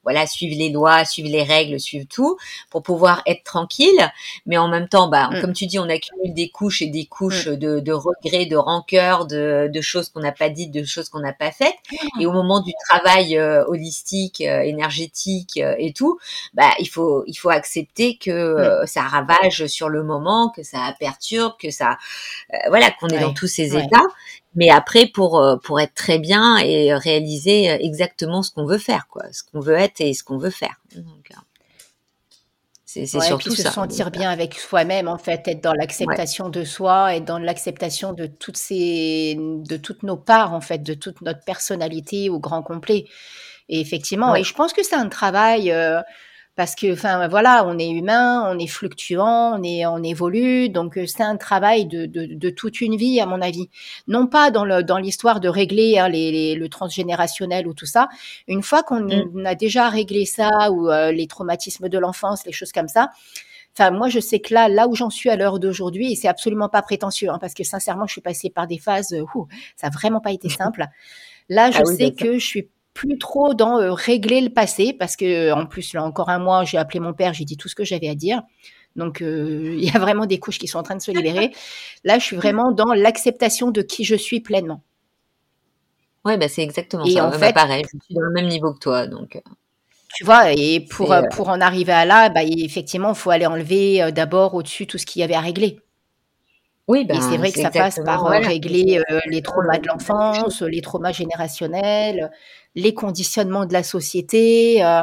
voilà, 0.03 0.25
suivre 0.25 0.57
les 0.57 0.69
lois, 0.69 1.05
suivre 1.05 1.29
les 1.29 1.43
règles, 1.43 1.79
suivre 1.79 2.07
tout, 2.09 2.37
pour 2.69 2.81
pouvoir 2.81 3.21
être 3.25 3.43
tranquille. 3.43 4.09
Mais 4.45 4.57
en 4.57 4.67
même 4.67 4.87
temps, 4.87 5.09
bah, 5.09 5.29
mm. 5.31 5.41
comme 5.41 5.53
tu 5.53 5.65
dis, 5.65 5.79
on 5.79 5.89
accumule 5.89 6.33
des 6.33 6.49
couches 6.49 6.81
et 6.81 6.87
des 6.87 7.05
couches 7.05 7.47
mm. 7.47 7.55
de, 7.55 7.79
de 7.79 7.91
regrets, 7.91 8.45
de 8.45 8.57
rancœur, 8.57 9.27
de, 9.27 9.69
de 9.71 9.81
choses 9.81 10.09
qu'on 10.09 10.21
n'a 10.21 10.31
pas 10.31 10.49
dites, 10.49 10.71
de 10.71 10.83
choses 10.83 11.09
qu'on 11.09 11.19
n'a 11.19 11.33
pas 11.33 11.51
faites. 11.51 11.75
Et 12.19 12.25
au 12.25 12.31
moment 12.31 12.61
du 12.61 12.71
travail 12.87 13.39
holistique, 13.39 14.41
énergétique 14.41 15.57
et 15.57 15.93
tout, 15.93 16.19
bah, 16.53 16.71
il 16.79 16.87
faut, 16.87 17.23
il 17.27 17.35
faut 17.35 17.49
accepter 17.49 17.96
que 17.97 18.31
euh, 18.31 18.85
ça 18.85 19.01
ravage 19.01 19.65
sur 19.67 19.89
le 19.89 20.03
moment, 20.03 20.49
que 20.55 20.63
ça 20.63 20.95
perturbe, 20.99 21.53
que 21.59 21.71
ça, 21.71 21.97
euh, 22.53 22.57
voilà, 22.69 22.91
qu'on 22.91 23.07
est 23.07 23.19
dans 23.19 23.33
tous 23.33 23.47
ces 23.47 23.75
états. 23.75 24.07
Mais 24.55 24.69
après, 24.69 25.07
pour 25.07 25.39
euh, 25.39 25.57
pour 25.57 25.79
être 25.79 25.93
très 25.93 26.19
bien 26.19 26.57
et 26.57 26.93
réaliser 26.93 27.65
exactement 27.83 28.43
ce 28.43 28.51
qu'on 28.51 28.65
veut 28.65 28.77
faire, 28.77 29.07
quoi, 29.09 29.23
ce 29.31 29.43
qu'on 29.43 29.59
veut 29.59 29.75
être 29.75 30.01
et 30.01 30.13
ce 30.13 30.23
qu'on 30.23 30.37
veut 30.37 30.51
faire. 30.51 30.79
c'est 32.85 33.05
surtout 33.05 33.53
se 33.53 33.69
sentir 33.69 34.09
bien 34.09 34.29
avec 34.29 34.55
soi-même, 34.55 35.07
en 35.07 35.17
fait, 35.17 35.47
être 35.47 35.61
dans 35.61 35.73
l'acceptation 35.73 36.49
de 36.49 36.63
soi, 36.63 37.15
être 37.15 37.25
dans 37.25 37.39
l'acceptation 37.39 38.13
de 38.13 38.25
toutes 38.25 38.57
ces, 38.57 39.35
de 39.37 39.77
toutes 39.77 40.03
nos 40.03 40.17
parts, 40.17 40.53
en 40.53 40.61
fait, 40.61 40.79
de 40.79 40.93
toute 40.93 41.21
notre 41.21 41.43
personnalité 41.43 42.29
au 42.29 42.39
grand 42.39 42.63
complet. 42.63 43.05
Et 43.69 43.81
effectivement, 43.81 44.33
et 44.35 44.43
je 44.43 44.53
pense 44.53 44.71
que 44.71 44.81
c'est 44.81 44.95
un 44.95 45.09
travail 45.09 45.71
parce 46.57 46.75
que 46.75 46.91
enfin 46.91 47.27
voilà 47.29 47.63
on 47.65 47.79
est 47.79 47.89
humain 47.89 48.43
on 48.51 48.59
est 48.59 48.67
fluctuant 48.67 49.57
on 49.57 49.63
est 49.63 49.85
on 49.85 50.03
évolue 50.03 50.67
donc 50.69 50.97
euh, 50.97 51.05
c'est 51.05 51.23
un 51.23 51.37
travail 51.37 51.85
de, 51.85 52.05
de, 52.07 52.25
de, 52.25 52.49
toute 52.49 52.81
une 52.81 52.97
vie 52.97 53.21
à 53.21 53.25
mon 53.25 53.41
avis 53.41 53.69
non 54.07 54.27
pas 54.27 54.51
dans 54.51 54.65
le 54.65 54.83
dans 54.83 54.97
l'histoire 54.97 55.39
de 55.39 55.47
régler 55.47 55.99
hein, 55.99 56.09
les, 56.09 56.55
le 56.55 56.67
transgénérationnel 56.67 57.67
ou 57.67 57.73
tout 57.73 57.85
ça 57.85 58.09
une 58.47 58.63
fois 58.63 58.83
qu'on 58.83 59.01
mmh. 59.01 59.45
a 59.45 59.55
déjà 59.55 59.87
réglé 59.87 60.25
ça 60.25 60.71
ou 60.71 60.89
euh, 60.89 61.11
les 61.11 61.27
traumatismes 61.27 61.87
de 61.87 61.97
l'enfance 61.99 62.45
les 62.45 62.51
choses 62.51 62.73
comme 62.73 62.89
ça 62.89 63.11
Enfin, 63.79 63.91
moi, 63.91 64.09
je 64.09 64.19
sais 64.19 64.39
que 64.39 64.55
là, 64.55 64.69
là 64.69 64.87
où 64.87 64.95
j'en 64.95 65.11
suis 65.11 65.29
à 65.29 65.35
l'heure 65.35 65.59
d'aujourd'hui, 65.59 66.11
et 66.11 66.15
c'est 66.15 66.27
absolument 66.27 66.67
pas 66.67 66.81
prétentieux, 66.81 67.29
hein, 67.29 67.37
parce 67.39 67.53
que 67.53 67.63
sincèrement, 67.63 68.07
je 68.07 68.13
suis 68.13 68.21
passée 68.21 68.49
par 68.49 68.65
des 68.65 68.79
phases 68.79 69.15
où 69.35 69.47
ça 69.75 69.87
a 69.87 69.89
vraiment 69.91 70.19
pas 70.19 70.31
été 70.31 70.49
simple. 70.49 70.87
Là, 71.47 71.69
je 71.69 71.81
ah 71.81 71.85
sais 71.85 72.11
que 72.11 72.39
je 72.39 72.43
suis 72.43 72.69
plus 72.97 73.19
trop 73.19 73.53
dans 73.53 73.79
euh, 73.79 73.93
régler 73.93 74.41
le 74.41 74.49
passé 74.49 74.91
parce 74.91 75.15
que 75.15 75.51
en 75.53 75.67
plus 75.67 75.93
là 75.93 76.03
encore 76.03 76.29
un 76.29 76.39
mois 76.39 76.63
j'ai 76.65 76.79
appelé 76.79 76.99
mon 76.99 77.13
père 77.13 77.31
j'ai 77.31 77.45
dit 77.45 77.55
tout 77.55 77.69
ce 77.69 77.75
que 77.75 77.85
j'avais 77.85 78.09
à 78.09 78.15
dire. 78.15 78.41
Donc 78.95 79.21
euh, 79.21 79.75
il 79.77 79.85
y 79.85 79.95
a 79.95 79.99
vraiment 79.99 80.25
des 80.25 80.39
couches 80.39 80.57
qui 80.57 80.67
sont 80.67 80.79
en 80.79 80.83
train 80.83 80.95
de 80.95 81.01
se 81.01 81.11
libérer. 81.11 81.51
Là 82.03 82.17
je 82.17 82.23
suis 82.23 82.35
vraiment 82.35 82.71
dans 82.71 82.93
l'acceptation 82.93 83.69
de 83.69 83.83
qui 83.83 84.03
je 84.03 84.15
suis 84.15 84.39
pleinement. 84.39 84.81
Ouais 86.25 86.37
bah 86.37 86.47
c'est 86.49 86.63
exactement 86.63 87.05
et 87.05 87.11
ça. 87.11 87.27
en 87.27 87.31
fait, 87.31 87.53
pareil 87.53 87.83
je 87.83 87.99
suis 88.03 88.15
dans 88.15 88.21
le 88.21 88.31
même 88.31 88.47
niveau 88.47 88.73
que 88.73 88.79
toi 88.79 89.05
donc 89.05 89.35
euh. 89.35 89.41
tu 90.15 90.25
vois 90.25 90.51
et 90.51 90.79
pour 90.79 91.15
pour 91.31 91.49
en 91.49 91.61
arriver 91.61 91.93
à 91.93 92.03
là 92.05 92.29
bah 92.29 92.41
effectivement 92.43 93.09
il 93.09 93.15
faut 93.15 93.29
aller 93.29 93.45
enlever 93.45 94.11
d'abord 94.11 94.55
au-dessus 94.55 94.87
tout 94.87 94.97
ce 94.97 95.05
qu'il 95.05 95.19
y 95.19 95.23
avait 95.23 95.35
à 95.35 95.41
régler. 95.41 95.79
Oui, 96.87 97.05
et 97.09 97.13
c'est 97.15 97.31
ben, 97.31 97.37
vrai 97.37 97.51
que 97.51 97.59
ça 97.59 97.69
passe 97.69 97.99
par 98.03 98.25
régler 98.25 99.01
les 99.25 99.41
traumas 99.41 99.77
de 99.77 99.87
l'enfance, 99.87 100.61
les 100.61 100.79
traumas 100.79 101.11
générationnels, 101.11 102.31
les 102.77 102.93
conditionnements 102.93 103.65
de 103.65 103.73
la 103.73 103.83
société. 103.83 104.85
Euh, 104.85 105.01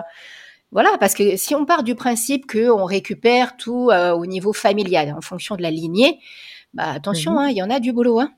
voilà, 0.72 0.90
parce 0.98 1.14
que 1.14 1.36
si 1.36 1.54
on 1.54 1.66
part 1.66 1.82
du 1.82 1.94
principe 1.94 2.50
qu'on 2.50 2.84
récupère 2.84 3.56
tout 3.56 3.90
euh, 3.90 4.12
au 4.12 4.26
niveau 4.26 4.52
familial, 4.52 5.14
en 5.16 5.20
fonction 5.20 5.56
de 5.56 5.62
la 5.62 5.70
lignée, 5.70 6.18
bah 6.72 6.90
attention, 6.90 7.32
mmh 7.32 7.38
hein, 7.38 7.48
il 7.50 7.56
y 7.56 7.62
en 7.62 7.70
a 7.70 7.80
du 7.80 7.92
boulot. 7.92 8.20
Hein. 8.20 8.32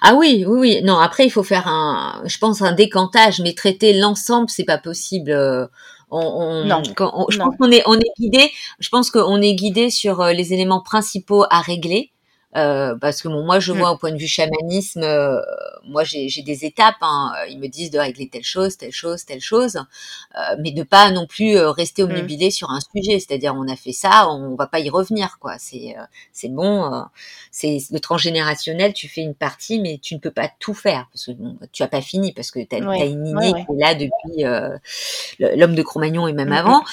Ah 0.00 0.14
oui, 0.14 0.44
oui, 0.46 0.58
oui. 0.58 0.82
Non, 0.82 0.98
après 0.98 1.26
il 1.26 1.30
faut 1.30 1.42
faire 1.42 1.68
un, 1.68 2.22
je 2.24 2.38
pense 2.38 2.62
un 2.62 2.72
décantage, 2.72 3.40
mais 3.40 3.54
traiter 3.54 3.92
l'ensemble, 3.92 4.48
c'est 4.48 4.64
pas 4.64 4.78
possible. 4.78 5.30
Euh, 5.30 5.66
on, 6.10 6.64
non, 6.64 6.82
je 6.84 6.92
pense 6.94 7.56
qu'on 7.56 7.70
est, 7.70 7.82
on 7.86 7.98
est 7.98 8.12
guidé. 8.18 8.50
Je 8.78 8.88
pense 8.88 9.10
qu'on 9.10 9.42
est 9.42 9.54
guidé 9.54 9.90
sur 9.90 10.24
les 10.24 10.54
éléments 10.54 10.80
principaux 10.80 11.44
à 11.50 11.60
régler. 11.60 12.12
Euh, 12.56 12.96
parce 12.96 13.20
que 13.20 13.28
bon, 13.28 13.44
moi, 13.44 13.60
je 13.60 13.72
mm. 13.72 13.78
vois 13.78 13.90
au 13.92 13.96
point 13.96 14.12
de 14.12 14.18
vue 14.18 14.26
chamanisme, 14.26 15.02
euh, 15.02 15.40
moi, 15.84 16.04
j'ai 16.04 16.28
des 16.42 16.64
étapes. 16.64 16.96
Hein. 17.02 17.32
Ils 17.50 17.58
me 17.58 17.68
disent 17.68 17.90
de 17.90 17.98
régler 17.98 18.28
telle 18.28 18.44
chose, 18.44 18.76
telle 18.76 18.92
chose, 18.92 19.24
telle 19.24 19.40
chose, 19.40 19.76
euh, 19.76 20.56
mais 20.60 20.72
de 20.72 20.82
pas 20.82 21.10
non 21.10 21.26
plus 21.26 21.58
rester 21.58 22.02
mm. 22.02 22.06
obnubilé 22.06 22.50
sur 22.50 22.70
un 22.70 22.80
sujet. 22.80 23.18
C'est-à-dire, 23.18 23.54
on 23.54 23.68
a 23.68 23.76
fait 23.76 23.92
ça, 23.92 24.28
on 24.30 24.54
va 24.54 24.66
pas 24.66 24.80
y 24.80 24.88
revenir, 24.88 25.38
quoi. 25.38 25.56
C'est 25.58 25.96
c'est 26.32 26.48
bon. 26.48 27.04
c'est 27.50 27.78
le 27.90 28.00
transgénérationnel. 28.00 28.92
Tu 28.92 29.08
fais 29.08 29.22
une 29.22 29.34
partie, 29.34 29.80
mais 29.80 29.98
tu 30.02 30.14
ne 30.14 30.20
peux 30.20 30.30
pas 30.30 30.50
tout 30.58 30.74
faire 30.74 31.08
parce 31.12 31.26
que 31.26 31.32
bon, 31.32 31.58
tu 31.72 31.82
as 31.82 31.88
pas 31.88 32.00
fini 32.00 32.32
parce 32.32 32.50
que 32.50 32.60
tu 32.60 32.76
as, 32.76 32.78
une 32.78 33.24
lignée 33.24 33.52
qui 33.52 33.72
est 33.72 33.78
là 33.78 33.94
depuis 33.94 35.56
l'homme 35.58 35.74
de 35.74 35.82
Cro-Magnon 35.82 36.28
et 36.28 36.32
même 36.32 36.50
mm, 36.50 36.52
avant. 36.52 36.84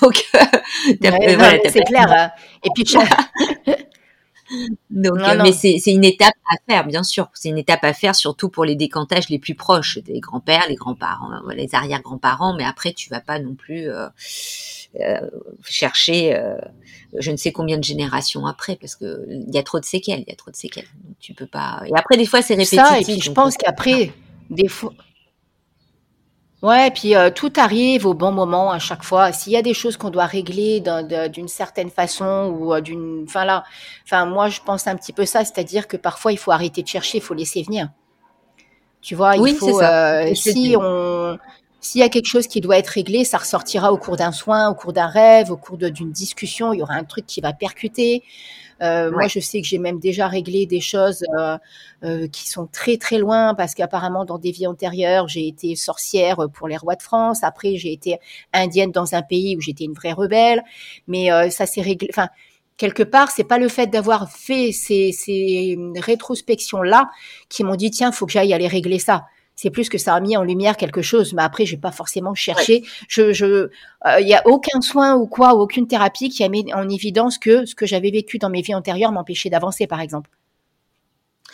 Donc, 0.00 0.28
c'est 0.92 1.84
clair. 1.84 2.12
Hein. 2.12 2.30
Et 2.64 2.70
puis, 2.74 2.84
Donc, 4.90 5.18
euh, 5.18 5.42
mais 5.42 5.52
c'est 5.52 5.80
une 5.86 6.04
étape 6.04 6.34
à 6.50 6.56
faire, 6.68 6.86
bien 6.86 7.02
sûr. 7.02 7.28
C'est 7.34 7.48
une 7.48 7.58
étape 7.58 7.84
à 7.84 7.92
faire, 7.92 8.14
surtout 8.14 8.48
pour 8.48 8.64
les 8.64 8.76
décantages 8.76 9.28
les 9.28 9.38
plus 9.38 9.54
proches, 9.54 9.98
des 9.98 10.20
grands-pères, 10.20 10.66
les 10.68 10.76
grands-parents, 10.76 11.32
euh, 11.32 11.54
les 11.54 11.74
arrière-grands-parents. 11.74 12.54
Mais 12.56 12.64
après, 12.64 12.92
tu 12.92 13.10
vas 13.10 13.20
pas 13.20 13.38
non 13.38 13.54
plus 13.54 13.88
euh, 13.88 14.08
chercher, 15.64 16.40
je 17.18 17.30
ne 17.30 17.36
sais 17.36 17.52
combien 17.52 17.78
de 17.78 17.84
générations 17.84 18.46
après, 18.46 18.76
parce 18.76 18.96
que 18.96 19.26
il 19.28 19.54
y 19.54 19.58
a 19.58 19.62
trop 19.62 19.80
de 19.80 19.84
séquelles. 19.84 20.20
Il 20.26 20.30
y 20.30 20.32
a 20.32 20.36
trop 20.36 20.50
de 20.50 20.56
séquelles. 20.56 20.88
Donc, 21.04 21.16
tu 21.18 21.34
peux 21.34 21.46
pas. 21.46 21.82
Et 21.86 21.92
après, 21.94 22.16
des 22.16 22.26
fois, 22.26 22.42
c'est 22.42 22.54
répétitif. 22.54 22.80
Ça, 22.80 23.00
et 23.00 23.04
puis 23.04 23.20
je 23.20 23.32
pense 23.32 23.56
qu'après, 23.56 24.12
des 24.50 24.68
fois. 24.68 24.92
Ouais, 26.66 26.90
puis 26.90 27.14
euh, 27.14 27.30
tout 27.30 27.52
arrive 27.58 28.06
au 28.06 28.14
bon 28.14 28.32
moment 28.32 28.72
à 28.72 28.80
chaque 28.80 29.04
fois. 29.04 29.30
S'il 29.30 29.52
y 29.52 29.56
a 29.56 29.62
des 29.62 29.72
choses 29.72 29.96
qu'on 29.96 30.10
doit 30.10 30.26
régler 30.26 30.82
d'une 31.32 31.46
certaine 31.46 31.90
façon 31.90 32.52
ou 32.58 32.74
euh, 32.74 32.80
d'une, 32.80 33.24
enfin 33.24 33.44
là, 33.44 33.62
enfin 34.04 34.26
moi 34.26 34.48
je 34.48 34.60
pense 34.60 34.88
un 34.88 34.96
petit 34.96 35.12
peu 35.12 35.26
ça, 35.26 35.44
c'est-à-dire 35.44 35.86
que 35.86 35.96
parfois 35.96 36.32
il 36.32 36.38
faut 36.38 36.50
arrêter 36.50 36.82
de 36.82 36.88
chercher, 36.88 37.18
il 37.18 37.20
faut 37.20 37.34
laisser 37.34 37.62
venir. 37.62 37.90
Tu 39.00 39.14
vois, 39.14 39.36
il 39.36 39.54
faut 39.54 39.80
euh, 39.80 40.34
si 40.34 40.74
on 40.76 41.38
s'il 41.80 42.00
y 42.00 42.04
a 42.04 42.08
quelque 42.08 42.26
chose 42.26 42.48
qui 42.48 42.60
doit 42.60 42.78
être 42.78 42.88
réglé, 42.88 43.24
ça 43.24 43.38
ressortira 43.38 43.92
au 43.92 43.96
cours 43.96 44.16
d'un 44.16 44.32
soin, 44.32 44.68
au 44.68 44.74
cours 44.74 44.92
d'un 44.92 45.06
rêve, 45.06 45.52
au 45.52 45.56
cours 45.56 45.78
d'une 45.78 46.10
discussion. 46.10 46.72
Il 46.72 46.80
y 46.80 46.82
aura 46.82 46.94
un 46.94 47.04
truc 47.04 47.26
qui 47.26 47.40
va 47.40 47.52
percuter. 47.52 48.24
Euh, 48.82 49.10
moi, 49.10 49.26
je 49.26 49.40
sais 49.40 49.60
que 49.60 49.66
j'ai 49.66 49.78
même 49.78 49.98
déjà 49.98 50.28
réglé 50.28 50.66
des 50.66 50.80
choses 50.80 51.24
euh, 51.38 51.56
euh, 52.04 52.28
qui 52.28 52.48
sont 52.48 52.66
très 52.66 52.96
très 52.96 53.18
loin 53.18 53.54
parce 53.54 53.74
qu'apparemment 53.74 54.24
dans 54.24 54.38
des 54.38 54.50
vies 54.50 54.66
antérieures, 54.66 55.28
j'ai 55.28 55.48
été 55.48 55.76
sorcière 55.76 56.38
pour 56.52 56.68
les 56.68 56.76
rois 56.76 56.96
de 56.96 57.02
France. 57.02 57.42
Après, 57.42 57.76
j'ai 57.76 57.92
été 57.92 58.18
indienne 58.52 58.90
dans 58.90 59.14
un 59.14 59.22
pays 59.22 59.56
où 59.56 59.60
j'étais 59.60 59.84
une 59.84 59.94
vraie 59.94 60.12
rebelle. 60.12 60.62
Mais 61.06 61.28
ça 61.50 61.66
s'est 61.66 61.82
réglé. 61.82 62.08
Enfin, 62.10 62.28
quelque 62.76 63.02
part, 63.02 63.30
c'est 63.30 63.44
pas 63.44 63.58
le 63.58 63.68
fait 63.68 63.86
d'avoir 63.86 64.30
fait 64.30 64.72
ces, 64.72 65.12
ces 65.12 65.78
rétrospections 65.96 66.82
là 66.82 67.10
qui 67.48 67.64
m'ont 67.64 67.76
dit 67.76 67.90
tiens, 67.90 68.12
faut 68.12 68.26
que 68.26 68.32
j'aille 68.32 68.52
aller 68.52 68.68
régler 68.68 68.98
ça 68.98 69.26
c'est 69.56 69.70
plus 69.70 69.88
que 69.88 69.96
ça 69.96 70.14
a 70.14 70.20
mis 70.20 70.36
en 70.36 70.44
lumière 70.44 70.76
quelque 70.76 71.00
chose. 71.02 71.32
Mais 71.32 71.42
après, 71.42 71.64
j'ai 71.64 71.78
pas 71.78 71.90
forcément 71.90 72.34
cherché. 72.34 72.84
Je, 73.08 73.32
je, 73.32 73.70
il 74.04 74.08
euh, 74.08 74.20
y 74.20 74.34
a 74.34 74.46
aucun 74.46 74.80
soin 74.82 75.16
ou 75.16 75.26
quoi, 75.26 75.54
aucune 75.54 75.88
thérapie 75.88 76.28
qui 76.28 76.44
a 76.44 76.48
mis 76.48 76.72
en 76.74 76.88
évidence 76.88 77.38
que 77.38 77.64
ce 77.64 77.74
que 77.74 77.86
j'avais 77.86 78.10
vécu 78.10 78.38
dans 78.38 78.50
mes 78.50 78.60
vies 78.60 78.74
antérieures 78.74 79.12
m'empêchait 79.12 79.48
d'avancer, 79.48 79.86
par 79.86 80.00
exemple. 80.00 80.30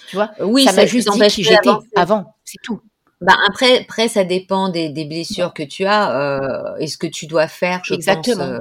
Tu 0.08 0.16
vois? 0.16 0.32
Oui, 0.40 0.64
ça 0.64 0.72
m'a 0.72 0.84
juste 0.84 1.10
dit 1.12 1.20
qui 1.28 1.44
j'étais 1.44 1.70
avant. 1.94 2.34
C'est 2.44 2.60
tout. 2.62 2.80
Bah 3.20 3.36
après, 3.48 3.82
après, 3.82 4.08
ça 4.08 4.24
dépend 4.24 4.68
des, 4.68 4.88
des 4.88 5.04
blessures 5.04 5.54
que 5.54 5.62
tu 5.62 5.84
as 5.84 6.10
euh, 6.10 6.76
et 6.78 6.88
ce 6.88 6.98
que 6.98 7.06
tu 7.06 7.26
dois 7.26 7.46
faire, 7.46 7.80
je 7.84 7.94
Exactement. 7.94 8.36
pense, 8.36 8.48
euh, 8.48 8.60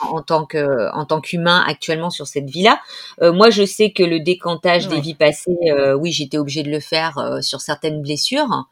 en, 0.00 0.22
tant 0.22 0.44
que 0.46 0.90
en 0.94 1.04
tant 1.04 1.20
qu'humain 1.20 1.62
actuellement 1.66 2.10
sur 2.10 2.26
cette 2.26 2.48
vie-là. 2.48 2.80
Euh, 3.20 3.32
moi, 3.32 3.50
je 3.50 3.64
sais 3.64 3.92
que 3.92 4.02
le 4.02 4.20
décantage 4.20 4.88
des 4.88 5.00
vies 5.00 5.14
passées, 5.14 5.56
euh, 5.66 5.94
oui, 5.94 6.12
j'étais 6.12 6.38
obligée 6.38 6.62
de 6.62 6.70
le 6.70 6.80
faire 6.80 7.18
euh, 7.18 7.40
sur 7.40 7.60
certaines 7.60 8.02
blessures. 8.02 8.66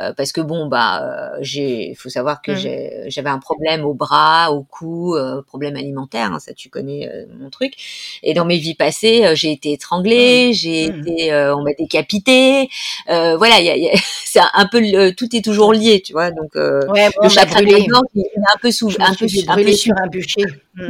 Euh, 0.00 0.14
parce 0.14 0.32
que 0.32 0.40
bon 0.40 0.68
bah 0.68 1.02
euh, 1.02 1.36
j'ai 1.42 1.94
faut 1.98 2.08
savoir 2.08 2.40
que 2.40 2.52
mmh. 2.52 3.10
j'avais 3.10 3.28
un 3.28 3.38
problème 3.38 3.84
au 3.84 3.92
bras 3.92 4.50
au 4.50 4.62
cou 4.62 5.14
euh, 5.14 5.42
problème 5.42 5.76
alimentaire 5.76 6.32
hein, 6.32 6.38
ça 6.38 6.54
tu 6.54 6.70
connais 6.70 7.10
mon 7.38 7.50
truc 7.50 7.74
et 8.22 8.32
dans 8.32 8.46
mes 8.46 8.56
vies 8.56 8.74
passées 8.74 9.34
j'ai 9.34 9.52
été 9.52 9.72
étranglée 9.72 10.48
mmh. 10.48 10.52
j'ai 10.54 10.90
mmh. 10.90 11.00
été 11.00 11.34
on 11.54 11.62
m'a 11.62 11.74
décapité 11.74 12.70
voilà 13.06 13.60
y 13.60 13.68
a, 13.68 13.76
y 13.76 13.90
a, 13.90 13.92
c'est 14.24 14.40
un 14.54 14.66
peu 14.66 14.80
tout 15.14 15.36
est 15.36 15.44
toujours 15.44 15.74
lié 15.74 16.00
tu 16.00 16.14
vois 16.14 16.30
donc 16.30 16.54
ouais, 16.54 17.10
le 17.22 17.28
chakra 17.28 17.60
de 17.60 17.66
est 17.66 17.86
un 17.92 18.58
peu 18.62 18.70
sous 18.70 18.88
un 18.98 19.14
peu, 19.14 19.26
un 19.48 19.56
peu 19.56 19.72
sur 19.72 19.94
un 20.02 20.06
bûcher 20.06 20.44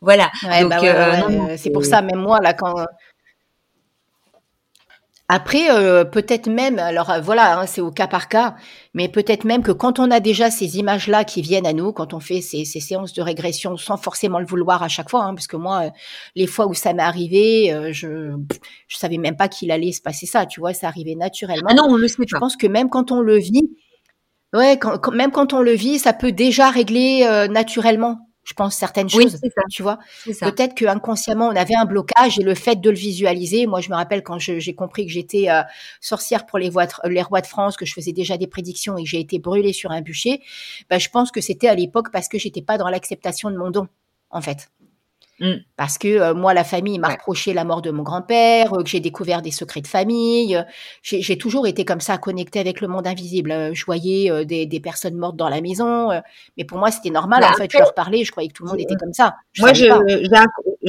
voilà 0.00 0.30
donc 0.62 0.70
bah 0.70 1.56
c'est 1.58 1.70
pour 1.70 1.84
ça 1.84 2.00
même 2.00 2.20
moi 2.20 2.40
là 2.40 2.54
quand 2.54 2.86
après, 5.28 5.70
euh, 5.72 6.04
peut-être 6.04 6.48
même, 6.48 6.78
alors 6.78 7.10
euh, 7.10 7.20
voilà, 7.20 7.58
hein, 7.58 7.66
c'est 7.66 7.80
au 7.80 7.90
cas 7.90 8.06
par 8.06 8.28
cas, 8.28 8.54
mais 8.94 9.08
peut-être 9.08 9.44
même 9.44 9.64
que 9.64 9.72
quand 9.72 9.98
on 9.98 10.12
a 10.12 10.20
déjà 10.20 10.52
ces 10.52 10.78
images-là 10.78 11.24
qui 11.24 11.42
viennent 11.42 11.66
à 11.66 11.72
nous, 11.72 11.92
quand 11.92 12.14
on 12.14 12.20
fait 12.20 12.40
ces, 12.40 12.64
ces, 12.64 12.78
séances 12.78 13.12
de 13.12 13.22
régression 13.22 13.76
sans 13.76 13.96
forcément 13.96 14.38
le 14.38 14.46
vouloir 14.46 14.84
à 14.84 14.88
chaque 14.88 15.10
fois, 15.10 15.24
hein, 15.24 15.34
parce 15.34 15.48
que 15.48 15.56
moi, 15.56 15.86
euh, 15.86 15.90
les 16.36 16.46
fois 16.46 16.68
où 16.68 16.74
ça 16.74 16.92
m'est 16.92 17.02
arrivé, 17.02 17.76
je 17.92 18.36
je 18.86 18.96
savais 18.96 19.18
même 19.18 19.36
pas 19.36 19.48
qu'il 19.48 19.72
allait 19.72 19.90
se 19.90 20.00
passer 20.00 20.26
ça, 20.26 20.46
tu 20.46 20.60
vois, 20.60 20.74
ça 20.74 20.86
arrivait 20.86 21.16
naturellement. 21.16 21.70
Ah 21.70 21.74
non, 21.74 21.86
on 21.88 21.96
le 21.96 22.06
sait 22.06 22.22
Je 22.24 22.36
pense 22.38 22.56
que 22.56 22.68
même 22.68 22.88
quand 22.88 23.10
on 23.10 23.20
le 23.20 23.36
vit, 23.36 23.68
ouais, 24.54 24.78
quand, 24.78 25.10
même 25.12 25.32
quand 25.32 25.52
on 25.52 25.60
le 25.60 25.72
vit, 25.72 25.98
ça 25.98 26.12
peut 26.12 26.32
déjà 26.32 26.70
régler 26.70 27.48
naturellement 27.50 28.25
je 28.46 28.54
pense, 28.54 28.76
certaines 28.76 29.08
choses. 29.08 29.38
Tu 29.70 29.82
vois, 29.82 29.98
peut-être 30.24 30.74
que 30.74 30.84
inconsciemment 30.86 31.48
on 31.48 31.56
avait 31.56 31.74
un 31.74 31.84
blocage 31.84 32.38
et 32.38 32.42
le 32.42 32.54
fait 32.54 32.76
de 32.76 32.90
le 32.90 32.96
visualiser. 32.96 33.66
Moi, 33.66 33.80
je 33.80 33.90
me 33.90 33.96
rappelle 33.96 34.22
quand 34.22 34.38
j'ai 34.38 34.74
compris 34.74 35.04
que 35.04 35.12
j'étais 35.12 35.50
euh, 35.50 35.62
sorcière 36.00 36.46
pour 36.46 36.58
les, 36.58 36.70
les 37.04 37.22
rois 37.22 37.40
de 37.40 37.46
France, 37.46 37.76
que 37.76 37.84
je 37.84 37.92
faisais 37.92 38.12
déjà 38.12 38.38
des 38.38 38.46
prédictions 38.46 38.96
et 38.96 39.02
que 39.02 39.08
j'ai 39.08 39.20
été 39.20 39.40
brûlée 39.40 39.72
sur 39.72 39.90
un 39.90 40.00
bûcher. 40.00 40.40
Ben, 40.88 41.00
je 41.00 41.10
pense 41.10 41.32
que 41.32 41.40
c'était 41.40 41.68
à 41.68 41.74
l'époque 41.74 42.12
parce 42.12 42.28
que 42.28 42.38
j'étais 42.38 42.62
pas 42.62 42.78
dans 42.78 42.88
l'acceptation 42.88 43.50
de 43.50 43.56
mon 43.56 43.70
don, 43.70 43.88
en 44.30 44.40
fait. 44.40 44.68
Mmh. 45.38 45.52
Parce 45.76 45.98
que 45.98 46.08
euh, 46.08 46.34
moi, 46.34 46.54
la 46.54 46.64
famille 46.64 46.98
m'a 46.98 47.08
reproché 47.08 47.52
la 47.52 47.64
mort 47.64 47.82
de 47.82 47.90
mon 47.90 48.02
grand-père, 48.02 48.72
euh, 48.72 48.82
que 48.82 48.88
j'ai 48.88 49.00
découvert 49.00 49.42
des 49.42 49.50
secrets 49.50 49.82
de 49.82 49.86
famille. 49.86 50.56
Euh, 50.56 50.62
j'ai 51.02 51.36
toujours 51.36 51.66
été 51.66 51.84
comme 51.84 52.00
ça, 52.00 52.16
connectée 52.16 52.58
avec 52.58 52.80
le 52.80 52.88
monde 52.88 53.06
invisible. 53.06 53.74
je 53.74 53.84
voyais 53.84 54.44
des, 54.46 54.64
des, 54.64 54.80
personnes 54.80 55.16
mortes 55.16 55.36
dans 55.36 55.48
la 55.48 55.60
maison, 55.60 56.10
mais 56.56 56.64
pour 56.64 56.78
moi, 56.78 56.90
c'était 56.90 57.10
normal. 57.10 57.40
Bah, 57.40 57.50
en 57.52 57.56
fait, 57.56 57.70
je 57.70 57.78
leur 57.78 57.94
parlais, 57.94 58.24
je 58.24 58.30
croyais 58.30 58.48
que 58.48 58.54
tout 58.54 58.64
le 58.64 58.70
monde 58.70 58.80
était 58.80 58.96
comme 58.96 59.12
ça. 59.12 59.36
moi, 59.58 59.72
j'ai 59.72 59.90
un, 59.90 60.00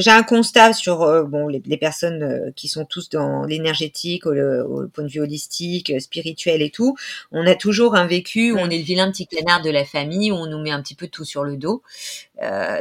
un, 0.06 0.22
constat 0.22 0.72
sur 0.72 1.24
bon 1.26 1.48
les, 1.48 1.62
les 1.64 1.76
personnes 1.76 2.52
qui 2.54 2.68
sont 2.68 2.84
tous 2.84 3.08
dans 3.08 3.44
l'énergétique, 3.44 4.26
au, 4.26 4.32
au, 4.32 4.88
point 4.88 5.04
de 5.04 5.08
vue 5.08 5.20
holistique, 5.20 6.00
spirituel 6.00 6.62
et 6.62 6.70
tout. 6.70 6.96
On 7.32 7.46
a 7.46 7.54
toujours 7.54 7.96
un 7.96 8.06
vécu 8.06 8.52
où 8.52 8.58
on 8.58 8.70
est 8.70 8.78
le 8.78 8.84
vilain 8.84 9.10
petit 9.10 9.26
canard 9.26 9.62
de 9.62 9.70
la 9.70 9.84
famille, 9.84 10.30
où 10.30 10.36
on 10.36 10.46
nous 10.46 10.60
met 10.60 10.70
un 10.70 10.82
petit 10.82 10.94
peu 10.94 11.08
tout 11.08 11.24
sur 11.24 11.44
le 11.44 11.56
dos. 11.56 11.82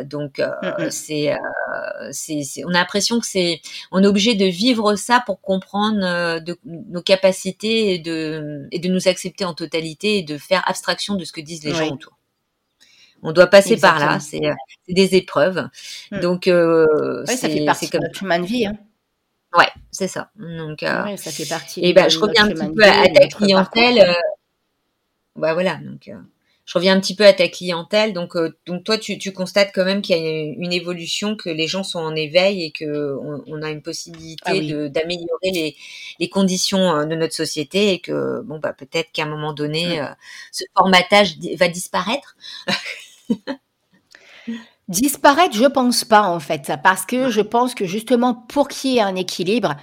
donc, 0.06 0.42
c'est 0.90 1.34
c'est, 2.12 2.64
on 2.66 2.70
a 2.70 2.74
l'impression 2.74 3.20
que 3.20 3.26
c'est, 3.26 3.62
on 3.92 4.04
est 4.04 4.08
obligé 4.08 4.36
de 4.36 4.46
vivre 4.46 4.96
ça 4.96 5.22
pour 5.26 5.42
comprendre 5.42 6.04
euh, 6.04 6.40
de, 6.40 6.58
nos 6.66 7.02
capacités 7.02 7.94
et 7.94 8.00
de, 8.00 8.68
et 8.72 8.80
de 8.80 8.90
nous 8.90 9.08
accepter 9.08 9.46
en 9.46 9.54
totalité 9.54 10.18
et 10.18 10.24
de 10.24 10.38
faire 10.38 10.64
abstraction 10.68 11.16
de 11.16 11.26
ce 11.26 11.32
que 11.32 11.42
disent 11.42 11.64
les 11.64 11.74
gens 11.74 11.92
autour. 11.92 12.17
On 13.24 13.32
doit 13.32 13.48
passer 13.48 13.78
par 13.78 14.00
là, 14.00 14.20
c'est, 14.20 14.46
euh, 14.46 14.54
des 14.88 15.16
épreuves. 15.16 15.68
Hmm. 16.12 16.20
Donc, 16.20 16.48
euh, 16.48 17.26
ça 17.26 17.50
fait 17.50 17.66
partie 17.66 17.90
comme... 17.90 18.02
de 18.02 18.08
notre 18.08 18.20
chemin 18.20 18.40
de 18.40 18.46
vie. 18.46 18.66
Hein. 18.66 18.78
Ouais, 19.58 19.70
c'est 19.92 20.08
ça. 20.08 20.32
Donc, 20.36 20.80
ça 20.82 21.32
fait 21.32 21.48
partie. 21.48 21.84
Et 21.84 21.94
ben, 21.94 22.10
je 22.10 22.20
reviens 22.20 22.46
un 22.46 22.50
petit 22.50 22.74
peu 22.74 22.84
à, 22.84 23.08
ta 23.10 23.28
clientèle. 23.28 24.16
bah 25.36 25.54
voilà, 25.54 25.76
donc 25.76 26.10
je 26.68 26.74
reviens 26.74 26.96
un 26.96 27.00
petit 27.00 27.16
peu 27.16 27.26
à 27.26 27.34
ta 27.34 27.48
clientèle. 27.48 28.14
Donc, 28.14 28.36
euh, 28.36 28.56
donc 28.66 28.84
toi, 28.84 28.98
tu, 28.98 29.18
tu, 29.18 29.32
constates 29.32 29.72
quand 29.74 29.86
même 29.86 30.02
qu'il 30.02 30.18
y 30.18 30.20
a 30.20 30.30
une 30.30 30.74
évolution, 30.74 31.38
que 31.38 31.50
les 31.50 31.66
gens 31.66 31.84
sont 31.84 32.00
en 32.00 32.14
éveil 32.14 32.62
et 32.66 32.72
que 32.72 33.18
on, 33.48 33.62
a 33.62 33.72
une 33.72 33.82
possibilité 33.82 34.44
ah 34.46 34.90
d'améliorer 34.90 35.52
les, 35.52 35.76
les, 36.20 36.30
conditions 36.30 36.92
euh, 36.92 37.06
de 37.06 37.16
notre 37.16 37.34
société 37.34 37.94
et 37.94 38.00
que 38.00 38.42
bon 38.42 38.60
bah 38.60 38.74
peut-être 38.74 39.12
qu'à 39.14 39.24
un 39.24 39.28
moment 39.28 39.54
donné, 39.54 40.02
euh, 40.02 40.08
ce 40.52 40.66
formatage 40.78 41.38
va 41.58 41.70
disparaître. 41.70 42.36
Disparaître, 44.88 45.56
je 45.56 45.66
pense 45.66 46.06
pas 46.06 46.24
en 46.24 46.40
fait, 46.40 46.72
parce 46.82 47.06
que 47.06 47.30
je 47.30 47.42
pense 47.42 47.76
que 47.76 47.86
justement 47.86 48.34
pour 48.34 48.70
qu'il 48.70 48.92
y 48.92 48.98
ait 48.98 49.02
un 49.02 49.16
équilibre, 49.16 49.76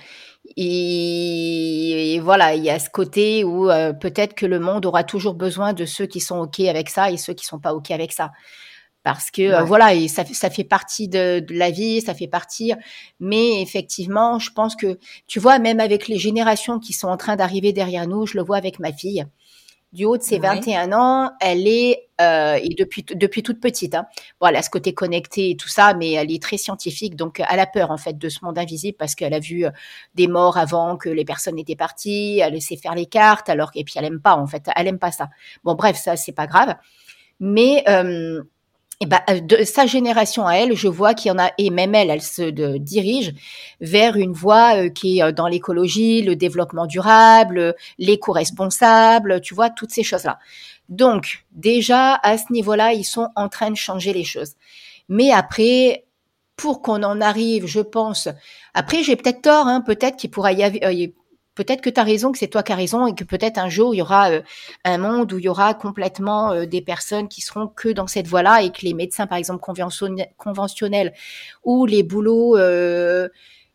et, 0.56 2.20
voilà, 2.22 2.54
il 2.54 2.62
y 2.62 2.70
a 2.70 2.78
ce 2.78 2.90
côté 2.90 3.44
où 3.44 3.70
euh, 3.70 3.92
peut-être 3.92 4.34
que 4.34 4.46
le 4.46 4.60
monde 4.60 4.86
aura 4.86 5.02
toujours 5.04 5.34
besoin 5.34 5.72
de 5.72 5.84
ceux 5.84 6.06
qui 6.06 6.20
sont 6.20 6.38
OK 6.38 6.60
avec 6.60 6.90
ça 6.90 7.10
et 7.10 7.16
ceux 7.16 7.32
qui 7.34 7.44
sont 7.46 7.58
pas 7.58 7.74
OK 7.74 7.90
avec 7.90 8.12
ça. 8.12 8.30
Parce 9.02 9.30
que 9.30 9.42
euh, 9.42 9.62
voilà, 9.64 9.94
et 9.94 10.08
ça, 10.08 10.24
ça 10.24 10.50
fait 10.50 10.64
partie 10.64 11.08
de, 11.08 11.40
de, 11.40 11.54
la 11.54 11.70
vie, 11.70 12.00
ça 12.00 12.14
fait 12.14 12.28
partie. 12.28 12.72
Mais 13.20 13.60
effectivement, 13.62 14.38
je 14.38 14.50
pense 14.50 14.76
que, 14.76 14.98
tu 15.26 15.40
vois, 15.40 15.58
même 15.58 15.80
avec 15.80 16.08
les 16.08 16.18
générations 16.18 16.78
qui 16.78 16.92
sont 16.92 17.08
en 17.08 17.16
train 17.16 17.36
d'arriver 17.36 17.72
derrière 17.72 18.06
nous, 18.06 18.26
je 18.26 18.36
le 18.36 18.44
vois 18.44 18.56
avec 18.56 18.78
ma 18.78 18.92
fille. 18.92 19.26
Du 19.94 20.04
haut 20.04 20.18
de 20.18 20.22
ses 20.22 20.40
21 20.40 20.92
ans, 20.92 21.30
elle 21.40 21.68
est 21.68 22.08
euh, 22.20 22.58
et 22.60 22.74
depuis 22.76 23.04
depuis 23.14 23.42
toute 23.44 23.60
petite. 23.60 23.94
Hein. 23.94 24.06
Voilà, 24.40 24.60
ce 24.60 24.68
côté 24.68 24.92
connecté 24.92 25.50
et 25.50 25.56
tout 25.56 25.68
ça, 25.68 25.94
mais 25.94 26.12
elle 26.12 26.32
est 26.32 26.42
très 26.42 26.56
scientifique, 26.56 27.14
donc 27.14 27.40
elle 27.48 27.60
a 27.60 27.66
peur 27.66 27.92
en 27.92 27.96
fait 27.96 28.18
de 28.18 28.28
ce 28.28 28.44
monde 28.44 28.58
invisible 28.58 28.96
parce 28.98 29.14
qu'elle 29.14 29.32
a 29.32 29.38
vu 29.38 29.64
euh, 29.64 29.70
des 30.16 30.26
morts 30.26 30.58
avant 30.58 30.96
que 30.96 31.08
les 31.08 31.24
personnes 31.24 31.58
étaient 31.58 31.76
parties. 31.76 32.40
Elle 32.42 32.60
sait 32.60 32.76
faire 32.76 32.96
les 32.96 33.06
cartes, 33.06 33.48
alors 33.48 33.70
et 33.74 33.84
puis 33.84 33.94
elle 33.96 34.04
aime 34.04 34.20
pas 34.20 34.34
en 34.34 34.48
fait, 34.48 34.68
elle 34.74 34.88
aime 34.88 34.98
pas 34.98 35.12
ça. 35.12 35.30
Bon, 35.62 35.74
bref, 35.76 35.96
ça 35.96 36.16
c'est 36.16 36.32
pas 36.32 36.48
grave, 36.48 36.74
mais 37.38 37.84
euh, 37.88 38.42
et 39.00 39.06
ben, 39.06 39.20
de 39.28 39.64
sa 39.64 39.86
génération 39.86 40.46
à 40.46 40.54
elle, 40.54 40.76
je 40.76 40.88
vois 40.88 41.14
qu'il 41.14 41.30
y 41.30 41.32
en 41.32 41.38
a, 41.38 41.50
et 41.58 41.70
même 41.70 41.94
elle, 41.94 42.10
elle 42.10 42.22
se 42.22 42.50
dirige 42.78 43.34
vers 43.80 44.16
une 44.16 44.32
voie 44.32 44.76
euh, 44.76 44.88
qui 44.88 45.18
est 45.18 45.22
euh, 45.22 45.32
dans 45.32 45.48
l'écologie, 45.48 46.22
le 46.22 46.36
développement 46.36 46.86
durable, 46.86 47.74
l'éco-responsable, 47.98 49.40
tu 49.40 49.54
vois, 49.54 49.70
toutes 49.70 49.90
ces 49.90 50.04
choses-là. 50.04 50.38
Donc, 50.88 51.44
déjà, 51.52 52.14
à 52.22 52.38
ce 52.38 52.52
niveau-là, 52.52 52.92
ils 52.92 53.04
sont 53.04 53.28
en 53.36 53.48
train 53.48 53.70
de 53.70 53.76
changer 53.76 54.12
les 54.12 54.24
choses. 54.24 54.52
Mais 55.08 55.32
après, 55.32 56.04
pour 56.56 56.80
qu'on 56.80 57.02
en 57.02 57.20
arrive, 57.20 57.66
je 57.66 57.80
pense, 57.80 58.28
après, 58.74 59.02
j'ai 59.02 59.16
peut-être 59.16 59.42
tort, 59.42 59.66
hein, 59.66 59.80
peut-être 59.80 60.16
qu'il 60.16 60.30
pourra 60.30 60.52
y 60.52 60.62
avoir, 60.62 60.92
peut-être 61.54 61.80
que 61.80 61.90
tu 61.90 62.00
as 62.00 62.04
raison, 62.04 62.32
que 62.32 62.38
c'est 62.38 62.48
toi 62.48 62.62
qui 62.62 62.72
as 62.72 62.76
raison 62.76 63.06
et 63.06 63.14
que 63.14 63.24
peut-être 63.24 63.58
un 63.58 63.68
jour 63.68 63.94
il 63.94 63.98
y 63.98 64.02
aura 64.02 64.30
euh, 64.30 64.42
un 64.84 64.98
monde 64.98 65.32
où 65.32 65.38
il 65.38 65.44
y 65.44 65.48
aura 65.48 65.74
complètement 65.74 66.52
euh, 66.52 66.66
des 66.66 66.80
personnes 66.80 67.28
qui 67.28 67.40
seront 67.40 67.68
que 67.68 67.88
dans 67.88 68.06
cette 68.06 68.26
voie-là 68.26 68.62
et 68.62 68.70
que 68.70 68.82
les 68.82 68.94
médecins, 68.94 69.26
par 69.26 69.38
exemple, 69.38 69.60
conventionnels 70.36 71.12
ou 71.62 71.86
les 71.86 72.02
boulots, 72.02 72.56
euh, 72.56 73.28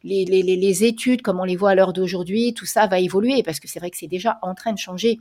les, 0.04 0.26
les, 0.26 0.44
les, 0.44 0.84
études, 0.84 1.22
comme 1.22 1.40
on 1.40 1.46
les 1.46 1.56
voit 1.56 1.72
à 1.72 1.76
l'heure 1.76 1.94
d'aujourd'hui, 1.94 2.54
tout 2.54 2.66
ça 2.66 2.88
va 2.88 3.00
évoluer 3.00 3.44
parce 3.44 3.60
que 3.60 3.68
c'est 3.68 3.80
vrai 3.80 3.90
que 3.90 3.98
c'est 3.98 4.08
déjà 4.08 4.40
en 4.42 4.56
train 4.56 4.74
de 4.74 4.78
changer. 4.78 5.20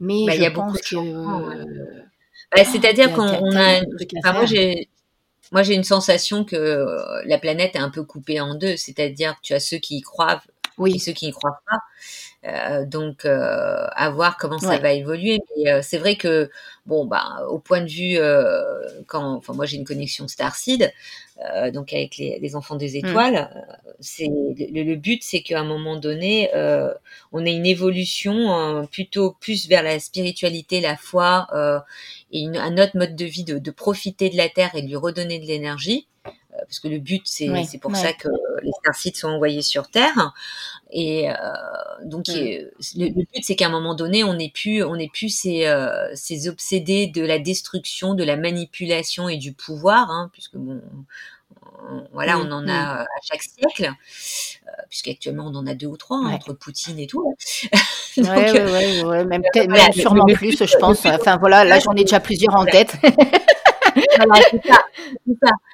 Mais 0.00 0.26
bah, 0.26 0.34
je 0.36 0.50
pense 0.50 0.80
que. 0.80 0.96
Bah, 2.54 2.64
c'est-à-dire 2.64 3.12
qu'on 3.12 3.56
a. 3.56 3.80
Enfin, 4.18 4.32
moi, 4.32 4.44
j'ai. 4.46 4.88
Moi, 5.50 5.62
j'ai 5.62 5.74
une 5.74 5.84
sensation 5.84 6.44
que 6.44 6.86
la 7.24 7.38
planète 7.38 7.74
est 7.74 7.78
un 7.78 7.88
peu 7.88 8.04
coupée 8.04 8.38
en 8.38 8.54
deux, 8.54 8.76
c'est-à-dire 8.76 9.34
que 9.36 9.40
tu 9.42 9.54
as 9.54 9.60
ceux 9.60 9.78
qui 9.78 9.96
y 9.96 10.00
croient 10.02 10.42
oui. 10.78 10.96
et 10.96 10.98
ceux 10.98 11.12
qui 11.12 11.26
n'y 11.26 11.32
croient 11.32 11.60
pas. 11.68 11.78
Euh, 12.44 12.86
donc, 12.86 13.24
euh, 13.24 13.86
à 13.96 14.10
voir 14.10 14.36
comment 14.36 14.58
ça 14.58 14.78
va 14.78 14.92
évoluer. 14.92 15.40
Mais 15.56 15.72
euh, 15.72 15.80
c'est 15.82 15.98
vrai 15.98 16.16
que, 16.16 16.50
bon, 16.86 17.04
bah, 17.04 17.44
au 17.48 17.58
point 17.58 17.80
de 17.80 17.88
vue, 17.88 18.16
euh, 18.16 18.62
quand, 19.06 19.34
enfin, 19.34 19.54
moi 19.54 19.66
j'ai 19.66 19.76
une 19.76 19.84
connexion 19.84 20.28
Starseed, 20.28 20.92
euh, 21.44 21.70
donc 21.72 21.92
avec 21.92 22.16
les, 22.16 22.38
les, 22.40 22.56
enfants 22.56 22.76
des 22.76 22.92
mmh. 22.92 23.06
étoiles, 23.06 23.50
c'est 23.98 24.28
le, 24.28 24.82
le, 24.84 24.94
but, 24.96 25.22
c'est 25.22 25.40
qu'à 25.40 25.60
un 25.60 25.64
moment 25.64 25.96
donné, 25.96 26.50
on 27.32 27.44
ait 27.44 27.54
une 27.54 27.66
évolution 27.66 28.86
plutôt 28.90 29.36
plus 29.40 29.68
vers 29.68 29.82
la 29.82 29.98
spiritualité, 29.98 30.80
la 30.80 30.96
foi 30.96 31.48
et 32.30 32.40
une, 32.40 32.56
un 32.56 32.78
autre 32.78 32.96
mode 32.96 33.16
de 33.16 33.24
vie 33.24 33.44
de, 33.44 33.58
de 33.58 33.70
profiter 33.70 34.30
de 34.30 34.36
la 34.36 34.48
terre 34.48 34.70
et 34.74 34.82
de 34.82 34.86
lui 34.86 34.96
redonner 34.96 35.38
de 35.40 35.46
l'énergie 35.46 36.06
parce 36.60 36.80
que 36.80 36.88
le 36.88 36.98
but 36.98 37.22
c'est 37.24 37.78
pour 37.80 37.94
ça 37.96 38.12
que 38.12 38.28
les 38.62 38.70
starseeds 38.80 39.18
sont 39.18 39.28
envoyés 39.28 39.62
sur 39.62 39.88
Terre. 39.88 40.34
Et 40.90 41.30
euh, 41.30 41.34
donc 42.04 42.26
le, 42.28 43.10
but 43.10 43.42
c'est 43.42 43.56
qu'à 43.56 43.66
un 43.66 43.70
moment 43.70 43.94
donné 43.94 44.24
on 44.24 44.34
n'est 44.34 44.50
plus 44.50 44.82
on 44.82 44.96
plus 45.12 45.28
ces, 45.28 45.66
euh, 45.66 46.08
ces 46.14 46.48
obsédés 46.48 47.06
de 47.06 47.22
la 47.22 47.38
destruction, 47.38 48.14
de 48.14 48.24
la 48.24 48.36
manipulation 48.36 49.28
et 49.28 49.36
du 49.36 49.52
pouvoir, 49.52 50.10
hein, 50.10 50.30
puisque 50.32 50.56
bon 50.56 50.80
voilà, 52.12 52.38
on 52.38 52.50
en 52.50 52.68
a 52.68 53.02
à 53.02 53.06
chaque 53.22 53.42
siècle, 53.42 53.92
euh, 54.66 54.70
puisqu'actuellement 54.88 55.46
on 55.46 55.54
en 55.54 55.66
a 55.66 55.74
deux 55.74 55.86
ou 55.86 55.96
trois 55.96 56.18
hein, 56.18 56.32
entre 56.32 56.52
Poutine 56.52 56.98
et 56.98 57.06
tout. 57.06 57.22
donc, 58.16 58.26
ouais, 58.26 59.02
ouais, 59.04 59.24
même, 59.24 59.42
même 59.54 59.92
sûrement 59.92 60.26
plus, 60.26 60.58
je 60.58 60.76
pense. 60.78 61.04
Enfin 61.06 61.36
voilà, 61.38 61.64
là 61.64 61.78
j'en 61.78 61.92
ai 61.92 62.02
déjà 62.02 62.20
plusieurs 62.20 62.54
en 62.56 62.64
tête. 62.64 62.96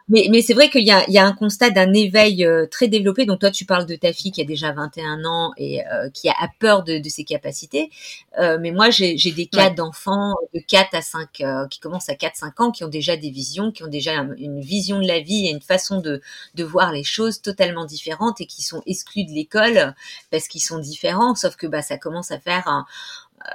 Mais, 0.08 0.28
mais 0.30 0.42
c'est 0.42 0.52
vrai 0.52 0.68
qu'il 0.68 0.86
y 0.86 0.90
a, 0.90 1.02
il 1.08 1.14
y 1.14 1.18
a 1.18 1.24
un 1.24 1.32
constat 1.32 1.70
d'un 1.70 1.94
éveil 1.94 2.44
euh, 2.44 2.66
très 2.66 2.88
développé. 2.88 3.24
Donc 3.24 3.40
toi, 3.40 3.50
tu 3.50 3.64
parles 3.64 3.86
de 3.86 3.96
ta 3.96 4.12
fille 4.12 4.32
qui 4.32 4.42
a 4.42 4.44
déjà 4.44 4.70
21 4.72 5.24
ans 5.24 5.52
et 5.56 5.86
euh, 5.86 6.10
qui 6.10 6.28
a, 6.28 6.34
peur 6.58 6.82
de, 6.82 6.98
de, 6.98 7.08
ses 7.08 7.24
capacités. 7.24 7.90
Euh, 8.38 8.58
mais 8.60 8.70
moi, 8.70 8.90
j'ai, 8.90 9.16
j'ai 9.16 9.32
des 9.32 9.46
cas 9.46 9.70
d'enfants 9.70 10.34
de 10.52 10.60
4 10.60 10.94
à 10.94 11.00
5, 11.00 11.68
qui 11.70 11.80
commencent 11.80 12.10
à 12.10 12.14
4-5 12.14 12.62
ans, 12.62 12.70
qui 12.70 12.84
ont 12.84 12.88
déjà 12.88 13.16
des 13.16 13.30
visions, 13.30 13.72
qui 13.72 13.82
ont 13.82 13.88
déjà 13.88 14.12
une 14.36 14.60
vision 14.60 15.00
de 15.00 15.06
la 15.06 15.20
vie 15.20 15.46
et 15.46 15.50
une 15.50 15.62
façon 15.62 16.00
de, 16.00 16.20
de 16.54 16.64
voir 16.64 16.92
les 16.92 17.04
choses 17.04 17.40
totalement 17.40 17.86
différentes 17.86 18.42
et 18.42 18.46
qui 18.46 18.62
sont 18.62 18.82
exclus 18.86 19.24
de 19.24 19.32
l'école 19.32 19.94
parce 20.30 20.48
qu'ils 20.48 20.62
sont 20.62 20.78
différents. 20.78 21.34
Sauf 21.34 21.56
que 21.56 21.66
bah, 21.66 21.80
ça 21.80 21.96
commence 21.96 22.30
à 22.30 22.38
faire 22.38 22.68
un, 22.68 22.84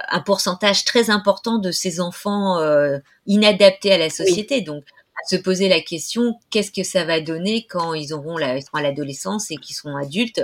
un 0.08 0.20
pourcentage 0.20 0.84
très 0.84 1.10
important 1.10 1.58
de 1.58 1.70
ces 1.70 2.00
enfants 2.00 2.58
euh, 2.58 2.98
inadaptés 3.26 3.92
à 3.92 3.98
la 3.98 4.10
société. 4.10 4.60
Donc, 4.60 4.84
à 5.22 5.28
se 5.28 5.36
poser 5.36 5.68
la 5.68 5.80
question, 5.80 6.38
qu'est-ce 6.50 6.70
que 6.70 6.82
ça 6.82 7.04
va 7.04 7.20
donner 7.20 7.66
quand 7.68 7.94
ils 7.94 8.14
auront 8.14 8.38
la, 8.38 8.56
ils 8.56 8.62
seront 8.62 8.78
à 8.78 8.82
l'adolescence 8.82 9.50
et 9.50 9.56
qu'ils 9.56 9.76
seront 9.76 9.96
adultes? 9.96 10.42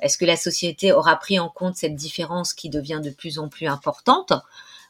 Est-ce 0.00 0.16
que 0.16 0.24
la 0.24 0.36
société 0.36 0.92
aura 0.92 1.16
pris 1.16 1.38
en 1.38 1.48
compte 1.48 1.76
cette 1.76 1.94
différence 1.94 2.54
qui 2.54 2.70
devient 2.70 3.00
de 3.02 3.10
plus 3.10 3.38
en 3.38 3.48
plus 3.48 3.66
importante? 3.66 4.32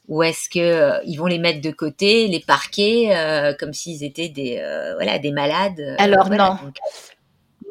Ou 0.09 0.22
est-ce 0.22 0.50
que 0.50 0.59
euh, 0.59 1.00
ils 1.07 1.16
vont 1.16 1.26
les 1.26 1.38
mettre 1.38 1.62
de 1.62 1.70
côté, 1.70 2.28
les 2.28 2.40
parquer 2.40 3.16
euh, 3.16 3.55
comme 3.59 3.72
s'ils 3.72 4.05
étaient 4.05 4.28
des 4.28 4.62
voilà 4.96 5.18
des 5.18 5.32
malades 5.32 5.96
Alors 5.98 6.28
non. 6.28 6.59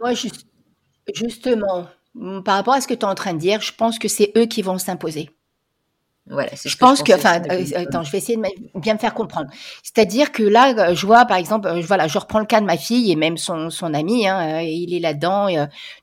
Moi 0.01 0.13
justement 1.13 1.87
par 2.43 2.55
rapport 2.55 2.73
à 2.73 2.81
ce 2.81 2.87
que 2.87 2.93
tu 2.93 3.01
es 3.01 3.05
en 3.05 3.15
train 3.15 3.33
de 3.33 3.39
dire, 3.39 3.61
je 3.61 3.73
pense 3.73 3.99
que 3.99 4.07
c'est 4.07 4.31
eux 4.37 4.45
qui 4.45 4.61
vont 4.61 4.77
s'imposer. 4.77 5.29
Voilà, 6.29 6.51
je 6.53 6.77
pense 6.77 7.03
que, 7.03 7.11
enfin, 7.11 7.41
euh, 7.51 7.65
attends, 7.75 8.03
je 8.03 8.11
vais 8.11 8.17
essayer 8.17 8.37
de 8.37 8.79
bien 8.79 8.93
me 8.93 8.99
faire 8.99 9.13
comprendre. 9.13 9.49
C'est-à-dire 9.83 10.31
que 10.31 10.41
là, 10.41 10.73
euh, 10.91 10.95
je 10.95 11.05
vois, 11.05 11.25
par 11.25 11.35
exemple, 11.35 11.67
euh, 11.67 11.81
voilà, 11.81 12.07
je 12.07 12.17
reprends 12.17 12.39
le 12.39 12.45
cas 12.45 12.61
de 12.61 12.65
ma 12.65 12.77
fille 12.77 13.11
et 13.11 13.17
même 13.17 13.35
son, 13.35 13.69
son 13.69 13.93
ami, 13.93 14.25
hein, 14.25 14.61
il 14.61 14.93
est 14.93 15.01
là-dedans. 15.01 15.47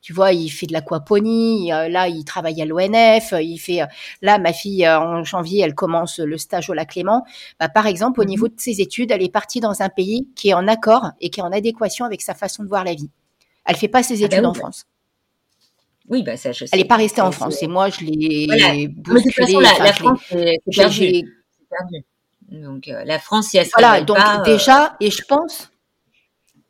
Tu 0.03 0.13
vois, 0.13 0.33
il 0.33 0.51
fait 0.51 0.67
de 0.67 0.75
l'aquaponie. 0.75 1.71
Là, 1.71 2.09
il 2.09 2.25
travaille 2.25 2.61
à 2.61 2.67
l'ONF. 2.67 3.33
Il 3.41 3.57
fait, 3.57 3.81
là, 4.21 4.39
ma 4.39 4.53
fille 4.53 4.87
en 4.87 5.25
janvier, 5.25 5.63
elle 5.63 5.75
commence 5.75 6.19
le 6.19 6.37
stage 6.37 6.69
au 6.69 6.75
Lac 6.75 6.91
Clément. 6.91 7.25
Bah, 7.59 7.71
par 7.71 7.87
exemple, 7.87 8.21
au 8.21 8.25
niveau 8.25 8.47
mmh 8.47 8.51
de 8.51 8.61
ses 8.61 8.81
études, 8.83 9.11
elle 9.13 9.23
est 9.23 9.33
partie 9.33 9.61
dans 9.61 9.81
un 9.81 9.89
pays 9.89 10.29
qui 10.37 10.51
est 10.51 10.55
en 10.55 10.69
accord 10.69 11.13
et 11.21 11.31
qui 11.31 11.41
est 11.41 11.43
en 11.43 11.53
adéquation 11.53 12.05
avec 12.05 12.21
sa 12.21 12.35
façon 12.35 12.63
de 12.63 12.69
voir 12.69 12.85
la 12.85 12.93
vie. 12.93 13.11
Elle 13.65 13.77
fait 13.77 13.89
pas 13.89 14.03
ses 14.03 14.23
ah 14.23 14.29
bah 14.29 14.35
études 14.35 14.47
en 14.47 14.55
France. 14.55 14.87
Oui, 16.11 16.25
bah 16.25 16.37
ça, 16.37 16.51
je 16.53 16.65
sais. 16.65 16.71
Elle 16.73 16.81
n'est 16.81 16.85
pas 16.85 16.97
restée 16.97 17.21
en 17.21 17.31
France. 17.31 17.63
Et 17.63 17.69
moi, 17.69 17.89
je 17.89 18.05
l'ai 18.05 18.47
voilà. 18.47 18.75
bousculée. 18.89 19.53
la, 19.53 19.85
la 19.85 19.93
France, 19.93 20.21
c'est 20.29 20.59
perdu. 20.75 21.25
perdu. 21.71 22.05
Donc, 22.51 22.89
euh, 22.89 23.05
la 23.05 23.21
France, 23.21 23.55
il 23.55 23.59
y 23.59 23.61
a 23.61 23.65
Voilà, 23.79 24.01
donc 24.03 24.17
pas, 24.17 24.41
euh, 24.41 24.43
déjà, 24.43 24.97
et 25.01 25.11
je 25.11 25.23
pense, 25.23 25.70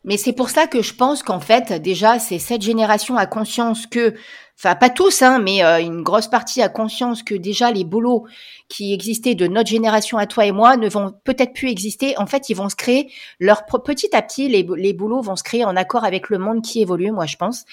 mais 0.04 0.16
c'est 0.16 0.32
pour 0.32 0.48
ça 0.48 0.66
que 0.66 0.80
je 0.80 0.94
pense 0.94 1.22
qu'en 1.22 1.40
fait, 1.40 1.72
déjà, 1.72 2.18
c'est 2.18 2.38
cette 2.38 2.62
génération 2.62 3.16
a 3.16 3.26
conscience 3.26 3.86
que 3.86 4.14
enfin 4.58 4.74
pas 4.74 4.90
tous, 4.90 5.22
hein, 5.22 5.38
mais 5.38 5.64
euh, 5.64 5.80
une 5.80 6.02
grosse 6.02 6.28
partie 6.28 6.62
a 6.62 6.68
conscience 6.68 7.22
que 7.22 7.34
déjà 7.34 7.70
les 7.70 7.84
boulots 7.84 8.26
qui 8.68 8.92
existaient 8.94 9.34
de 9.34 9.46
notre 9.46 9.70
génération 9.70 10.18
à 10.18 10.26
toi 10.26 10.46
et 10.46 10.52
moi 10.52 10.76
ne 10.76 10.88
vont 10.88 11.14
peut-être 11.24 11.52
plus 11.54 11.68
exister. 11.70 12.16
En 12.18 12.26
fait, 12.26 12.48
ils 12.50 12.54
vont 12.54 12.68
se 12.68 12.76
créer 12.76 13.12
leur 13.40 13.64
petit 13.66 14.14
à 14.14 14.22
petit, 14.22 14.48
les, 14.48 14.66
les 14.76 14.92
boulots 14.92 15.22
vont 15.22 15.36
se 15.36 15.42
créer 15.42 15.64
en 15.64 15.76
accord 15.76 16.04
avec 16.04 16.30
le 16.30 16.38
monde 16.38 16.62
qui 16.62 16.80
évolue, 16.80 17.12
moi 17.12 17.26
je 17.26 17.36
pense. 17.36 17.64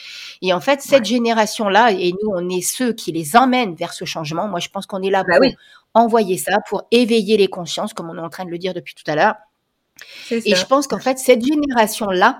Et 0.41 0.53
en 0.53 0.59
fait, 0.61 0.82
cette 0.82 1.05
génération-là, 1.05 1.91
et 1.91 2.11
nous, 2.11 2.30
on 2.34 2.49
est 2.49 2.61
ceux 2.61 2.93
qui 2.93 3.11
les 3.11 3.38
emmènent 3.38 3.75
vers 3.75 3.93
ce 3.93 4.05
changement. 4.05 4.47
Moi, 4.47 4.59
je 4.59 4.69
pense 4.69 4.86
qu'on 4.86 5.01
est 5.01 5.09
là 5.09 5.23
bah 5.23 5.38
pour 5.38 5.51
envoyer 5.93 6.38
ça, 6.38 6.57
pour 6.69 6.84
éveiller 6.91 7.38
les 7.38 7.47
consciences, 7.47 7.93
comme 7.93 8.09
on 8.09 8.17
est 8.17 8.21
en 8.21 8.30
train 8.30 8.45
de 8.45 8.51
le 8.51 8.57
dire 8.57 8.73
depuis 8.73 8.95
tout 8.95 9.09
à 9.09 9.15
l'heure. 9.15 9.36
Et 10.31 10.55
je 10.55 10.65
pense 10.65 10.87
qu'en 10.87 10.99
fait, 10.99 11.17
cette 11.17 11.43
génération-là, 11.45 12.39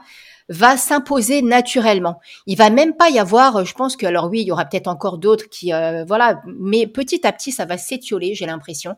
va 0.50 0.78
s'imposer 0.78 1.42
naturellement. 1.42 2.20
Il 2.46 2.58
va 2.58 2.70
même 2.70 2.96
pas 2.96 3.10
y 3.10 3.20
avoir, 3.20 3.58
euh, 3.58 3.64
je 3.66 3.74
pense 3.74 3.98
que 3.98 4.06
alors 4.06 4.30
oui, 4.30 4.42
il 4.42 4.48
y 4.48 4.52
aura 4.52 4.66
peut-être 4.66 4.88
encore 4.88 5.18
d'autres 5.18 5.50
qui, 5.50 5.74
euh, 5.74 6.06
voilà, 6.06 6.42
mais 6.46 6.88
petit 6.88 7.26
à 7.28 7.34
petit, 7.34 7.52
ça 7.52 7.66
va 7.66 7.78
s'étioler, 7.78 8.34
j'ai 8.34 8.46
l'impression. 8.46 8.96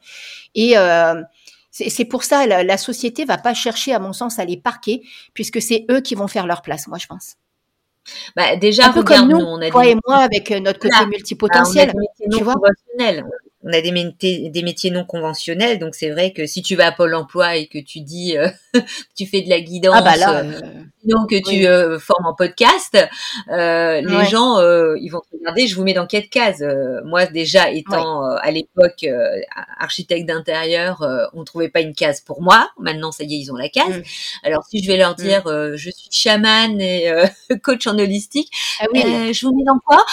Et 0.55 0.78
euh, 0.78 1.22
c'est 1.72 2.05
pour 2.05 2.24
ça 2.24 2.45
la, 2.45 2.64
la 2.64 2.78
société 2.78 3.26
va 3.26 3.38
pas 3.38 3.53
chercher, 3.53 3.93
à 3.93 3.99
mon 3.99 4.14
sens, 4.14 4.38
à 4.39 4.45
les 4.45 4.57
parquer, 4.57 5.01
puisque 5.34 5.62
c'est 5.62 5.86
eux 5.89 6.01
qui 6.01 6.16
vont 6.16 6.28
faire 6.28 6.45
leur 6.45 6.62
place, 6.62 6.88
moi 6.88 6.97
je 6.97 7.07
pense. 7.07 7.36
Bah, 8.36 8.55
déjà, 8.55 8.88
un 8.88 8.93
peu 8.93 9.03
comme 9.03 9.30
nous, 9.30 9.38
on 9.38 9.62
a 9.62 9.70
toi 9.70 9.86
et 9.86 9.95
moi, 10.07 10.18
avec 10.18 10.49
notre 10.51 10.80
côté 10.80 11.05
multipotentiel, 11.05 11.93
tu 12.32 12.43
vois 12.43 12.55
on 13.64 13.74
a 13.74 13.82
des, 13.82 13.91
métiers, 13.91 14.49
des 14.49 14.64
métiers 14.64 14.91
non 14.91 15.03
conventionnels, 15.03 15.80
donc 15.80 15.95
c'est 15.95 16.10
vrai 16.10 16.32
que 16.32 16.45
si 16.45 16.62
tu 16.62 16.76
vas 16.76 16.88
à 16.88 16.91
Pôle 16.91 17.14
Emploi 17.14 17.57
et 17.57 17.68
que 17.68 17.80
tu 17.80 17.99
dis 17.99 18.38
euh, 18.38 18.49
tu 19.16 19.26
fais 19.26 19.41
de 19.41 19.49
la 19.49 19.60
guidance, 19.60 19.95
ah 19.97 20.01
bah 20.01 20.16
là, 20.16 20.43
euh, 20.43 20.62
donc 21.06 21.30
tu 21.30 21.66
euh, 21.68 22.00
formes 22.00 22.26
en 22.26 22.34
podcast, 22.34 22.97
les 23.47 24.26
gens 24.26 24.60
ils 24.95 25.10
vont 25.10 25.22
te 25.22 25.38
regarder. 25.38 25.68
Je 25.68 25.76
vous 25.76 25.84
mets 25.84 25.93
dans 25.93 26.08
quelle 26.08 26.30
case 26.30 26.66
Moi 27.06 27.26
déjà 27.26 27.72
étant 27.72 28.24
à 28.24 28.52
l'époque 28.52 29.06
architecte 29.78 30.28
d'intérieur, 30.28 31.06
on 31.34 31.43
trouvait 31.43 31.70
pas 31.70 31.82
une 31.82 31.93
case 31.93 32.22
pour 32.22 32.41
moi. 32.41 32.70
Maintenant 32.80 33.12
ça 33.12 33.24
y 33.24 33.36
est, 33.36 33.38
ils 33.38 33.52
ont 33.52 33.58
la 33.58 33.70
case. 33.70 33.97
Mm. 33.97 34.04
Alors 34.43 34.64
si 34.66 34.84
je 34.84 34.88
vais 34.88 34.97
leur 34.97 35.14
mm. 35.14 35.24
dire 35.24 35.43
je 35.45 35.89
suis 35.89 36.10
chamane 36.12 36.82
et 36.82 37.12
coach 37.64 37.88
en 37.88 37.97
holistique, 37.97 38.52
ah 38.80 38.86
je 38.93 39.45
vous 39.45 39.56
mets 39.56 39.64
dans 39.64 39.80
quoi? 39.80 40.06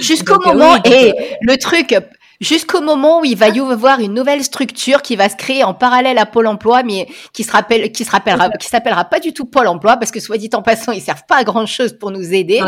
Jusqu'au 0.00 0.38
moment, 0.40 0.76
et 0.84 1.36
le 1.42 1.56
truc, 1.58 1.94
jusqu'au 2.40 2.80
moment 2.80 3.20
où 3.20 3.24
il 3.24 3.36
va 3.36 3.48
y 3.48 3.60
avoir 3.60 4.00
une 4.00 4.14
nouvelle 4.14 4.44
structure 4.44 5.02
qui 5.02 5.16
va 5.16 5.28
se 5.28 5.36
créer 5.36 5.64
en 5.64 5.74
parallèle 5.74 6.18
à 6.18 6.26
Pôle 6.26 6.46
Emploi, 6.46 6.82
mais 6.82 7.08
qui 7.32 7.44
se 7.44 7.52
rappelle, 7.52 7.90
qui 7.92 8.04
se 8.04 8.10
rappellera, 8.10 8.50
qui 8.60 8.68
s'appellera 8.68 9.04
pas 9.04 9.20
du 9.20 9.32
tout 9.32 9.44
Pôle 9.44 9.66
Emploi, 9.66 9.96
parce 9.96 10.10
que 10.10 10.20
soit 10.20 10.38
dit 10.38 10.50
en 10.54 10.62
passant, 10.62 10.92
ils 10.92 11.00
servent 11.00 11.26
pas 11.26 11.36
à 11.36 11.44
grand 11.44 11.66
chose 11.66 11.92
pour 11.98 12.10
nous 12.10 12.34
aider. 12.34 12.60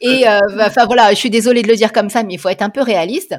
et 0.00 0.28
euh, 0.28 0.40
enfin 0.60 0.86
voilà, 0.86 1.10
je 1.10 1.16
suis 1.16 1.30
désolée 1.30 1.62
de 1.62 1.68
le 1.68 1.76
dire 1.76 1.92
comme 1.92 2.10
ça, 2.10 2.22
mais 2.22 2.34
il 2.34 2.38
faut 2.38 2.48
être 2.48 2.62
un 2.62 2.70
peu 2.70 2.82
réaliste 2.82 3.34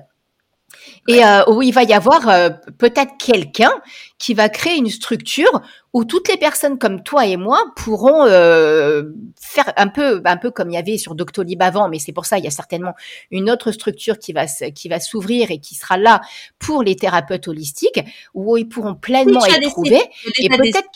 et 1.08 1.24
euh, 1.24 1.44
où 1.48 1.62
il 1.62 1.74
va 1.74 1.84
y 1.84 1.94
avoir 1.94 2.30
euh, 2.30 2.50
peut-être 2.78 3.14
quelqu'un 3.18 3.72
qui 4.18 4.34
va 4.34 4.50
créer 4.50 4.78
une 4.78 4.90
structure 4.90 5.62
où 5.94 6.06
toutes 6.06 6.28
les 6.28 6.38
personnes 6.38 6.78
comme 6.78 7.04
toi 7.04 7.26
et 7.26 7.38
moi 7.38 7.64
pourront 7.76 8.26
euh, 8.26 9.04
faire 9.40 9.74
un 9.78 9.88
peu, 9.88 10.22
un 10.24 10.38
peu 10.38 10.52
comme 10.52 10.70
il 10.70 10.76
y 10.76 10.78
avait 10.78 10.98
sur 10.98 11.16
Doctolib 11.16 11.62
avant, 11.62 11.90
mais 11.90 12.00
c'est 12.00 12.12
pour 12.12 12.26
ça 12.26 12.38
il 12.38 12.44
y 12.44 12.48
a 12.48 12.52
certainement 12.52 12.94
une 13.32 13.50
autre 13.50 13.72
structure 13.72 14.20
qui 14.20 14.34
va 14.34 14.46
qui 14.46 14.90
va 14.90 15.00
s'ouvrir 15.00 15.52
et 15.52 15.60
qui 15.60 15.76
sera 15.76 15.98
là 15.98 16.22
pour 16.60 16.84
les 16.84 16.96
thérapeutes 16.96 17.48
holistiques 17.48 18.02
où 18.34 18.58
ils 18.58 18.68
pourront 18.68 18.96
pleinement 18.96 19.44
être 19.46 19.70
trouvés 19.70 20.04
et 20.38 20.50
peut-être 20.50 20.90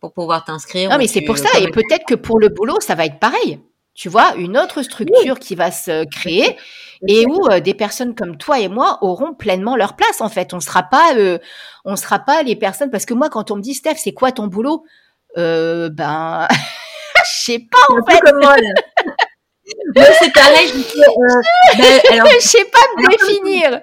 pour 0.00 0.12
pouvoir 0.12 0.44
t'inscrire. 0.44 0.90
Non 0.90 0.98
mais 0.98 1.08
c'est 1.08 1.22
pour 1.22 1.38
ça 1.38 1.48
et 1.58 1.70
peut-être 1.70 2.04
que 2.06 2.14
pour 2.14 2.38
le 2.38 2.48
boulot 2.50 2.80
ça 2.80 2.94
va 2.94 3.06
être 3.06 3.18
pareil 3.18 3.60
tu 3.96 4.10
vois, 4.10 4.34
une 4.36 4.58
autre 4.58 4.82
structure 4.82 5.38
qui 5.38 5.54
va 5.54 5.70
se 5.70 6.04
créer 6.04 6.56
et 7.08 7.26
où 7.26 7.48
euh, 7.48 7.60
des 7.60 7.74
personnes 7.74 8.14
comme 8.14 8.36
toi 8.36 8.60
et 8.60 8.68
moi 8.68 8.98
auront 9.00 9.34
pleinement 9.34 9.74
leur 9.74 9.96
place 9.96 10.20
en 10.20 10.28
fait. 10.28 10.52
On 10.52 10.60
sera 10.60 10.82
pas, 10.82 11.14
euh, 11.16 11.38
on 11.84 11.96
sera 11.96 12.18
pas 12.18 12.42
les 12.42 12.56
personnes 12.56 12.90
parce 12.90 13.06
que 13.06 13.14
moi 13.14 13.30
quand 13.30 13.50
on 13.50 13.56
me 13.56 13.62
dit 13.62 13.74
Steph, 13.74 13.96
c'est 13.96 14.12
quoi 14.12 14.32
ton 14.32 14.48
boulot 14.48 14.84
euh, 15.38 15.88
Ben, 15.88 16.46
je 17.24 17.44
sais 17.44 17.58
pas 17.58 17.94
en 17.94 18.04
fait. 18.04 18.20
Comme 18.20 18.38
moi, 18.38 18.56
c'est 20.20 20.32
pareil. 20.32 20.68
Je 20.68 21.78
ben, 21.78 22.00
alors, 22.12 22.28
je 22.34 22.46
sais 22.46 22.64
pas 22.66 22.78
me 22.96 23.10
définir. 23.10 23.80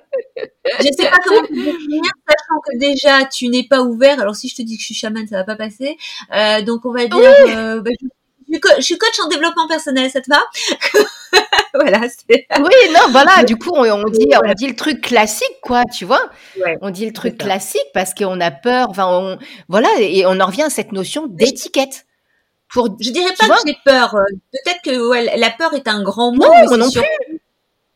Je 0.80 0.84
sais 0.84 1.10
pas 1.10 1.18
comment 1.26 1.42
te 1.42 1.54
définir, 1.54 2.12
sachant 2.28 2.62
que 2.66 2.78
déjà 2.78 3.26
tu 3.26 3.50
n'es 3.50 3.64
pas 3.64 3.82
ouvert. 3.82 4.20
Alors 4.22 4.36
si 4.36 4.48
je 4.48 4.56
te 4.56 4.62
dis 4.62 4.76
que 4.76 4.82
je 4.82 4.86
suis 4.86 4.96
chamane, 4.96 5.28
ça 5.28 5.38
va 5.38 5.44
pas 5.44 5.56
passer. 5.56 5.98
Donc 6.66 6.86
on 6.86 6.94
va 6.94 7.08
dire, 7.08 7.82
ben, 7.82 7.94
je 8.00 8.08
je 8.78 8.82
suis 8.82 8.98
coach 8.98 9.20
en 9.24 9.28
développement 9.28 9.68
personnel, 9.68 10.10
ça 10.10 10.22
te 10.22 10.30
va? 10.30 10.42
Voilà. 11.74 12.02
Oui, 12.30 12.94
non, 12.94 13.12
voilà. 13.12 13.44
Du 13.44 13.58
coup, 13.58 13.72
on, 13.74 14.04
dit, 14.10 14.30
on 14.46 14.54
dit 14.54 14.68
le 14.68 14.76
truc 14.76 15.02
classique, 15.02 15.58
quoi, 15.62 15.84
tu 15.86 16.06
vois? 16.06 16.30
on 16.82 16.92
dit 16.92 17.06
le 17.06 17.14
truc 17.14 17.38
classique 17.38 17.88
parce 17.94 18.14
qu'on 18.14 18.40
a 18.42 18.52
peur. 18.52 18.90
Enfin, 18.90 19.38
voilà, 19.68 19.90
et 20.00 20.26
on 20.26 20.40
en 20.40 20.46
revient 20.46 20.64
à 20.64 20.70
cette 20.70 20.92
notion 20.92 21.28
d'étiquette. 21.28 22.06
Pour, 22.72 22.96
je 23.00 23.12
dirais 23.12 23.34
pas 23.38 23.48
que 23.48 23.54
j'ai 23.68 23.78
peur. 23.86 24.16
Euh, 24.16 24.24
peut-être 24.52 24.82
que 24.84 25.40
la 25.40 25.50
peur 25.52 25.74
est 25.74 25.88
un 25.88 26.02
grand 26.02 26.32
mot. 26.32 26.44
Non, 26.44 26.78
non 26.78 26.90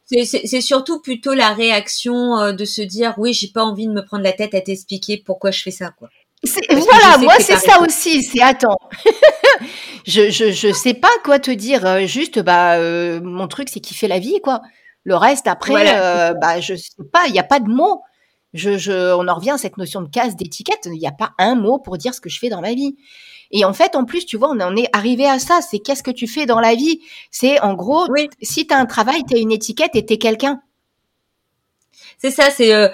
C'est 0.06 0.62
surtout 0.62 1.00
plutôt 1.00 1.34
la 1.34 1.54
réaction 1.54 2.38
euh, 2.40 2.52
de 2.54 2.66
se 2.66 2.82
dire 2.82 3.16
oui, 3.18 3.34
j'ai 3.34 3.48
pas 3.48 3.64
envie 3.64 3.88
de 3.88 3.94
me 3.94 4.06
prendre 4.06 4.24
la 4.24 4.34
tête 4.34 4.54
à 4.54 4.62
t'expliquer 4.62 5.22
pourquoi 5.26 5.52
je 5.52 5.64
fais 5.64 5.72
ça, 5.72 5.92
quoi. 5.98 6.10
Voilà, 6.70 7.18
moi 7.18 7.34
c'est 7.40 7.58
ça 7.58 7.82
aussi, 7.82 8.24
c'est 8.24 8.42
attends. 8.42 8.78
je, 10.06 10.30
je 10.30 10.52
je 10.52 10.72
sais 10.72 10.94
pas 10.94 11.12
quoi 11.24 11.40
te 11.40 11.52
dire, 11.52 11.86
euh, 11.86 12.06
juste 12.06 12.40
bah 12.40 12.76
euh, 12.76 13.20
mon 13.22 13.48
truc 13.48 13.70
c'est 13.70 13.80
kiffer 13.80 14.08
la 14.08 14.20
vie 14.20 14.40
quoi. 14.44 14.62
Le 15.04 15.16
reste 15.16 15.48
après 15.48 15.98
euh, 15.98 16.34
bah 16.34 16.60
je 16.60 16.76
sais 16.76 16.92
pas, 17.12 17.28
il 17.28 17.36
y 17.36 17.40
a 17.40 17.44
pas 17.44 17.60
de 17.60 17.70
mots. 17.70 18.02
Je, 18.54 18.78
je 18.78 19.14
on 19.14 19.28
en 19.28 19.36
revient 19.36 19.52
à 19.52 19.58
cette 19.58 19.78
notion 19.78 20.02
de 20.02 20.10
case 20.10 20.36
d'étiquette, 20.36 20.86
il 20.86 20.92
n'y 21.00 21.08
a 21.08 21.12
pas 21.12 21.32
un 21.40 21.56
mot 21.56 21.80
pour 21.80 21.98
dire 21.98 22.14
ce 22.14 22.22
que 22.22 22.30
je 22.30 22.40
fais 22.40 22.50
dans 22.50 22.62
ma 22.62 22.74
vie. 22.74 22.96
Et 23.52 23.66
en 23.66 23.74
fait, 23.74 23.96
en 23.96 24.04
plus, 24.06 24.26
tu 24.26 24.38
vois, 24.38 24.50
on 24.50 24.60
en 24.60 24.76
est 24.76 24.90
arrivé 24.94 25.26
à 25.26 25.40
ça. 25.40 25.60
C'est 25.62 25.80
qu'est-ce 25.80 26.04
que 26.04 26.12
tu 26.12 26.28
fais 26.28 26.46
dans 26.46 26.60
la 26.60 26.76
vie? 26.76 27.00
C'est 27.32 27.60
en 27.62 27.76
gros, 27.76 28.06
si 28.42 28.68
tu 28.68 28.74
as 28.74 28.78
un 28.78 28.86
travail, 28.86 29.24
tu 29.28 29.36
as 29.36 29.40
une 29.40 29.52
étiquette 29.52 29.96
et 29.96 30.06
tu 30.06 30.14
es 30.14 30.18
quelqu'un. 30.18 30.62
C'est 32.18 32.32
ça, 32.32 32.50
c'est 32.50 32.74
euh, 32.74 32.90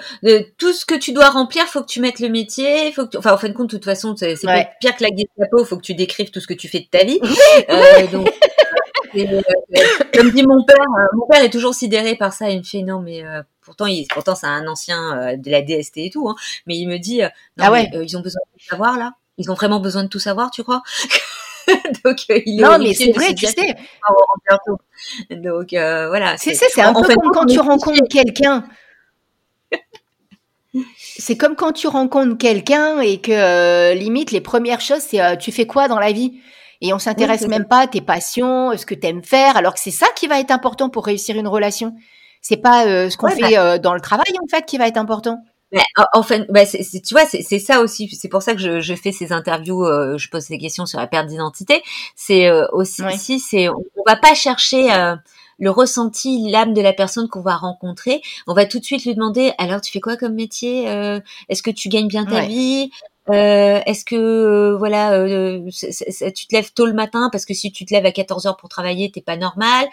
tout 0.58 0.72
ce 0.72 0.84
que 0.84 0.94
tu 0.94 1.12
dois 1.12 1.30
remplir, 1.30 1.64
faut 1.64 1.80
que 1.80 1.86
tu 1.86 2.00
mettes 2.00 2.20
le 2.20 2.28
métier, 2.28 2.92
faut 2.92 3.06
que 3.06 3.16
enfin 3.16 3.32
en 3.32 3.38
fin 3.38 3.48
de 3.48 3.54
compte, 3.54 3.70
de 3.70 3.76
toute 3.76 3.84
façon, 3.84 4.14
c'est 4.16 4.34
pire 4.80 4.96
que 4.96 5.02
la 5.02 5.10
Gestapo, 5.16 5.64
faut 5.64 5.76
que 5.76 5.82
tu 5.82 5.94
décrives 5.94 6.30
tout 6.30 6.40
ce 6.40 6.46
que 6.46 6.54
tu 6.54 6.68
fais 6.68 6.80
de 6.80 6.86
ta 6.86 7.04
vie. 7.04 7.20
euh, 7.70 8.06
donc, 8.08 8.30
euh, 9.16 9.40
comme 10.14 10.30
dit 10.30 10.46
mon 10.46 10.64
père, 10.64 10.86
mon 11.14 11.26
père 11.26 11.42
est 11.42 11.50
toujours 11.50 11.74
sidéré 11.74 12.16
par 12.16 12.32
ça. 12.32 12.50
Il 12.50 12.58
me 12.58 12.64
fait 12.64 12.82
non, 12.82 13.00
mais 13.00 13.22
pourtant, 13.62 13.86
il, 13.86 14.06
pourtant 14.08 14.34
c'est 14.34 14.46
un 14.46 14.66
ancien 14.66 15.36
de 15.36 15.50
la 15.50 15.62
DST 15.62 15.98
et 15.98 16.10
tout, 16.10 16.28
hein, 16.28 16.34
mais 16.66 16.76
il 16.76 16.86
me 16.86 16.98
dit 16.98 17.20
non, 17.20 17.28
ah 17.60 17.72
ouais. 17.72 17.90
ils 17.94 18.16
ont 18.16 18.20
besoin 18.20 18.40
de 18.46 18.58
tout 18.58 18.66
savoir 18.68 18.98
là. 18.98 19.14
Ils 19.36 19.50
ont 19.50 19.54
vraiment 19.54 19.80
besoin 19.80 20.04
de 20.04 20.08
tout 20.08 20.20
savoir, 20.20 20.50
tu 20.50 20.62
crois? 20.62 20.82
Donc 22.04 22.28
il 22.28 22.60
est 22.60 22.62
non 22.62 22.78
mais 22.78 22.92
c'est 22.92 23.10
vrai 23.12 23.34
tu 23.34 23.46
sais 23.46 23.74
donc 25.30 25.68
voilà 25.70 26.36
c'est 26.36 26.52
c'est 26.52 26.82
un 26.82 26.92
peu 26.92 27.14
comme 27.14 27.32
quand 27.32 27.46
tu 27.46 27.58
rencontres 27.58 28.06
quelqu'un 28.06 28.64
c'est 30.96 31.36
comme 31.36 31.56
quand 31.56 31.72
tu 31.72 31.86
rencontres 31.86 32.36
quelqu'un 32.36 33.00
et 33.00 33.20
que 33.20 33.32
euh, 33.32 33.94
limite 33.94 34.30
les 34.32 34.40
premières 34.40 34.80
choses 34.80 35.00
c'est 35.00 35.20
euh, 35.20 35.36
tu 35.36 35.52
fais 35.52 35.66
quoi 35.66 35.88
dans 35.88 35.98
la 35.98 36.12
vie? 36.12 36.40
Et 36.80 36.92
on 36.92 36.98
s'intéresse 36.98 37.46
même 37.46 37.66
pas 37.66 37.82
à 37.82 37.86
tes 37.86 38.02
passions, 38.02 38.76
ce 38.76 38.84
que 38.84 38.94
tu 38.94 39.06
aimes 39.06 39.22
faire, 39.22 39.56
alors 39.56 39.72
que 39.72 39.80
c'est 39.80 39.90
ça 39.90 40.06
qui 40.16 40.26
va 40.26 40.38
être 40.40 40.50
important 40.50 40.90
pour 40.90 41.06
réussir 41.06 41.36
une 41.36 41.48
relation. 41.48 41.94
C'est 42.42 42.58
pas 42.58 42.86
euh, 42.86 43.08
ce 43.08 43.16
qu'on 43.16 43.28
fait 43.28 43.54
bah 43.54 43.78
dans 43.78 43.94
le 43.94 44.00
travail 44.00 44.34
en 44.42 44.46
fait 44.48 44.66
qui 44.66 44.76
va 44.76 44.86
être 44.86 44.98
important. 44.98 45.38
en 46.12 46.22
fait, 46.22 46.46
bah, 46.50 46.66
tu 46.66 47.14
vois, 47.14 47.24
c'est 47.24 47.58
ça 47.58 47.80
aussi. 47.80 48.10
C'est 48.10 48.28
pour 48.28 48.42
ça 48.42 48.54
que 48.54 48.60
je, 48.60 48.80
je, 48.80 48.94
fais 48.94 49.12
ces 49.12 49.32
interviews, 49.32 49.86
je 50.18 50.28
pose 50.28 50.46
des 50.48 50.58
questions 50.58 50.84
sur 50.84 50.98
la 50.98 51.06
perte 51.06 51.28
d'identité. 51.28 51.82
C'est 52.16 52.50
aussi, 52.72 53.40
c'est 53.40 53.68
on, 53.70 53.82
on, 53.96 54.02
va 54.06 54.16
pas 54.16 54.34
chercher 54.34 54.90
le 55.58 55.70
ressenti, 55.70 56.50
l'âme 56.50 56.74
de 56.74 56.80
la 56.80 56.92
personne 56.92 57.28
qu'on 57.28 57.42
va 57.42 57.56
rencontrer, 57.56 58.22
on 58.46 58.54
va 58.54 58.66
tout 58.66 58.78
de 58.78 58.84
suite 58.84 59.04
lui 59.04 59.14
demander 59.14 59.52
alors 59.58 59.80
tu 59.80 59.92
fais 59.92 60.00
quoi 60.00 60.16
comme 60.16 60.34
métier 60.34 60.88
euh, 60.88 61.20
Est-ce 61.48 61.62
que 61.62 61.70
tu 61.70 61.88
gagnes 61.88 62.08
bien 62.08 62.24
ta 62.24 62.42
vie? 62.46 62.90
Euh, 63.30 63.80
Est-ce 63.86 64.04
que 64.04 64.16
euh, 64.16 64.76
voilà, 64.76 65.18
tu 65.70 66.46
te 66.46 66.54
lèves 66.54 66.72
tôt 66.72 66.86
le 66.86 66.92
matin 66.92 67.30
parce 67.32 67.46
que 67.46 67.54
si 67.54 67.72
tu 67.72 67.84
te 67.86 67.94
lèves 67.94 68.06
à 68.06 68.12
14 68.12 68.46
heures 68.46 68.56
pour 68.56 68.68
travailler, 68.68 69.10
t'es 69.10 69.22
pas 69.22 69.36
normal? 69.36 69.86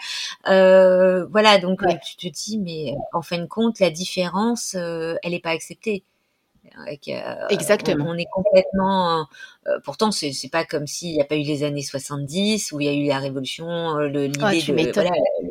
voilà, 0.44 1.58
donc 1.58 1.82
tu 2.04 2.16
te 2.16 2.32
dis 2.32 2.58
mais 2.58 2.94
en 3.12 3.22
fin 3.22 3.38
de 3.38 3.46
compte, 3.46 3.80
la 3.80 3.90
différence, 3.90 4.74
elle 4.74 5.34
est 5.34 5.42
pas 5.42 5.50
acceptée. 5.50 6.04
Exactement. 7.50 8.06
On, 8.08 8.14
est 8.14 8.28
complètement. 8.32 9.26
pourtant, 9.84 10.10
c'est 10.10 10.32
c'est 10.32 10.48
pas 10.48 10.64
comme 10.64 10.86
s'il 10.86 11.12
n'y 11.12 11.20
a 11.20 11.24
pas 11.24 11.36
eu 11.36 11.42
les 11.42 11.64
années 11.64 11.82
70 11.82 12.72
où 12.72 12.80
il 12.80 12.86
y 12.86 12.88
a 12.88 12.92
eu 12.92 13.06
la 13.06 13.18
révolution, 13.18 13.98
l'idée 13.98 14.28
de 14.28 14.92
voilà, 14.92 15.10
euh, 15.10 15.48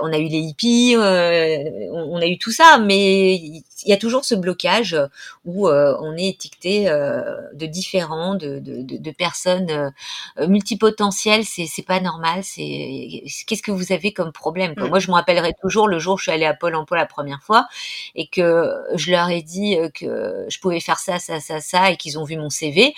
on 0.00 0.12
a 0.12 0.18
eu 0.18 0.28
les 0.28 0.38
hippies, 0.38 0.94
euh, 0.96 1.64
on, 1.92 2.18
a 2.18 2.26
eu 2.26 2.38
tout 2.38 2.52
ça, 2.52 2.78
mais 2.78 3.34
il 3.34 3.64
y 3.86 3.92
a 3.92 3.96
toujours 3.96 4.24
ce 4.24 4.34
blocage 4.34 4.96
où 5.44 5.68
euh, 5.68 5.96
on 6.00 6.16
est 6.16 6.28
étiqueté 6.28 6.84
de 6.84 7.66
différents, 7.66 8.34
de, 8.34 8.60
de, 8.60 9.10
personnes 9.10 9.92
multipotentielles. 10.38 11.44
C'est 11.44 11.66
c'est 11.66 11.82
pas 11.82 12.00
normal. 12.00 12.40
C'est 12.42 13.22
qu'est-ce 13.46 13.62
que 13.62 13.72
vous 13.72 13.92
avez 13.92 14.12
comme 14.12 14.32
problème 14.32 14.74
mm. 14.76 14.88
Moi, 14.88 14.98
je 14.98 15.08
me 15.08 15.14
rappellerai 15.14 15.54
toujours 15.60 15.88
le 15.88 15.98
jour 15.98 16.14
où 16.14 16.18
je 16.18 16.24
suis 16.24 16.32
allée 16.32 16.46
à 16.46 16.54
Pôle 16.54 16.74
Emploi 16.74 16.98
la 16.98 17.06
première 17.06 17.42
fois 17.42 17.66
et 18.14 18.26
que 18.28 18.72
je 18.94 19.10
leur 19.10 19.28
ai 19.28 19.42
dit 19.42 19.76
que 19.94 20.46
je 20.48 20.58
pouvais 20.58 20.80
faire 20.80 20.98
ça, 20.98 21.18
ça, 21.18 21.40
ça, 21.40 21.60
ça, 21.60 21.90
et 21.90 21.96
qu'ils 21.96 22.18
ont 22.18 22.24
vu 22.24 22.36
mon 22.36 22.50
CV. 22.50 22.94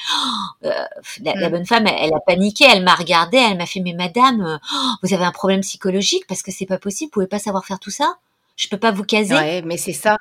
la, 0.63 0.89
mm. 1.35 1.51
bonne 1.51 1.67
femme, 1.67 1.87
elle, 1.87 2.15
a 2.15 2.21
paniqué, 2.21 2.67
elle 2.71 2.83
m'a 2.83 2.95
regardée, 2.95 3.39
elle 3.39 3.57
m'a 3.57 3.67
fait 3.67 3.81
mais 3.81 3.95
Madame, 3.95 4.59
vous 5.03 5.15
avez 5.15 5.25
un 5.25 5.33
problème 5.33 5.61
psychologique 5.61 6.25
parce 6.29 6.43
que 6.43 6.46
c'est 6.51 6.67
pas 6.67 6.79
possible, 6.79 7.09
vous 7.09 7.15
pouvez 7.15 7.27
pas 7.27 7.39
savoir 7.39 7.65
faire 7.65 7.79
tout 7.79 7.91
ça. 7.91 8.17
Je 8.57 8.69
peux 8.69 8.79
pas 8.79 8.91
vous 8.91 9.05
caser. 9.05 9.35
Ouais, 9.35 9.63
mais 9.63 9.77
c'est 9.77 9.93
ça. 9.93 10.17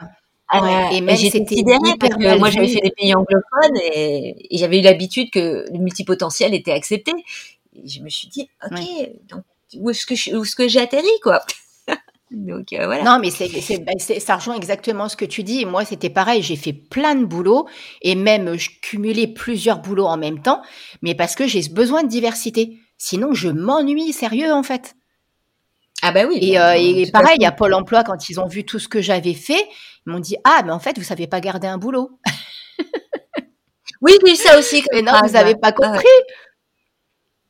Ah, 0.48 0.90
et 0.92 1.02
même 1.02 1.16
j'étais 1.16 1.40
parce 2.00 2.16
que 2.16 2.38
moi 2.38 2.50
j'avais 2.52 2.68
fait 2.68 2.82
des 2.82 2.92
pays 2.92 3.16
anglophones 3.16 3.78
et, 3.94 4.48
j'avais 4.52 4.80
eu 4.80 4.82
l'habitude 4.84 5.32
que 5.32 5.66
le 5.72 5.80
multipotentiel 5.80 6.54
était 6.54 6.72
accepté. 6.72 7.12
Et 7.76 7.88
je 7.88 8.02
me 8.02 8.10
suis 8.10 8.28
dit, 8.28 8.48
ok, 8.64 8.80
donc 9.28 9.44
où 9.78 9.90
est-ce 9.90 10.06
que 10.06 10.16
ce 10.16 10.56
que 10.56 10.68
j'ai 10.68 10.80
atterri 10.80 11.08
quoi? 11.24 11.42
Donc 12.32 12.74
euh, 12.74 12.86
voilà. 12.86 13.04
Non, 13.04 13.20
mais 13.20 13.30
bah, 13.30 13.92
c'est, 13.98 14.20
ça 14.20 14.36
rejoint 14.36 14.56
exactement 14.56 15.10
ce 15.10 15.16
que 15.16 15.26
tu 15.26 15.44
dis. 15.44 15.66
Moi, 15.66 15.86
c'était 15.86 16.10
pareil. 16.10 16.42
J'ai 16.42 16.56
fait 16.56 16.74
plein 16.74 17.16
de 17.16 17.24
boulots 17.24 17.68
et 18.02 18.16
même 18.16 18.58
je 18.58 18.72
cumulais 18.82 19.28
plusieurs 19.28 19.80
boulots 19.80 20.08
en 20.08 20.18
même 20.18 20.42
temps, 20.42 20.62
mais 21.02 21.16
parce 21.16 21.36
que 21.36 21.48
j'ai 21.48 21.68
besoin 21.70 22.04
de 22.04 22.10
diversité. 22.10 22.80
Sinon, 22.98 23.34
je 23.34 23.50
m'ennuie 23.50 24.12
sérieux 24.12 24.52
en 24.52 24.64
fait. 24.64 24.96
Ah 26.08 26.12
bah 26.12 26.26
oui. 26.28 26.38
Et, 26.40 26.54
bah, 26.54 26.76
euh, 26.76 27.06
pareil, 27.12 27.44
à 27.46 27.52
Pôle 27.52 27.74
Emploi, 27.74 28.04
quand 28.04 28.30
ils 28.30 28.40
ont 28.40 28.46
vu 28.46 28.64
tout 28.64 28.78
ce 28.78 28.88
que 28.88 29.02
j'avais 29.02 29.34
fait, 29.34 29.68
ils 30.06 30.12
m'ont 30.12 30.20
dit 30.20 30.38
ah 30.44 30.62
mais 30.64 30.72
en 30.72 30.78
fait 30.80 30.98
vous 31.00 31.04
savez 31.04 31.26
pas 31.26 31.40
garder 31.40 31.68
un 31.68 31.80
boulot. 31.80 32.20
oui, 34.02 34.14
j'ai 34.24 34.36
ça 34.36 34.60
aussi. 34.60 34.84
Mais 34.94 35.02
non, 35.02 35.14
vous 35.24 35.36
avez 35.36 35.56
pas 35.56 35.72
compris. 35.72 36.06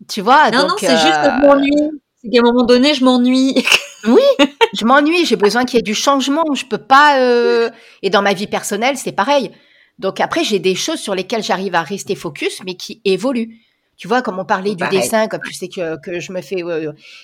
Tu 0.07 0.21
vois 0.21 0.51
Non, 0.51 0.69
non, 0.69 0.75
c'est 0.79 0.89
juste 0.89 1.03
que 1.03 1.09
je 1.09 1.45
euh, 1.45 1.47
m'ennuie. 1.47 1.91
C'est 2.21 2.29
qu'à 2.29 2.39
un 2.39 2.43
moment 2.43 2.63
donné, 2.63 2.93
je 2.93 3.03
m'ennuie. 3.03 3.61
oui, 4.07 4.47
je 4.73 4.85
m'ennuie. 4.85 5.25
J'ai 5.25 5.35
besoin 5.35 5.65
qu'il 5.65 5.77
y 5.77 5.79
ait 5.79 5.83
du 5.83 5.95
changement. 5.95 6.45
Je 6.53 6.65
peux 6.65 6.77
pas. 6.77 7.19
Euh, 7.19 7.69
et 8.03 8.09
dans 8.09 8.21
ma 8.21 8.33
vie 8.33 8.47
personnelle, 8.47 8.95
c'est 8.95 9.11
pareil. 9.11 9.51
Donc 9.99 10.21
après, 10.21 10.45
j'ai 10.45 10.59
des 10.59 10.75
choses 10.75 10.99
sur 10.99 11.13
lesquelles 11.13 11.43
j'arrive 11.43 11.75
à 11.75 11.81
rester 11.81 12.15
focus, 12.15 12.61
mais 12.65 12.75
qui 12.75 13.01
évoluent. 13.03 13.64
Tu 13.97 14.07
vois, 14.07 14.21
comme 14.21 14.39
on 14.39 14.45
parlait 14.45 14.75
du 14.75 14.87
dessin, 14.89 15.27
comme 15.27 15.41
tu 15.45 15.53
sais 15.53 15.67
que, 15.67 15.97
que 15.99 16.19
je 16.19 16.31
me 16.31 16.41
fais. 16.41 16.63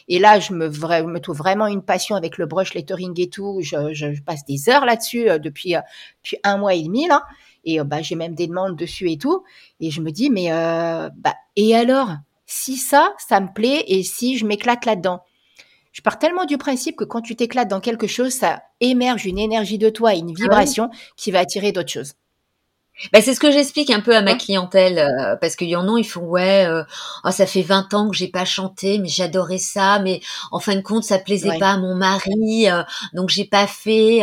et 0.07 0.19
là, 0.19 0.39
je 0.39 0.53
me, 0.53 0.69
me 0.69 1.19
trouve 1.19 1.37
vraiment 1.37 1.67
une 1.67 1.81
passion 1.81 2.15
avec 2.15 2.37
le 2.37 2.45
brush 2.45 2.73
lettering 2.73 3.13
et 3.19 3.29
tout. 3.29 3.59
Je, 3.61 3.93
je 3.93 4.21
passe 4.21 4.45
des 4.45 4.69
heures 4.69 4.85
là-dessus 4.85 5.25
depuis, 5.39 5.75
depuis 6.23 6.37
un 6.43 6.57
mois 6.57 6.73
et 6.73 6.83
demi, 6.83 7.07
là. 7.07 7.23
Et 7.63 7.79
bah, 7.83 8.01
j'ai 8.01 8.15
même 8.15 8.35
des 8.35 8.47
demandes 8.47 8.75
dessus 8.75 9.11
et 9.11 9.17
tout. 9.17 9.43
Et 9.79 9.91
je 9.91 10.01
me 10.01 10.11
dis, 10.11 10.29
mais 10.29 10.49
bah, 10.49 11.35
et 11.55 11.75
alors 11.75 12.09
Si 12.45 12.77
ça, 12.77 13.13
ça 13.17 13.39
me 13.39 13.53
plaît 13.53 13.83
et 13.87 14.03
si 14.03 14.37
je 14.37 14.45
m'éclate 14.45 14.85
là-dedans? 14.85 15.21
Je 15.91 16.01
pars 16.01 16.17
tellement 16.17 16.45
du 16.45 16.57
principe 16.57 16.95
que 16.95 17.03
quand 17.03 17.21
tu 17.21 17.35
t'éclates 17.35 17.67
dans 17.67 17.81
quelque 17.81 18.07
chose, 18.07 18.31
ça 18.31 18.63
émerge 18.79 19.25
une 19.25 19.37
énergie 19.37 19.77
de 19.77 19.89
toi, 19.89 20.15
une 20.15 20.29
ah 20.31 20.41
vibration 20.41 20.89
qui 21.17 21.31
va 21.31 21.39
attirer 21.39 21.71
d'autres 21.71 21.91
choses. 21.91 22.13
Bah, 23.11 23.21
c'est 23.21 23.33
ce 23.33 23.39
que 23.39 23.51
j'explique 23.51 23.89
un 23.89 24.01
peu 24.01 24.15
à 24.15 24.21
ma 24.21 24.35
clientèle 24.35 24.99
euh, 24.99 25.35
parce 25.35 25.55
qu'il 25.55 25.69
y 25.69 25.75
en 25.75 25.93
a 25.93 25.99
ils 25.99 26.05
font 26.05 26.25
ouais 26.25 26.65
euh, 26.65 26.83
oh, 27.23 27.31
ça 27.31 27.45
fait 27.45 27.61
20 27.61 27.93
ans 27.93 28.09
que 28.09 28.15
j'ai 28.15 28.27
pas 28.27 28.45
chanté 28.45 28.99
mais 28.99 29.07
j'adorais 29.07 29.57
ça 29.57 29.99
mais 29.99 30.21
en 30.51 30.59
fin 30.59 30.75
de 30.75 30.81
compte 30.81 31.03
ça 31.03 31.19
plaisait 31.19 31.57
pas 31.57 31.71
à 31.71 31.77
mon 31.77 31.95
mari 31.95 32.69
euh, 32.69 32.83
donc 33.13 33.29
j'ai 33.29 33.45
pas 33.45 33.67
fait 33.67 34.21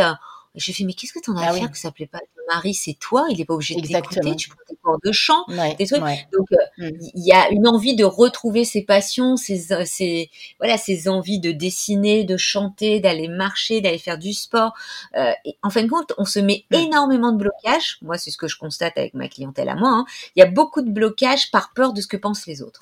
je 0.55 0.73
fais 0.73 0.85
mais 0.85 0.95
qu'est-ce 0.95 1.13
que 1.13 1.21
t'en 1.21 1.37
as 1.37 1.47
ah 1.47 1.51
à 1.51 1.53
faire 1.53 1.71
que 1.71 1.79
ça 1.79 1.91
plaît 1.91 2.07
pas 2.07 2.21
mari, 2.49 2.75
c'est 2.75 2.95
toi, 2.95 3.27
il 3.31 3.39
n'est 3.39 3.45
pas 3.45 3.55
obligé 3.55 3.75
de 3.77 3.87
t'écouter, 3.87 4.35
tu 4.37 4.49
prends 4.49 4.59
des 4.69 4.77
cours 4.77 4.99
de 5.05 5.13
chant, 5.13 5.45
des 5.79 5.87
trucs. 5.87 6.01
Donc, 6.01 6.47
euh, 6.53 6.57
mm. 6.79 6.91
il 7.15 7.27
y 7.27 7.33
a 7.33 7.51
une 7.51 7.69
envie 7.69 7.95
de 7.95 8.05
retrouver 8.05 8.65
ses 8.65 8.83
passions, 8.83 9.37
ses, 9.37 9.73
euh, 9.73 9.85
ses, 9.85 10.31
voilà, 10.59 10.77
ses 10.77 11.09
envies 11.09 11.41
de 11.41 11.53
dessiner, 11.53 12.25
de 12.25 12.37
chanter, 12.37 13.01
d'aller 13.01 13.29
marcher, 13.29 13.81
d'aller 13.81 13.99
faire 13.99 14.19
du 14.19 14.33
sport. 14.33 14.73
Euh, 15.17 15.33
et 15.45 15.57
en 15.63 15.71
fin 15.71 15.83
de 15.83 15.89
compte, 15.89 16.13
on 16.19 16.25
se 16.25 16.39
met 16.39 16.65
mm. 16.71 16.75
énormément 16.75 17.33
de 17.33 17.39
blocages. 17.39 17.99
Moi, 18.03 18.19
c'est 18.19 18.31
ce 18.31 18.37
que 18.37 18.49
je 18.49 18.59
constate 18.59 18.97
avec 18.97 19.15
ma 19.15 19.29
clientèle 19.29 19.69
à 19.69 19.75
moi. 19.75 19.91
Hein. 19.91 20.05
Il 20.35 20.41
y 20.41 20.43
a 20.43 20.47
beaucoup 20.47 20.83
de 20.83 20.91
blocages 20.91 21.51
par 21.51 21.73
peur 21.75 21.93
de 21.93 22.01
ce 22.01 22.07
que 22.09 22.17
pensent 22.17 22.47
les 22.47 22.63
autres. 22.63 22.81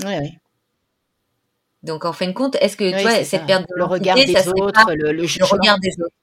Donc, 1.82 2.04
en 2.04 2.12
fin 2.12 2.26
de 2.26 2.32
compte, 2.32 2.56
est-ce 2.60 2.76
que, 2.76 2.96
tu 2.96 3.02
vois, 3.02 3.22
cette 3.22 3.46
perte 3.46 3.68
de 3.68 3.74
le 3.76 3.84
regard 3.84 4.16
des 4.16 4.48
autres, 4.48 4.92
le, 4.92 5.12
le, 5.12 5.22
le 5.22 5.44
regard 5.44 5.78
des 5.78 5.92
autres? 6.00 6.14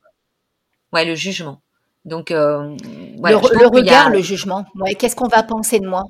Ouais, 0.92 1.06
le 1.06 1.16
jugement. 1.16 1.62
Donc, 2.06 2.32
euh, 2.32 2.76
le, 3.24 3.68
regard, 3.68 4.10
le 4.10 4.22
jugement. 4.22 4.66
Ouais, 4.76 4.96
qu'est-ce 4.96 5.16
qu'on 5.16 5.28
va 5.28 5.44
penser 5.44 5.80
de 5.80 5.88
moi? 5.88 6.04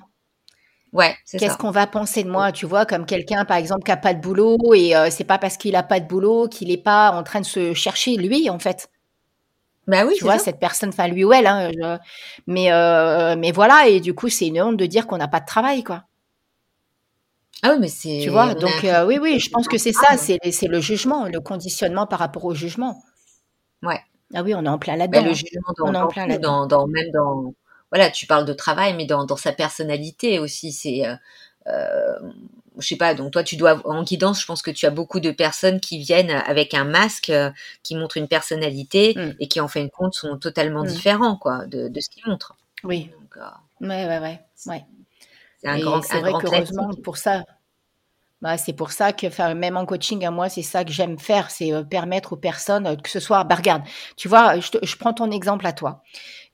Ouais, 0.91 1.15
Qu'est-ce 1.39 1.57
qu'on 1.57 1.71
va 1.71 1.87
penser 1.87 2.23
de 2.23 2.29
moi? 2.29 2.51
Tu 2.51 2.67
vois, 2.67 2.85
comme 2.85 3.07
quelqu'un, 3.07 3.45
par 3.45 3.57
exemple, 3.57 3.83
qui 3.83 3.89
n'a 3.89 3.97
pas 3.97 4.13
de 4.13 4.21
boulot 4.21 4.57
et 4.75 4.95
euh, 4.95 5.09
c'est 5.09 5.23
pas 5.23 5.39
parce 5.39 5.57
qu'il 5.57 5.71
n'a 5.71 5.81
pas 5.81 5.99
de 5.99 6.07
boulot 6.07 6.47
qu'il 6.47 6.67
n'est 6.67 6.77
pas 6.77 7.11
en 7.11 7.23
train 7.23 7.41
de 7.41 7.45
se 7.45 7.73
chercher 7.73 8.15
lui, 8.15 8.47
en 8.49 8.59
fait. 8.59 8.89
Bah 9.87 10.05
oui, 10.05 10.13
tu 10.15 10.23
vois, 10.23 10.37
cette 10.37 10.59
personne, 10.59 10.89
enfin 10.89 11.07
lui 11.07 11.25
ou 11.25 11.33
elle, 11.33 11.47
hein, 11.47 11.99
mais 12.47 12.71
euh, 12.71 13.35
mais 13.37 13.51
voilà, 13.51 13.87
et 13.87 13.99
du 13.99 14.13
coup, 14.13 14.29
c'est 14.29 14.47
une 14.47 14.61
honte 14.61 14.77
de 14.77 14.85
dire 14.85 15.07
qu'on 15.07 15.17
n'a 15.17 15.27
pas 15.27 15.41
de 15.41 15.45
travail, 15.45 15.83
quoi. 15.83 16.03
Ah 17.63 17.71
oui, 17.73 17.79
mais 17.81 17.87
c'est. 17.89 18.21
Tu 18.23 18.29
vois, 18.29 18.53
donc 18.53 18.85
oui, 19.07 19.17
oui, 19.19 19.39
je 19.39 19.49
pense 19.49 19.67
que 19.67 19.77
c'est 19.77 19.91
ça, 19.91 20.15
c'est 20.15 20.39
c'est 20.51 20.67
le 20.67 20.79
jugement, 20.79 21.25
le 21.25 21.39
conditionnement 21.41 22.05
par 22.05 22.19
rapport 22.19 22.45
au 22.45 22.53
jugement. 22.53 23.01
Ouais. 23.81 23.99
Ah 24.33 24.43
oui, 24.43 24.55
on 24.55 24.65
est 24.65 24.69
en 24.69 24.79
plein 24.79 24.95
là-dedans. 24.95 25.23
le 25.23 25.33
jugement 25.33 25.61
on 25.79 25.93
est 25.93 25.97
en 25.97 26.07
plein. 26.07 26.27
Dans, 26.39 26.87
même 26.87 27.11
dans, 27.11 27.53
voilà, 27.91 28.09
tu 28.09 28.25
parles 28.25 28.45
de 28.45 28.53
travail, 28.53 28.95
mais 28.95 29.05
dans, 29.05 29.25
dans 29.25 29.37
sa 29.37 29.51
personnalité 29.51 30.39
aussi. 30.39 30.71
C'est, 30.71 31.05
euh, 31.05 31.15
euh, 31.67 32.19
je 32.79 32.87
sais 32.87 32.95
pas. 32.95 33.13
Donc 33.13 33.31
toi, 33.31 33.43
tu 33.43 33.55
dois 33.55 33.81
en 33.87 34.03
guidance. 34.03 34.41
Je 34.41 34.45
pense 34.45 34.61
que 34.61 34.71
tu 34.71 34.85
as 34.85 34.89
beaucoup 34.89 35.19
de 35.19 35.31
personnes 35.31 35.79
qui 35.79 35.99
viennent 35.99 36.31
avec 36.31 36.73
un 36.73 36.85
masque 36.85 37.29
euh, 37.29 37.51
qui 37.83 37.95
montre 37.95 38.17
une 38.17 38.27
personnalité 38.27 39.13
mmh. 39.15 39.35
et 39.39 39.47
qui 39.47 39.59
en 39.59 39.67
fin 39.67 39.83
de 39.83 39.89
compte 39.89 40.15
sont 40.15 40.37
totalement 40.37 40.83
mmh. 40.83 40.87
différents, 40.87 41.37
quoi, 41.37 41.65
de, 41.67 41.87
de 41.87 41.99
ce 41.99 42.09
qu'ils 42.09 42.23
montrent. 42.27 42.55
Oui. 42.83 43.11
Donc, 43.19 43.37
euh, 43.37 43.87
ouais, 43.87 44.07
ouais, 44.07 44.19
ouais, 44.19 44.41
ouais. 44.67 44.85
C'est 45.61 45.69
un 45.69 45.79
grand, 45.79 46.01
c'est 46.01 46.19
vrai 46.19 46.33
qu'heureusement 46.41 46.89
pour 47.03 47.17
ça, 47.17 47.45
bah, 48.43 48.57
c'est 48.57 48.73
pour 48.73 48.91
ça 48.91 49.13
que 49.13 49.53
même 49.53 49.77
en 49.77 49.85
coaching 49.85 50.25
à 50.25 50.29
moi, 50.29 50.49
c'est 50.49 50.63
ça 50.63 50.83
que 50.83 50.91
j'aime 50.91 51.17
faire, 51.17 51.49
c'est 51.49 51.71
euh, 51.71 51.81
permettre 51.81 52.33
aux 52.33 52.37
personnes 52.37 52.85
euh, 52.85 52.95
que 52.97 53.09
ce 53.09 53.21
soit. 53.21 53.45
Bah, 53.45 53.55
regarde, 53.55 53.83
tu 54.17 54.27
vois, 54.27 54.59
je, 54.59 54.69
je, 54.83 54.97
prends 54.97 55.13
ton 55.13 55.31
exemple 55.31 55.65
à 55.65 55.71
toi. 55.71 56.03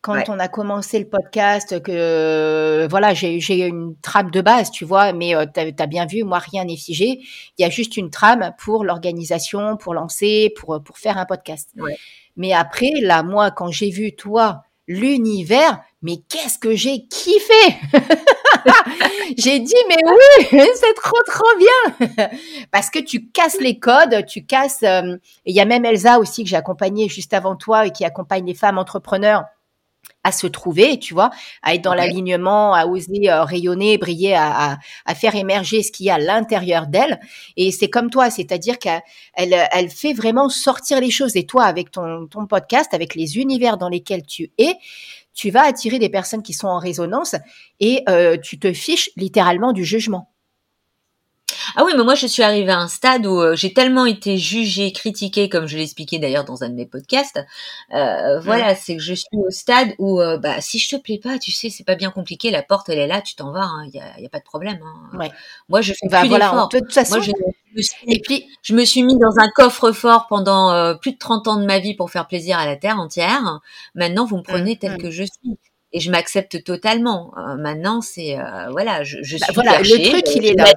Quand 0.02 0.30
on 0.30 0.38
a 0.38 0.48
commencé 0.48 1.00
le 1.00 1.10
podcast, 1.10 1.82
que 1.82 2.88
voilà, 2.92 3.16
j'ai 3.16 3.66
une 3.66 3.96
trame 4.04 4.30
de 4.30 4.40
base, 4.40 4.70
tu 4.70 4.86
vois, 4.86 5.14
mais 5.14 5.36
euh, 5.36 5.48
tu 5.52 5.60
as, 5.60 5.88
bien 5.88 6.06
vu, 6.06 6.24
moi 6.24 6.38
rien 6.38 6.64
n'est 6.64 6.78
figé. 6.78 7.22
Il 7.58 7.64
y 7.64 7.66
a 7.66 7.72
juste 7.72 7.98
une 7.98 8.12
trame 8.12 8.54
pour 8.60 8.86
l'organisation, 8.86 9.76
pour 9.76 9.96
lancer, 9.96 10.54
pour 10.58 10.82
pour 10.84 11.00
faire 11.00 11.18
un 11.18 11.26
podcast. 11.26 11.72
Mais 12.38 12.54
après, 12.54 12.92
là, 13.02 13.24
moi, 13.24 13.50
quand 13.50 13.72
j'ai 13.72 13.90
vu 13.90 14.16
toi 14.16 14.62
l'univers, 14.88 15.82
mais 16.04 16.18
qu'est-ce 16.30 16.60
que 16.60 16.76
j'ai 16.76 17.08
kiffé 17.08 17.78
J'ai 19.38 19.60
dit 19.60 19.74
mais 19.88 19.98
oui, 20.06 20.48
c'est 20.76 20.94
trop 20.94 21.22
trop 21.28 21.58
bien 21.58 22.30
parce 22.72 22.90
que 22.90 23.00
tu 23.00 23.30
casses 23.30 23.60
les 23.60 23.80
codes, 23.80 24.26
tu 24.28 24.46
casses. 24.46 24.84
Euh, 24.84 25.18
il 25.46 25.56
y 25.56 25.60
a 25.60 25.66
même 25.66 25.86
Elsa 25.86 26.20
aussi 26.20 26.44
que 26.44 26.50
j'ai 26.50 26.56
accompagnée 26.56 27.08
juste 27.08 27.34
avant 27.34 27.56
toi 27.56 27.86
et 27.86 27.92
qui 27.92 28.06
accompagne 28.06 28.46
les 28.46 28.56
femmes 28.56 28.78
entrepreneurs 28.78 29.44
à 30.24 30.32
se 30.32 30.48
trouver, 30.48 31.00
tu 31.00 31.14
vois, 31.14 31.30
à 31.64 31.76
être 31.76 31.82
dans 31.82 31.94
l'alignement, 31.94 32.74
à 32.74 32.86
oser 32.86 33.30
euh, 33.30 33.44
rayonner, 33.44 33.98
briller, 33.98 34.36
à, 34.36 34.78
à, 35.06 35.16
faire 35.16 35.36
émerger 35.36 35.82
ce 35.82 35.92
qu'il 35.92 36.08
y 36.08 36.10
a 36.10 36.16
à 36.16 36.20
l'intérieur 36.20 36.88
d'elle. 36.88 37.20
Et 37.56 37.72
c'est 37.72 37.90
comme 37.90 38.10
toi, 38.10 38.30
c'est-à-dire 38.30 38.80
qu'elle 38.80 39.02
elle 39.36 39.90
fait 39.90 40.14
vraiment 40.14 40.50
sortir 40.50 41.00
les 41.00 41.10
choses. 41.10 41.38
Et 41.38 41.46
toi, 41.46 41.64
avec 41.64 41.92
ton, 41.92 42.28
ton 42.28 42.48
podcast, 42.48 42.94
avec 42.94 43.16
les 43.16 43.38
univers 43.38 43.78
dans 43.78 43.90
lesquels 43.90 44.24
tu 44.26 44.52
es, 44.58 44.76
tu 45.34 45.50
vas 45.52 45.64
attirer 45.64 46.00
des 46.00 46.10
personnes 46.10 46.44
qui 46.44 46.54
sont 46.54 46.68
en 46.68 46.80
résonance 46.80 47.36
et 47.80 48.04
euh, 48.10 48.38
tu 48.38 48.60
te 48.60 48.74
fiches 48.74 49.10
littéralement 49.16 49.72
du 49.74 49.86
jugement. 49.86 50.32
Ah 51.76 51.84
oui, 51.86 51.94
mais 51.96 52.04
moi 52.04 52.16
je 52.16 52.28
suis 52.28 52.44
arrivée 52.44 52.72
à 52.72 52.80
un 52.80 52.88
stade 52.88 53.26
où 53.26 53.40
euh, 53.40 53.56
j'ai 53.56 53.74
tellement 53.74 54.06
été 54.06 54.38
jugée, 54.38 54.92
critiquée, 54.92 55.50
comme 55.50 55.68
je 55.68 55.78
l'ai 55.78 55.84
expliqué 55.84 56.20
d'ailleurs 56.20 56.46
dans 56.46 56.64
un 56.64 56.70
de 56.70 56.76
mes 56.76 56.86
podcasts. 56.86 57.40
Euh, 57.94 58.40
voilà, 58.40 58.76
c'est 58.76 58.96
que 58.96 59.02
je 59.02 59.14
suis 59.14 59.38
au 59.38 59.50
stade 59.50 59.94
où, 59.98 60.22
euh, 60.22 60.38
bah, 60.38 60.62
si 60.62 60.80
je 60.80 60.96
te 60.96 61.02
plais 61.02 61.20
pas, 61.20 61.38
tu 61.40 61.52
sais, 61.52 61.70
c'est 61.70 61.84
pas 61.84 61.96
bien 61.96 62.12
compliqué. 62.12 62.52
La 62.52 62.64
porte, 62.64 62.90
elle 62.90 63.00
est 63.00 63.08
là, 63.08 63.22
tu 63.22 63.36
t'en 63.36 63.52
vas. 63.52 63.70
Il 63.92 64.00
hein, 64.00 64.12
y, 64.18 64.26
a, 64.26 64.30
pas 64.30 64.40
de 64.40 64.44
problème. 64.44 64.80
Hein. 64.84 65.18
Ouais. 65.18 65.32
Moi, 65.68 65.82
je 65.82 65.94
fais 65.94 66.08
bah, 66.10 66.22
plus 66.22 66.30
voilà, 66.30 66.68
De 66.72 66.80
toute 66.80 66.94
façon, 66.94 67.16
moi, 67.18 67.24
je, 67.24 67.32
me 67.76 67.82
suis, 67.82 67.98
et 68.08 68.20
puis, 68.20 68.48
je 68.62 68.74
me 68.74 68.86
suis 68.86 69.04
mis 69.04 69.18
dans 69.18 69.38
un 69.38 69.50
coffre-fort 69.56 70.28
pendant 70.28 70.96
plus 70.98 71.14
de 71.14 71.18
30 71.18 71.48
ans 71.48 71.58
de 71.58 71.66
ma 71.66 71.80
vie 71.80 71.96
pour 71.96 72.10
faire 72.10 72.28
plaisir 72.28 72.58
à 72.58 72.66
la 72.66 72.76
terre 72.76 73.00
entière. 73.00 73.60
Maintenant, 73.96 74.26
vous 74.26 74.38
me 74.38 74.44
prenez 74.44 74.78
tel 74.78 74.98
que 74.98 75.12
je 75.12 75.24
suis 75.24 75.58
et 75.92 76.00
je 76.00 76.12
m'accepte 76.12 76.64
totalement. 76.64 77.32
maintenant, 77.58 78.02
c'est 78.02 78.38
voilà, 78.72 79.04
je, 79.04 79.18
je 79.22 79.38
bah, 79.38 79.46
suis 79.46 79.54
voilà, 79.56 79.80
le 79.80 80.10
truc, 80.10 80.36
il 80.36 80.46
est 80.46 80.54
là 80.54 80.72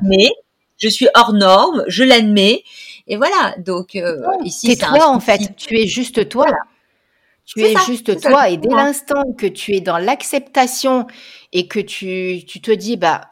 je 0.83 0.89
suis 0.89 1.07
hors 1.15 1.33
norme, 1.33 1.85
je 1.87 2.03
l'admets. 2.03 2.65
Et 3.07 3.17
voilà, 3.17 3.55
donc 3.59 3.95
euh, 3.95 4.21
ici 4.45 4.75
c'est 4.75 4.85
toi 4.85 5.09
en 5.09 5.21
fait, 5.21 5.55
tu 5.57 5.79
es 5.79 5.87
juste 5.87 6.29
toi. 6.29 6.47
Tu 7.45 7.61
es 7.61 7.75
juste 7.87 8.21
toi. 8.21 8.49
Et 8.51 8.57
dès 8.57 8.69
l'instant 8.69 9.33
que 9.37 9.47
tu 9.47 9.75
es 9.75 9.81
dans 9.81 9.99
l'acceptation 9.99 11.07
et 11.53 11.67
que 11.67 11.81
tu, 11.81 12.45
tu 12.47 12.61
te 12.61 12.71
dis 12.71 12.97
bah 12.97 13.29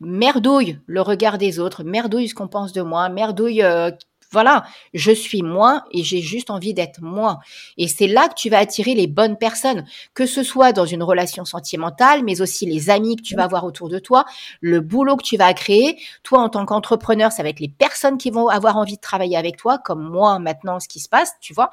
merdouille 0.00 0.78
le 0.86 1.00
regard 1.00 1.38
des 1.38 1.60
autres, 1.60 1.84
merdouille 1.84 2.28
ce 2.28 2.34
qu'on 2.34 2.48
pense 2.48 2.72
de 2.72 2.82
moi, 2.82 3.08
merdouille 3.08 3.62
euh, 3.62 3.90
voilà, 4.32 4.64
je 4.94 5.12
suis 5.12 5.42
moi 5.42 5.84
et 5.92 6.02
j'ai 6.02 6.20
juste 6.20 6.50
envie 6.50 6.74
d'être 6.74 7.00
moi. 7.02 7.38
Et 7.76 7.86
c'est 7.86 8.06
là 8.06 8.28
que 8.28 8.34
tu 8.34 8.50
vas 8.50 8.58
attirer 8.58 8.94
les 8.94 9.06
bonnes 9.06 9.36
personnes, 9.36 9.84
que 10.14 10.26
ce 10.26 10.42
soit 10.42 10.72
dans 10.72 10.86
une 10.86 11.02
relation 11.02 11.44
sentimentale, 11.44 12.24
mais 12.24 12.40
aussi 12.40 12.66
les 12.66 12.90
amis 12.90 13.16
que 13.16 13.22
tu 13.22 13.36
vas 13.36 13.44
avoir 13.44 13.64
autour 13.64 13.88
de 13.88 13.98
toi, 13.98 14.24
le 14.60 14.80
boulot 14.80 15.16
que 15.16 15.24
tu 15.24 15.36
vas 15.36 15.52
créer. 15.54 15.98
Toi, 16.22 16.40
en 16.40 16.48
tant 16.48 16.64
qu'entrepreneur, 16.64 17.30
ça 17.30 17.42
va 17.42 17.50
être 17.50 17.60
les 17.60 17.68
personnes 17.68 18.18
qui 18.18 18.30
vont 18.30 18.48
avoir 18.48 18.76
envie 18.76 18.96
de 18.96 19.00
travailler 19.00 19.36
avec 19.36 19.56
toi, 19.56 19.78
comme 19.78 20.02
moi 20.02 20.38
maintenant, 20.38 20.80
ce 20.80 20.88
qui 20.88 21.00
se 21.00 21.08
passe, 21.08 21.32
tu 21.40 21.52
vois. 21.52 21.70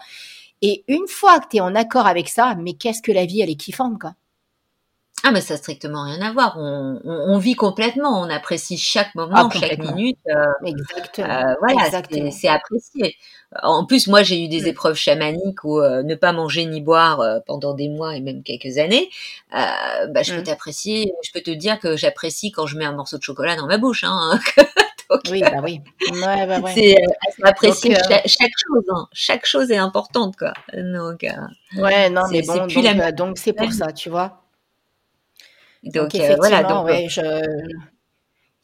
Et 0.62 0.84
une 0.88 1.08
fois 1.08 1.40
que 1.40 1.48
tu 1.50 1.58
es 1.58 1.62
en 1.62 1.76
accord 1.76 2.06
avec 2.06 2.28
ça, 2.30 2.56
mais 2.56 2.74
qu'est-ce 2.74 3.02
que 3.02 3.12
la 3.12 3.26
vie, 3.26 3.42
elle 3.42 3.50
est 3.50 3.56
kiffante, 3.56 4.00
quoi. 4.00 4.14
Ah 5.24 5.32
mais 5.32 5.42
ça 5.42 5.56
n'a 5.56 5.58
strictement 5.58 6.04
rien 6.04 6.22
à 6.22 6.32
voir. 6.32 6.56
On, 6.58 7.02
on, 7.04 7.38
vit 7.38 7.56
complètement, 7.56 8.22
on 8.22 8.30
apprécie 8.30 8.78
chaque 8.78 9.14
moment, 9.16 9.50
ah, 9.54 9.60
chaque 9.60 9.78
minute. 9.80 10.18
Euh, 10.30 10.46
Exactement. 10.66 11.30
Euh, 11.30 11.56
voilà, 11.60 11.90
c'est 12.32 12.48
apprécié. 12.48 13.16
En 13.64 13.86
plus, 13.86 14.08
moi, 14.08 14.24
j'ai 14.24 14.44
eu 14.44 14.48
des 14.48 14.62
mm. 14.62 14.68
épreuves 14.68 14.96
chamaniques 14.96 15.64
où 15.64 15.80
euh, 15.80 16.04
ne 16.04 16.16
pas 16.16 16.32
manger 16.32 16.66
ni 16.66 16.82
boire 16.82 17.20
euh, 17.20 17.40
pendant 17.46 17.74
des 17.74 17.90
mois 17.90 18.16
et 18.16 18.22
même 18.22 18.44
quelques 18.44 18.78
années. 18.78 19.10
bah, 19.52 20.24
je 20.24 20.34
peux 20.36 20.42
mm. 20.42 20.44
t'apprécier. 20.44 21.12
Je 21.24 21.32
peux 21.32 21.42
te 21.42 21.52
dire 21.52 21.80
que 21.80 21.98
j'apprécie 21.98 22.52
quand 22.52 22.68
je 22.68 22.78
mets 22.78 22.86
un 22.86 22.94
morceau 22.94 23.18
de 23.18 23.24
chocolat 23.24 23.56
dans 23.56 23.68
ma 23.68 23.78
bouche. 23.78 24.06
Hein. 24.06 24.40
oui, 25.32 25.42
bah 25.42 25.62
oui. 25.64 25.82
Ouais, 26.14 26.48
bah 26.48 26.60
ouais. 26.60 26.74
C'est 26.74 26.96
apprécier 27.44 27.96
chaque, 27.96 28.28
chaque, 28.28 28.54
chose. 28.56 28.86
Hein. 28.90 29.08
Chaque 29.12 29.46
chose 29.46 29.70
est 29.72 29.78
importante, 29.78 30.38
quoi. 30.38 30.54
Donc. 30.74 31.26
ouais, 31.76 32.10
non, 32.10 32.24
mais 32.32 32.42
bon, 32.44 32.68
donc, 32.68 33.16
donc 33.16 33.38
c'est 33.38 33.54
pour 33.54 33.74
ça, 33.74 33.92
tu 33.92 34.10
vois. 34.10 34.39
Donc, 35.84 36.16
euh, 36.16 36.36
voilà. 36.38 36.64
Donc, 36.64 36.90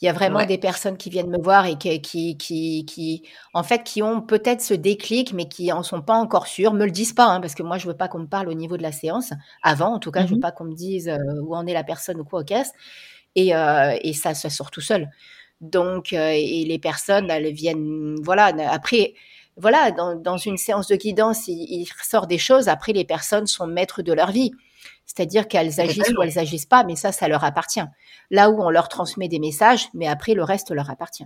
il 0.02 0.06
y 0.06 0.10
a 0.10 0.14
vraiment 0.14 0.46
des 0.46 0.58
personnes 0.58 0.98
qui 0.98 1.10
viennent 1.10 1.30
me 1.30 1.42
voir 1.42 1.66
et 1.66 1.78
qui, 1.78 2.02
qui, 2.02 2.38
qui, 2.38 2.86
qui 2.86 3.24
en 3.54 3.64
fait, 3.64 3.84
qui 3.84 4.04
ont 4.04 4.22
peut-être 4.22 4.62
ce 4.62 4.74
déclic, 4.74 5.32
mais 5.34 5.48
qui 5.48 5.72
en 5.72 5.84
sont 5.84 6.02
pas 6.02 6.16
encore 6.16 6.48
sûrs, 6.48 6.74
me 6.74 6.86
le 6.86 6.92
disent 6.92 7.14
pas, 7.14 7.28
hein, 7.28 7.40
parce 7.40 7.56
que 7.56 7.64
moi, 7.64 7.78
je 7.78 7.88
veux 7.88 7.96
pas 7.96 8.10
qu'on 8.10 8.20
me 8.20 8.28
parle 8.28 8.50
au 8.50 8.54
niveau 8.54 8.76
de 8.76 8.84
la 8.84 8.92
séance. 8.92 9.32
Avant, 9.64 9.94
en 9.94 10.00
tout 10.00 10.12
cas, 10.12 10.26
je 10.26 10.32
veux 10.32 10.38
mmh 10.38 10.42
pas 10.42 10.52
qu'on 10.52 10.66
me 10.66 10.76
dise 10.76 11.08
euh, 11.08 11.18
où 11.42 11.56
en 11.56 11.66
est 11.66 11.74
la 11.74 11.86
personne 11.86 12.20
ou 12.20 12.26
quoi 12.26 12.42
au 12.42 12.44
caisse. 12.44 12.72
Et, 13.36 13.56
euh, 13.56 13.98
et 14.02 14.14
ça, 14.14 14.34
ça 14.34 14.50
sort 14.50 14.70
tout 14.70 14.82
seul. 14.82 15.10
Donc, 15.62 16.12
et 16.12 16.66
les 16.66 16.80
personnes, 16.80 17.32
elles 17.32 17.54
viennent, 17.54 18.16
voilà, 18.22 18.52
après, 18.70 19.14
voilà, 19.58 19.92
dans, 19.92 20.38
une 20.38 20.58
séance 20.58 20.88
de 20.88 20.98
guidance, 20.98 21.48
il, 21.48 21.54
il, 21.54 21.88
sort 22.04 22.28
des 22.28 22.38
choses. 22.38 22.68
Après, 22.68 22.92
les 22.92 23.06
personnes 23.06 23.48
sont 23.48 23.66
maîtres 23.66 24.02
de 24.02 24.12
leur 24.12 24.32
vie. 24.32 24.52
C'est-à-dire 25.06 25.48
qu'elles 25.48 25.80
agissent 25.80 26.14
ou 26.18 26.22
elles 26.22 26.40
agissent 26.40 26.66
pas, 26.66 26.84
mais 26.84 26.96
ça, 26.96 27.12
ça 27.12 27.28
leur 27.28 27.44
appartient. 27.44 27.84
Là 28.32 28.50
où 28.50 28.62
on 28.62 28.70
leur 28.70 28.90
transmet 28.90 29.28
des 29.28 29.40
messages, 29.40 29.88
mais 29.94 30.08
après, 30.08 30.34
le 30.34 30.44
reste 30.44 30.72
leur 30.72 30.90
appartient. 30.90 31.26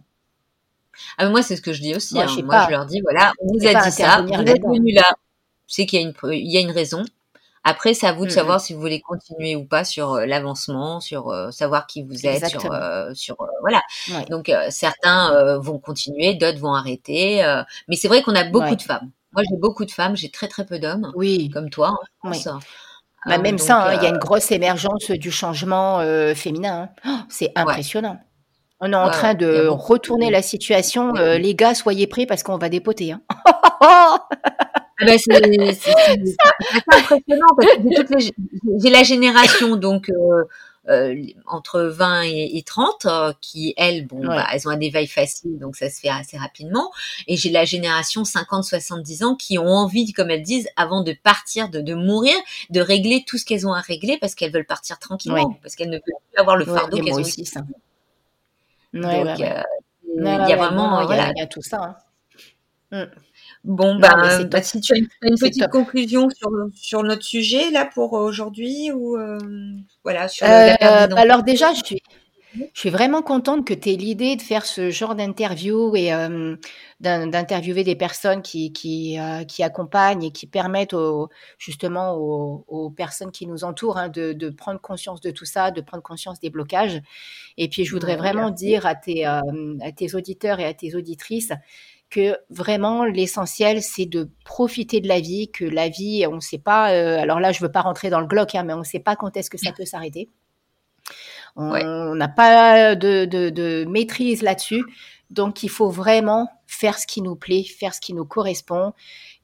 Ah, 1.18 1.30
moi, 1.30 1.42
c'est 1.42 1.56
ce 1.56 1.62
que 1.62 1.74
je 1.74 1.82
dis 1.82 1.96
aussi. 1.96 2.16
Moi, 2.16 2.26
hein. 2.26 2.42
moi 2.44 2.66
je 2.66 2.72
leur 2.72 2.86
dis, 2.86 3.02
voilà, 3.02 3.32
on 3.42 3.54
vous 3.54 3.68
a 3.68 3.84
dit 3.84 3.92
ça, 3.92 4.22
vous 4.22 4.34
êtes 4.34 4.62
venu 4.62 4.94
là. 4.94 5.12
C'est 5.68 5.86
qu'il 5.86 6.02
y, 6.02 6.04
a 6.04 6.08
une, 6.08 6.14
il 6.34 6.52
y 6.52 6.58
a 6.58 6.62
une 6.62 6.72
raison. 6.72 7.06
Après, 7.64 7.94
c'est 7.94 8.08
à 8.08 8.14
vous 8.14 8.26
de 8.26 8.32
savoir 8.32 8.62
si 8.62 8.74
vous 8.74 8.80
voulez 8.80 9.02
continuer 9.02 9.56
ou 9.56 9.66
pas 9.66 9.84
sur 9.84 10.14
euh, 10.14 10.26
l'avancement, 10.26 11.00
sur 11.00 11.30
euh, 11.30 11.52
savoir 11.52 11.88
qui 11.88 12.04
vous 12.04 12.26
êtes, 12.26 12.48
sur, 12.48 12.72
euh, 12.72 13.14
sur 13.14 13.38
voilà. 13.62 13.82
Donc 14.30 14.52
certains 14.70 15.58
vont 15.60 15.78
continuer, 15.78 16.36
d'autres 16.36 16.60
vont 16.60 16.74
arrêter. 16.74 17.44
mais 17.88 17.96
c'est 17.96 18.08
vrai 18.08 18.24
qu'on 18.24 18.36
a 18.36 18.46
beaucoup 18.46 18.76
de 18.76 18.82
femmes. 18.82 19.12
Moi, 19.34 19.44
j'ai 19.48 19.58
beaucoup 19.58 19.86
de 19.86 19.92
femmes, 19.92 20.16
j'ai 20.16 20.32
très 20.32 20.48
très 20.48 20.66
peu 20.66 20.80
d'hommes. 20.80 21.12
Oui. 21.16 21.50
Comme 21.54 21.70
toi. 21.70 22.00
Oui. 22.24 22.44
Bah, 23.26 23.38
même 23.38 23.58
ça, 23.58 23.88
hein, 23.88 23.94
il 23.96 24.04
y 24.04 24.06
a 24.06 24.10
une 24.10 24.18
grosse 24.18 24.52
émergence 24.52 25.12
du 25.12 25.32
changement 25.32 26.00
féminin. 26.36 26.90
Hein. 27.04 27.12
Oh, 27.22 27.26
c'est 27.30 27.52
impressionnant. 27.56 28.20
On 28.82 28.94
est 28.94 28.96
en 28.96 29.10
train 29.10 29.34
de 29.34 29.68
retourner 29.68 30.32
la 30.32 30.42
situation. 30.42 31.14
les 31.14 31.56
gars, 31.56 31.76
soyez 31.76 32.08
prêts 32.08 32.26
parce 32.26 32.44
qu'on 32.44 32.58
va 32.58 32.70
dépoter. 32.70 33.16
Ah 33.82 35.06
ben 35.06 35.18
c'est 35.18 35.34
impressionnant 36.94 37.46
parce 37.58 37.74
que 38.04 38.20
j'ai 38.20 38.90
la 38.90 39.04
génération 39.04 39.76
donc 39.78 40.10
euh, 40.10 40.14
euh, 40.14 40.44
entre 41.46 41.82
20 41.82 42.24
et, 42.24 42.64
30 42.66 43.06
euh, 43.06 43.34
qui 43.42 43.74
elles 43.78 44.08
bon 44.08 44.26
bah, 44.26 44.48
elles 44.52 44.68
ont 44.68 44.72
un 44.72 44.80
éveil 44.80 45.08
facile 45.08 45.58
donc 45.60 45.76
ça 45.76 45.90
se 45.90 46.00
fait 46.00 46.10
assez 46.10 46.38
rapidement 46.38 46.92
et 47.28 47.38
j'ai 47.38 47.50
la 47.50 47.66
génération 47.66 48.26
50 48.26 48.64
70 48.64 49.24
ans 49.24 49.36
qui 49.36 49.58
ont 49.60 49.68
envie 49.68 50.14
comme 50.14 50.32
elles 50.32 50.44
disent 50.44 50.68
avant 50.76 51.04
de 51.04 51.14
partir 51.14 51.70
de, 51.70 51.82
de 51.82 51.94
mourir 51.94 52.36
de 52.70 52.82
régler 52.82 53.24
tout 53.26 53.38
ce 53.38 53.46
qu'elles 53.46 53.68
ont 53.68 53.74
à 53.74 53.82
régler 53.82 54.18
parce 54.20 54.36
qu'elles 54.36 54.52
veulent 54.52 54.66
partir 54.66 55.00
tranquillement 55.00 55.60
parce 55.62 55.76
qu'elles 55.76 55.90
ne 55.90 55.98
veulent 55.98 56.04
plus 56.32 56.40
avoir 56.40 56.58
le 56.58 56.66
fardeau 56.66 56.98
qu'elles 56.98 57.14
ont 57.14 57.22
aussi 57.22 57.46
ça. 57.46 57.62
donc 58.94 59.40
il 59.40 60.24
y 60.24 60.54
a 60.54 60.56
vraiment 60.56 61.10
il 61.10 61.38
y 61.38 61.42
a 61.42 61.48
tout 61.48 61.62
ça 61.62 61.98
hein. 62.92 63.06
mm. 63.06 63.29
Bon, 63.66 64.00
bah, 64.00 64.44
bah, 64.46 64.62
si 64.62 64.80
tu 64.80 64.94
as 64.94 64.98
une, 64.98 65.38
petite 65.38 65.68
conclusion 65.68 66.30
sur, 66.30 66.50
sur, 66.74 67.04
notre 67.04 67.24
sujet 67.24 67.72
là 67.72 67.86
pour 67.86 68.14
aujourd'hui 68.14 68.92
ou 68.94 69.18
euh, 69.18 69.38
voilà 70.04 70.30
sur 70.30 70.48
euh, 70.48 70.76
Alors 70.82 71.44
déjà, 71.44 71.74
je 71.74 71.84
suis, 71.84 72.02
je 72.54 72.80
suis 72.80 72.90
vraiment 72.90 73.22
contente 73.22 73.68
que 73.68 73.74
tu 73.74 73.90
aies 73.90 73.96
l'idée 73.98 74.38
de 74.38 74.42
faire 74.42 74.66
ce 74.66 74.92
genre 74.92 75.14
d'interview 75.14 75.94
et 75.98 76.14
euh, 76.14 76.56
d'interviewer 77.02 77.84
des 77.84 77.98
personnes 77.98 78.42
qui, 78.42 78.72
qui, 78.72 79.18
qui, 79.50 79.62
accompagnent 79.62 80.24
et 80.24 80.32
qui 80.32 80.48
permettent 80.48 80.96
justement 81.58 82.14
aux, 82.16 82.90
personnes 82.92 83.32
qui 83.32 83.46
nous 83.46 83.66
entourent 83.66 83.98
hein, 83.98 84.08
de, 84.08 84.32
de, 84.32 84.50
prendre 84.50 84.80
conscience 84.80 85.20
de 85.20 85.32
tout 85.32 85.46
ça, 85.46 85.70
de 85.70 85.82
prendre 85.82 86.02
conscience 86.02 86.40
des 86.40 86.50
blocages. 86.50 87.02
Et 87.58 87.68
puis, 87.68 87.84
je 87.84 87.92
voudrais 87.92 88.16
vraiment 88.16 88.52
dire 88.52 88.86
à 88.86 88.96
tes, 88.96 89.26
à 89.26 89.42
tes 89.96 90.16
auditeurs 90.16 90.62
et 90.62 90.66
à 90.66 90.74
tes 90.74 90.96
auditrices 90.96 91.52
que 92.10 92.38
vraiment 92.50 93.06
l'essentiel 93.06 93.82
c'est 93.82 94.06
de 94.06 94.30
profiter 94.44 95.02
de 95.02 95.08
la 95.08 95.20
vie, 95.20 95.50
que 95.52 95.66
la 95.66 95.90
vie, 95.90 96.26
on 96.28 96.36
ne 96.36 96.40
sait 96.40 96.58
pas. 96.58 96.92
Euh, 96.92 97.20
alors 97.20 97.40
là, 97.40 97.52
je 97.52 97.62
veux 97.62 97.72
pas 97.72 97.82
rentrer 97.82 98.10
dans 98.10 98.20
le 98.20 98.28
glock, 98.28 98.56
hein, 98.56 98.64
mais 98.64 98.74
on 98.74 98.80
ne 98.80 98.84
sait 98.84 99.00
pas 99.00 99.16
quand 99.16 99.38
est-ce 99.38 99.50
que 99.50 99.58
ça 99.58 99.72
peut 99.72 99.86
s'arrêter. 99.86 100.30
On 101.56 102.16
n'a 102.16 102.28
pas 102.28 102.96
de, 102.96 103.26
de, 103.26 103.50
de 103.50 103.86
maîtrise 103.86 104.44
là-dessus, 104.44 104.84
donc 105.30 105.64
il 105.64 105.70
faut 105.70 105.90
vraiment 105.90 106.48
faire 106.68 106.98
ce 106.98 107.08
qui 107.08 107.22
nous 107.22 107.36
plaît, 107.36 107.64
faire 107.64 107.94
ce 107.94 108.00
qui 108.00 108.14
nous 108.14 108.26
correspond 108.26 108.94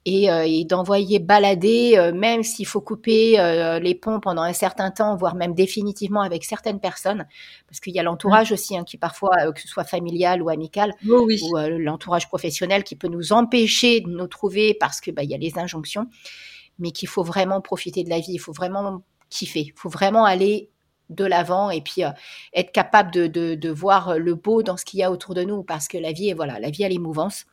euh, 0.08 0.44
et, 0.46 0.66
d'envoyer 0.66 1.18
balader, 1.18 1.98
euh, 1.98 2.14
même 2.14 2.44
s'il 2.44 2.68
faut 2.68 2.80
couper 2.80 3.40
euh, 3.40 3.80
les 3.80 3.96
ponts 3.96 4.20
pendant 4.20 4.44
un 4.44 4.54
certain 4.54 4.92
temps, 4.92 5.16
voire 5.16 5.34
même 5.34 5.56
définitivement 5.56 6.22
avec 6.22 6.44
certaines 6.44 6.80
personnes, 6.80 7.26
parce 7.66 7.80
qu'il 7.80 7.92
y 7.96 8.00
a 8.00 8.04
l'entourage 8.04 8.52
aussi, 8.52 8.78
hein, 8.78 8.84
qui 8.84 9.00
parfois, 9.00 9.52
que 9.52 9.60
ce 9.60 9.68
soit 9.68 9.84
familial 9.84 10.44
ou 10.44 10.50
amical, 10.50 10.94
oh 11.10 11.28
ou 11.28 11.56
l'entourage 11.80 12.28
professionnel, 12.28 12.84
qui 12.84 12.96
peut 12.96 13.08
nous 13.08 13.34
empêcher 13.34 14.02
de 14.02 14.10
nous 14.10 14.28
trouver 14.28 14.76
parce 14.80 15.02
que 15.02 15.10
bah, 15.10 15.24
il 15.24 15.32
y 15.32 15.34
a 15.34 15.40
les 15.40 15.58
injonctions, 15.58 16.06
mais 16.78 16.92
qu'il 16.92 17.08
faut 17.08 17.24
vraiment 17.24 17.60
profiter 17.60 18.04
de 18.04 18.10
la 18.12 18.20
vie, 18.20 18.34
il 18.34 18.40
faut 18.40 18.54
vraiment 18.54 19.02
kiffer, 19.32 19.62
il 19.62 19.74
faut 19.76 19.90
vraiment 19.90 20.24
aller 20.24 20.70
de 21.10 21.26
l'avant 21.26 21.72
et 21.72 21.82
puis 21.82 22.04
être 22.54 22.72
capable 22.72 23.12
de, 23.12 23.26
de, 23.26 23.56
de, 23.56 23.70
voir 23.70 24.20
le 24.20 24.36
beau 24.36 24.62
dans 24.62 24.78
ce 24.78 24.86
qu'il 24.86 25.00
y 25.00 25.04
a 25.04 25.12
autour 25.12 25.34
de 25.34 25.42
nous, 25.42 25.64
parce 25.64 25.88
que 25.88 25.98
la 25.98 26.12
vie, 26.12 26.30
est, 26.30 26.34
voilà, 26.36 26.60
la 26.60 26.70
vie 26.70 26.86
a 26.86 26.90
l'émouvance. 26.90 27.46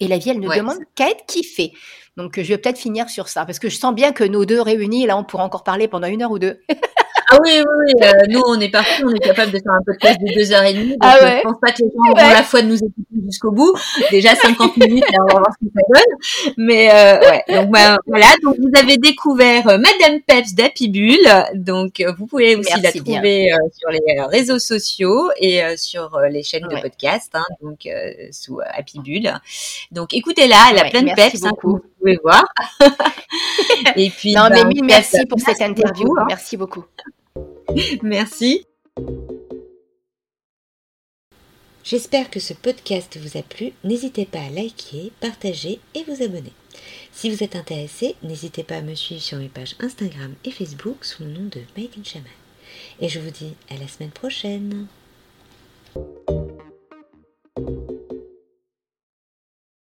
Et 0.00 0.08
la 0.08 0.18
vie, 0.18 0.30
elle 0.30 0.40
ne 0.40 0.54
demande 0.54 0.78
qu'à 0.94 1.10
être 1.10 1.24
kiffée. 1.26 1.72
Donc, 2.16 2.40
je 2.40 2.48
vais 2.48 2.58
peut-être 2.58 2.78
finir 2.78 3.08
sur 3.08 3.28
ça, 3.28 3.44
parce 3.44 3.58
que 3.58 3.68
je 3.68 3.76
sens 3.76 3.94
bien 3.94 4.12
que 4.12 4.24
nos 4.24 4.44
deux 4.44 4.60
réunis, 4.60 5.06
là, 5.06 5.16
on 5.16 5.24
pourra 5.24 5.44
encore 5.44 5.64
parler 5.64 5.88
pendant 5.88 6.06
une 6.06 6.22
heure 6.22 6.30
ou 6.30 6.38
deux. 6.38 6.60
Ah 7.28 7.38
oui, 7.42 7.50
oui, 7.56 7.62
oui. 7.86 8.06
Euh, 8.06 8.12
nous, 8.28 8.40
on 8.46 8.58
est 8.60 8.68
parti, 8.68 9.04
on 9.04 9.10
est 9.10 9.18
capable 9.18 9.50
de 9.50 9.58
faire 9.58 9.72
un 9.72 9.82
podcast 9.84 10.18
de 10.20 10.34
deux 10.34 10.52
heures 10.52 10.62
et 10.62 10.74
demie. 10.74 10.90
Donc 10.90 10.98
ah 11.00 11.16
ouais. 11.22 11.38
Je 11.38 11.42
pense 11.42 11.60
pas 11.60 11.72
que 11.72 11.82
les 11.82 11.88
gens 11.88 12.12
auront 12.12 12.34
la 12.34 12.42
foi 12.42 12.62
de 12.62 12.68
nous 12.68 12.76
écouter 12.76 13.16
jusqu'au 13.24 13.50
bout. 13.50 13.72
Déjà 14.10 14.34
50 14.34 14.76
minutes, 14.88 15.04
on 15.20 15.34
va 15.34 15.40
voir 15.40 15.52
ce 15.60 15.66
que 15.66 15.72
ça 15.74 15.80
donne. 15.92 16.54
Mais 16.56 16.90
euh, 16.90 17.18
ouais, 17.20 17.44
donc 17.48 17.70
bah, 17.70 17.98
voilà. 18.06 18.26
Donc 18.42 18.56
vous 18.58 18.80
avez 18.80 18.96
découvert 18.96 19.68
euh, 19.68 19.78
Madame 19.78 20.20
Peps 20.26 20.54
d'Happy 20.54 20.88
Bull. 20.88 21.26
Donc 21.54 22.00
euh, 22.00 22.12
vous 22.16 22.26
pouvez 22.26 22.56
aussi 22.56 22.80
la 22.80 22.92
trouver 22.92 23.48
sur 23.76 23.90
les 23.90 24.22
réseaux 24.30 24.58
sociaux 24.58 25.30
et 25.38 25.62
sur 25.76 26.20
les 26.30 26.42
chaînes 26.42 26.68
de 26.68 26.80
podcast. 26.80 27.32
Hein, 27.34 27.44
donc 27.60 27.88
sous 28.30 28.60
Happy 28.64 29.00
Bull. 29.00 29.32
Donc 29.90 30.14
écoutez-la, 30.14 30.68
elle 30.70 30.78
a 30.78 30.90
plein 30.90 31.02
de 31.02 31.14
peps. 31.14 31.44
Hein, 31.44 31.52
vous 31.62 31.80
pouvez 31.98 32.18
voir. 32.22 32.44
et 33.96 34.10
puis. 34.10 34.34
Non, 34.34 34.48
mais 34.50 34.62
bah, 34.62 34.68
mille 34.68 34.84
merci 34.84 35.26
pour 35.26 35.40
cette 35.40 35.60
interview. 35.60 36.14
Hein. 36.18 36.26
Merci 36.28 36.56
beaucoup. 36.56 36.84
Merci. 38.02 38.64
J'espère 41.84 42.30
que 42.30 42.40
ce 42.40 42.52
podcast 42.52 43.16
vous 43.16 43.38
a 43.38 43.42
plu. 43.42 43.72
N'hésitez 43.84 44.26
pas 44.26 44.40
à 44.40 44.50
liker, 44.50 45.12
partager 45.20 45.78
et 45.94 46.02
vous 46.04 46.22
abonner. 46.22 46.52
Si 47.12 47.30
vous 47.30 47.44
êtes 47.44 47.54
intéressé, 47.54 48.16
n'hésitez 48.22 48.64
pas 48.64 48.78
à 48.78 48.82
me 48.82 48.94
suivre 48.94 49.22
sur 49.22 49.38
mes 49.38 49.48
pages 49.48 49.76
Instagram 49.78 50.34
et 50.44 50.50
Facebook 50.50 51.04
sous 51.04 51.22
le 51.22 51.30
nom 51.30 51.44
de 51.44 51.60
Made 51.76 52.04
Shaman. 52.04 52.26
Et 53.00 53.08
je 53.08 53.20
vous 53.20 53.30
dis 53.30 53.54
à 53.70 53.76
la 53.76 53.86
semaine 53.86 54.10
prochaine. 54.10 54.88